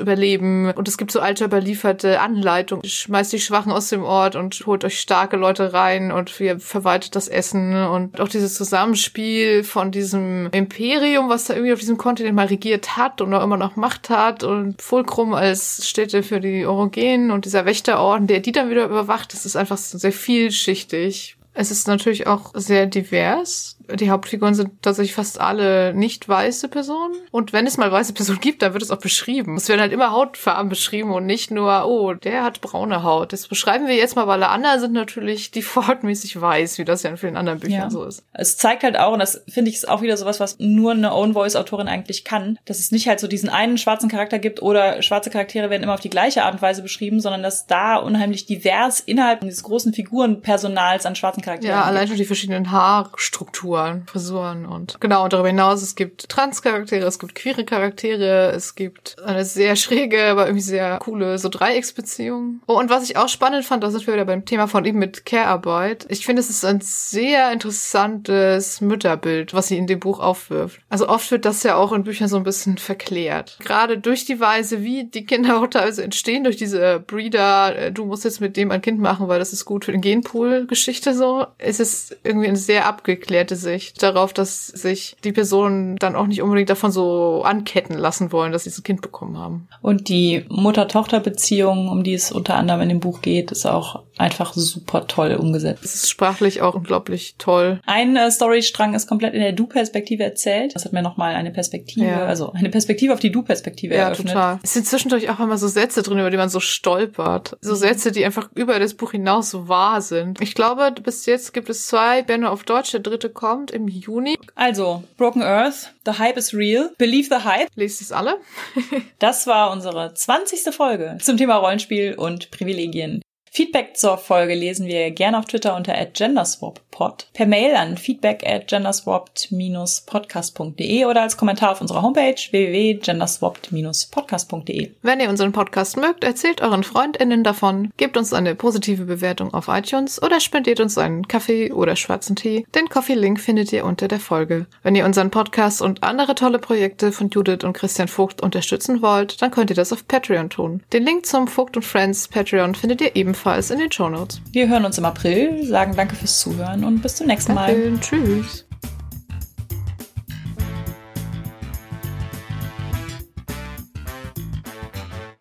überleben? 0.00 0.72
Und 0.72 0.88
es 0.88 0.98
gibt 0.98 1.10
so 1.12 1.20
alte 1.20 1.44
überlieferte 1.86 2.20
Anleitungen. 2.20 2.84
Schmeißt 2.84 3.32
die 3.32 3.40
Schwachen 3.40 3.72
aus 3.72 3.88
dem 3.88 4.02
Ort 4.02 4.36
und 4.36 4.62
holt 4.66 4.84
euch 4.84 5.00
starke 5.00 5.36
Leute 5.36 5.72
rein 5.72 6.10
und 6.10 6.38
ihr 6.40 6.58
verwaltet 6.58 7.14
das 7.14 7.28
Essen 7.28 7.74
und 7.74 8.20
auch 8.20 8.28
dieses 8.28 8.54
Zusammenspiel 8.54 9.64
von 9.64 9.90
diesem 9.90 10.48
Imperium, 10.52 11.28
was 11.28 11.44
da 11.44 11.54
irgendwie 11.54 11.72
auf 11.72 11.80
diesem 11.80 11.98
Kontinent 11.98 12.34
mal 12.34 12.46
regiert 12.46 12.96
hat 12.96 13.20
und 13.20 13.32
auch 13.34 13.42
immer 13.42 13.56
noch 13.56 13.76
Macht 13.76 14.10
hat 14.10 14.42
und 14.42 14.80
Fulcrum 14.82 15.34
als 15.34 15.88
Städte 15.88 16.22
für 16.22 16.40
die 16.40 16.66
Orogenen 16.66 17.30
und 17.30 17.44
dieser 17.44 17.64
Wächterorden, 17.64 18.26
der 18.26 18.40
die 18.40 18.52
dann 18.52 18.70
wieder 18.70 18.86
überwacht, 18.86 19.32
das 19.32 19.46
ist 19.46 19.56
einfach 19.56 19.76
sehr 19.76 20.12
vielschichtig. 20.12 21.36
Es 21.54 21.70
ist 21.70 21.88
natürlich 21.88 22.26
auch 22.26 22.52
sehr 22.54 22.86
divers. 22.86 23.75
Die 23.94 24.10
Hauptfiguren 24.10 24.54
sind 24.54 24.82
tatsächlich 24.82 25.14
fast 25.14 25.40
alle 25.40 25.94
nicht 25.94 26.28
weiße 26.28 26.68
Personen. 26.68 27.14
Und 27.30 27.52
wenn 27.52 27.66
es 27.66 27.76
mal 27.76 27.90
weiße 27.90 28.12
Personen 28.12 28.40
gibt, 28.40 28.62
dann 28.62 28.72
wird 28.72 28.82
es 28.82 28.90
auch 28.90 28.98
beschrieben. 28.98 29.56
Es 29.56 29.68
werden 29.68 29.80
halt 29.80 29.92
immer 29.92 30.10
Hautfarben 30.10 30.68
beschrieben 30.68 31.12
und 31.12 31.26
nicht 31.26 31.50
nur, 31.50 31.86
oh, 31.86 32.14
der 32.14 32.42
hat 32.42 32.60
braune 32.60 33.02
Haut. 33.02 33.32
Das 33.32 33.46
beschreiben 33.46 33.86
wir 33.86 33.94
jetzt 33.94 34.16
mal, 34.16 34.26
weil 34.26 34.42
alle 34.42 34.48
anderen 34.48 34.80
sind 34.80 34.92
natürlich 34.92 35.50
defaultmäßig 35.50 36.40
weiß, 36.40 36.78
wie 36.78 36.84
das 36.84 37.02
ja 37.02 37.10
in 37.10 37.16
vielen 37.16 37.36
anderen 37.36 37.60
Büchern 37.60 37.80
ja. 37.80 37.90
so 37.90 38.04
ist. 38.04 38.24
Es 38.32 38.56
zeigt 38.56 38.82
halt 38.82 38.98
auch, 38.98 39.12
und 39.12 39.20
das 39.20 39.42
finde 39.48 39.70
ich 39.70 39.76
ist 39.76 39.88
auch 39.88 40.02
wieder 40.02 40.16
sowas, 40.16 40.40
was 40.40 40.58
nur 40.58 40.92
eine 40.92 41.12
Own-Voice-Autorin 41.12 41.88
eigentlich 41.88 42.24
kann, 42.24 42.58
dass 42.64 42.78
es 42.78 42.90
nicht 42.90 43.08
halt 43.08 43.20
so 43.20 43.28
diesen 43.28 43.48
einen 43.48 43.78
schwarzen 43.78 44.08
Charakter 44.08 44.38
gibt 44.38 44.62
oder 44.62 45.02
schwarze 45.02 45.30
Charaktere 45.30 45.70
werden 45.70 45.82
immer 45.82 45.94
auf 45.94 46.00
die 46.00 46.10
gleiche 46.10 46.44
Art 46.44 46.54
und 46.54 46.62
Weise 46.62 46.82
beschrieben, 46.82 47.20
sondern 47.20 47.42
dass 47.42 47.66
da 47.66 47.96
unheimlich 47.96 48.46
divers 48.46 49.00
innerhalb 49.00 49.40
dieses 49.40 49.62
großen 49.62 49.92
Figurenpersonals 49.92 51.06
an 51.06 51.14
schwarzen 51.14 51.42
Charakteren 51.42 51.76
Ja, 51.76 51.84
allein 51.84 52.08
schon 52.08 52.16
die 52.16 52.24
verschiedenen 52.24 52.70
Haarstrukturen, 52.70 53.75
Frisuren 54.06 54.66
und 54.66 55.00
genau, 55.00 55.24
und 55.24 55.32
darüber 55.32 55.48
hinaus, 55.48 55.82
es 55.82 55.94
gibt 55.94 56.28
Trans-Charaktere, 56.28 57.06
es 57.06 57.18
gibt 57.18 57.34
queere 57.34 57.64
Charaktere, 57.64 58.52
es 58.52 58.74
gibt 58.74 59.16
eine 59.24 59.44
sehr 59.44 59.76
schräge, 59.76 60.24
aber 60.24 60.46
irgendwie 60.46 60.62
sehr 60.62 60.98
coole 60.98 61.38
so 61.38 61.48
Dreiecksbeziehung. 61.48 62.60
Oh, 62.66 62.78
und 62.78 62.90
was 62.90 63.04
ich 63.04 63.16
auch 63.16 63.28
spannend 63.28 63.64
fand, 63.64 63.82
da 63.82 63.90
sind 63.90 64.06
wir 64.06 64.14
wieder 64.14 64.24
beim 64.24 64.44
Thema 64.44 64.66
von 64.68 64.84
ihm 64.84 64.98
mit 64.98 65.26
Care-Arbeit. 65.26 66.06
Ich 66.08 66.24
finde, 66.24 66.40
es 66.40 66.50
ist 66.50 66.64
ein 66.64 66.80
sehr 66.80 67.52
interessantes 67.52 68.80
Mütterbild, 68.80 69.54
was 69.54 69.68
sie 69.68 69.78
in 69.78 69.86
dem 69.86 70.00
Buch 70.00 70.20
aufwirft. 70.20 70.80
Also 70.88 71.08
oft 71.08 71.30
wird 71.30 71.44
das 71.44 71.62
ja 71.62 71.76
auch 71.76 71.92
in 71.92 72.04
Büchern 72.04 72.28
so 72.28 72.36
ein 72.36 72.44
bisschen 72.44 72.78
verklärt. 72.78 73.58
Gerade 73.60 73.98
durch 73.98 74.24
die 74.24 74.40
Weise, 74.40 74.82
wie 74.82 75.04
die 75.04 75.24
Kinder 75.24 75.60
auch 75.60 75.66
teilweise 75.66 76.02
entstehen, 76.02 76.44
durch 76.44 76.56
diese 76.56 77.00
Breeder, 77.00 77.76
äh, 77.76 77.92
du 77.92 78.04
musst 78.04 78.24
jetzt 78.24 78.40
mit 78.40 78.56
dem 78.56 78.70
ein 78.70 78.82
Kind 78.82 79.00
machen, 79.00 79.28
weil 79.28 79.38
das 79.38 79.52
ist 79.52 79.64
gut 79.64 79.84
für 79.84 79.92
den 79.92 80.00
Genpool-Geschichte 80.00 81.14
so, 81.14 81.46
ist 81.58 81.80
es 81.80 82.16
irgendwie 82.24 82.48
eine 82.48 82.56
sehr 82.56 82.86
abgeklärte 82.86 83.56
Sicht 83.66 84.02
darauf, 84.02 84.32
dass 84.32 84.68
sich 84.68 85.16
die 85.24 85.32
Personen 85.32 85.96
dann 85.96 86.14
auch 86.14 86.26
nicht 86.26 86.42
unbedingt 86.42 86.70
davon 86.70 86.92
so 86.92 87.42
anketten 87.44 87.98
lassen 87.98 88.32
wollen, 88.32 88.52
dass 88.52 88.64
sie 88.64 88.70
so 88.70 88.80
ein 88.80 88.84
Kind 88.84 89.02
bekommen 89.02 89.38
haben. 89.38 89.68
Und 89.82 90.08
die 90.08 90.44
Mutter-Tochter-Beziehung, 90.48 91.88
um 91.88 92.04
die 92.04 92.14
es 92.14 92.30
unter 92.32 92.54
anderem 92.54 92.82
in 92.82 92.88
dem 92.88 93.00
Buch 93.00 93.20
geht, 93.20 93.50
ist 93.50 93.66
auch 93.66 94.04
einfach 94.18 94.54
super 94.54 95.06
toll 95.06 95.34
umgesetzt. 95.34 95.84
Es 95.84 95.94
ist 95.94 96.10
sprachlich 96.10 96.62
auch 96.62 96.74
unglaublich 96.74 97.34
toll. 97.38 97.80
Ein 97.86 98.16
äh, 98.16 98.30
Storystrang 98.30 98.94
ist 98.94 99.08
komplett 99.08 99.34
in 99.34 99.40
der 99.40 99.52
Du-Perspektive 99.52 100.22
erzählt. 100.22 100.74
Das 100.74 100.84
hat 100.84 100.92
mir 100.92 101.02
nochmal 101.02 101.34
eine 101.34 101.50
Perspektive, 101.50 102.06
ja. 102.06 102.24
also 102.24 102.52
eine 102.52 102.70
Perspektive 102.70 103.12
auf 103.12 103.20
die 103.20 103.32
Du-Perspektive 103.32 103.94
ja, 103.94 104.04
eröffnet. 104.04 104.28
total. 104.28 104.58
Es 104.62 104.74
sind 104.74 104.86
zwischendurch 104.86 105.28
auch 105.30 105.40
immer 105.40 105.58
so 105.58 105.68
Sätze 105.68 106.02
drin, 106.02 106.18
über 106.18 106.30
die 106.30 106.36
man 106.36 106.48
so 106.48 106.60
stolpert. 106.60 107.56
So 107.60 107.72
mhm. 107.72 107.76
Sätze, 107.76 108.12
die 108.12 108.24
einfach 108.24 108.48
über 108.54 108.78
das 108.78 108.94
Buch 108.94 109.12
hinaus 109.12 109.50
so 109.50 109.68
wahr 109.68 110.00
sind. 110.00 110.40
Ich 110.40 110.54
glaube, 110.54 110.94
bis 111.02 111.26
jetzt 111.26 111.52
gibt 111.52 111.68
es 111.68 111.86
zwei 111.86 112.22
Bände 112.22 112.50
auf 112.50 112.64
Deutsch. 112.64 112.92
Der 112.92 113.00
dritte 113.00 113.28
kommt 113.30 113.55
im 113.64 113.88
Juni. 113.88 114.36
Also, 114.54 115.04
Broken 115.16 115.42
Earth, 115.42 115.92
The 116.04 116.12
Hype 116.12 116.36
is 116.36 116.54
Real. 116.54 116.90
Believe 116.98 117.28
the 117.28 117.44
Hype. 117.44 117.68
Lest 117.74 118.00
es 118.00 118.12
alle. 118.12 118.36
das 119.18 119.46
war 119.46 119.72
unsere 119.72 120.14
20. 120.14 120.74
Folge 120.74 121.18
zum 121.20 121.36
Thema 121.36 121.56
Rollenspiel 121.56 122.14
und 122.14 122.50
Privilegien. 122.50 123.22
Feedback 123.56 123.96
zur 123.96 124.18
Folge 124.18 124.54
lesen 124.54 124.86
wir 124.86 125.10
gerne 125.12 125.38
auf 125.38 125.46
Twitter 125.46 125.74
unter 125.76 125.94
@genderswappod, 126.12 127.28
per 127.32 127.46
Mail 127.46 127.74
an 127.74 127.96
feedback 127.96 128.46
at 128.46 128.68
genderswapped-podcast.de 128.68 131.06
oder 131.06 131.22
als 131.22 131.38
Kommentar 131.38 131.72
auf 131.72 131.80
unserer 131.80 132.02
Homepage 132.02 132.36
www.genderswapped-podcast.de. 132.50 134.90
Wenn 135.00 135.20
ihr 135.20 135.30
unseren 135.30 135.52
Podcast 135.52 135.96
mögt, 135.96 136.22
erzählt 136.22 136.60
euren 136.60 136.84
FreundInnen 136.84 137.44
davon, 137.44 137.92
gebt 137.96 138.18
uns 138.18 138.34
eine 138.34 138.54
positive 138.54 139.06
Bewertung 139.06 139.54
auf 139.54 139.68
iTunes 139.68 140.22
oder 140.22 140.40
spendiert 140.40 140.80
uns 140.80 140.98
einen 140.98 141.26
Kaffee 141.26 141.72
oder 141.72 141.96
schwarzen 141.96 142.36
Tee. 142.36 142.66
Den 142.74 142.90
Coffee-Link 142.90 143.40
findet 143.40 143.72
ihr 143.72 143.86
unter 143.86 144.06
der 144.06 144.20
Folge. 144.20 144.66
Wenn 144.82 144.96
ihr 144.96 145.06
unseren 145.06 145.30
Podcast 145.30 145.80
und 145.80 146.02
andere 146.02 146.34
tolle 146.34 146.58
Projekte 146.58 147.10
von 147.10 147.30
Judith 147.30 147.64
und 147.64 147.72
Christian 147.72 148.08
Vogt 148.08 148.42
unterstützen 148.42 149.00
wollt, 149.00 149.40
dann 149.40 149.50
könnt 149.50 149.70
ihr 149.70 149.76
das 149.76 149.94
auf 149.94 150.06
Patreon 150.06 150.50
tun. 150.50 150.82
Den 150.92 151.06
Link 151.06 151.24
zum 151.24 151.48
Vogt 151.48 151.78
und 151.78 151.84
Friends 151.84 152.28
Patreon 152.28 152.74
findet 152.74 153.00
ihr 153.00 153.16
ebenfalls 153.16 153.45
ebenfalls 153.46 153.70
in 153.70 153.78
den 153.78 153.92
Show 153.92 154.08
Notes. 154.08 154.40
Wir 154.50 154.68
hören 154.68 154.84
uns 154.84 154.98
im 154.98 155.04
April, 155.04 155.64
sagen 155.64 155.94
danke 155.94 156.16
fürs 156.16 156.40
Zuhören 156.40 156.82
und 156.82 157.00
bis 157.00 157.14
zum 157.14 157.28
nächsten 157.28 157.54
danke, 157.54 157.90
Mal. 157.90 158.00
Tschüss. 158.00 158.66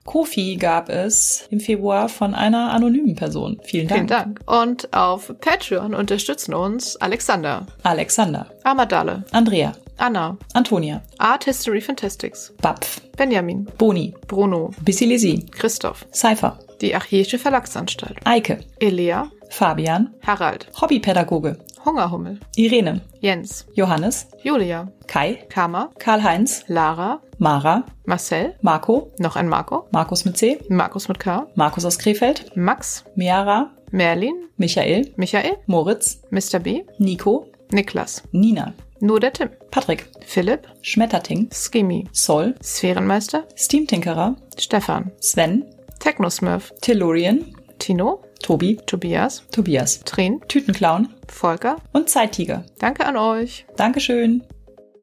Kofi 0.04 0.56
gab 0.58 0.90
es 0.90 1.48
im 1.50 1.60
Februar 1.60 2.08
von 2.08 2.36
einer 2.36 2.72
anonymen 2.72 3.16
Person. 3.16 3.60
Vielen 3.64 3.88
Dank. 3.88 3.98
Vielen 3.98 4.08
Dank. 4.08 4.40
Und 4.46 4.94
auf 4.94 5.34
Patreon 5.42 5.96
unterstützen 5.96 6.54
uns 6.54 6.96
Alexander, 6.98 7.66
Alexander, 7.82 8.46
Amadale, 8.64 9.26
Andrea, 9.32 9.74
Anna, 9.98 10.38
Antonia, 10.54 11.02
Art 11.18 11.46
History 11.46 11.82
Fantastics, 11.82 12.54
Bapf, 12.62 13.02
Benjamin, 13.18 13.66
Boni, 13.80 14.14
Bruno, 14.28 14.72
Bissilisi, 14.84 15.44
Christoph, 15.52 16.06
Cypher, 16.14 16.60
die 16.82 16.96
Archäische 16.96 17.40
Verlagsanstalt, 17.40 18.18
Eike, 18.26 18.60
Elea, 18.80 19.32
Fabian, 19.50 20.14
Harald, 20.26 20.68
Hobbypädagoge, 20.80 21.58
Hungerhummel, 21.86 22.40
Irene, 22.56 23.02
Jens, 23.20 23.68
Johannes, 23.74 24.28
Julia, 24.44 24.92
Kai, 25.08 25.46
Kama, 25.50 25.92
Karl-Heinz, 26.00 26.66
Lara, 26.68 27.22
Mara, 27.38 27.86
Marcel, 28.06 28.56
Marco, 28.62 29.12
noch 29.20 29.36
ein 29.36 29.48
Marco, 29.48 29.88
Markus 29.92 30.26
mit 30.26 30.38
C, 30.38 30.60
Markus 30.70 31.08
mit 31.08 31.20
K, 31.20 31.48
Markus 31.56 31.86
aus 31.86 32.00
Krefeld, 32.00 32.56
Max, 32.56 33.06
Miara, 33.16 33.72
Merlin, 33.92 34.50
Michael, 34.58 35.14
Michael, 35.16 35.58
Moritz, 35.68 36.22
Mr. 36.32 36.60
B, 36.60 36.84
Nico, 36.98 37.48
Niklas, 37.72 38.24
Nina, 38.32 38.74
nur 39.00 39.20
der 39.20 39.34
Tim, 39.34 39.50
Patrick, 39.72 40.10
Philipp, 40.26 40.68
Schmetterting, 40.82 41.50
Skimmy, 41.52 42.08
Sol, 42.12 42.56
Sphärenmeister, 42.64 43.46
Steamtinkerer, 43.56 44.36
Stefan, 44.58 45.12
Sven, 45.20 45.66
Technosmurf, 46.00 46.74
Tellurian, 46.82 47.56
Tino, 47.80 48.22
Tobi, 48.42 48.78
Tobias, 48.86 49.44
Tobias, 49.52 50.02
Trin, 50.02 50.42
Tütenclown. 50.48 51.10
Volker. 51.28 51.78
Und 51.94 52.10
Zeittiger. 52.10 52.66
Danke 52.80 53.06
an 53.06 53.18
euch. 53.18 53.66
Dankeschön. 53.76 54.44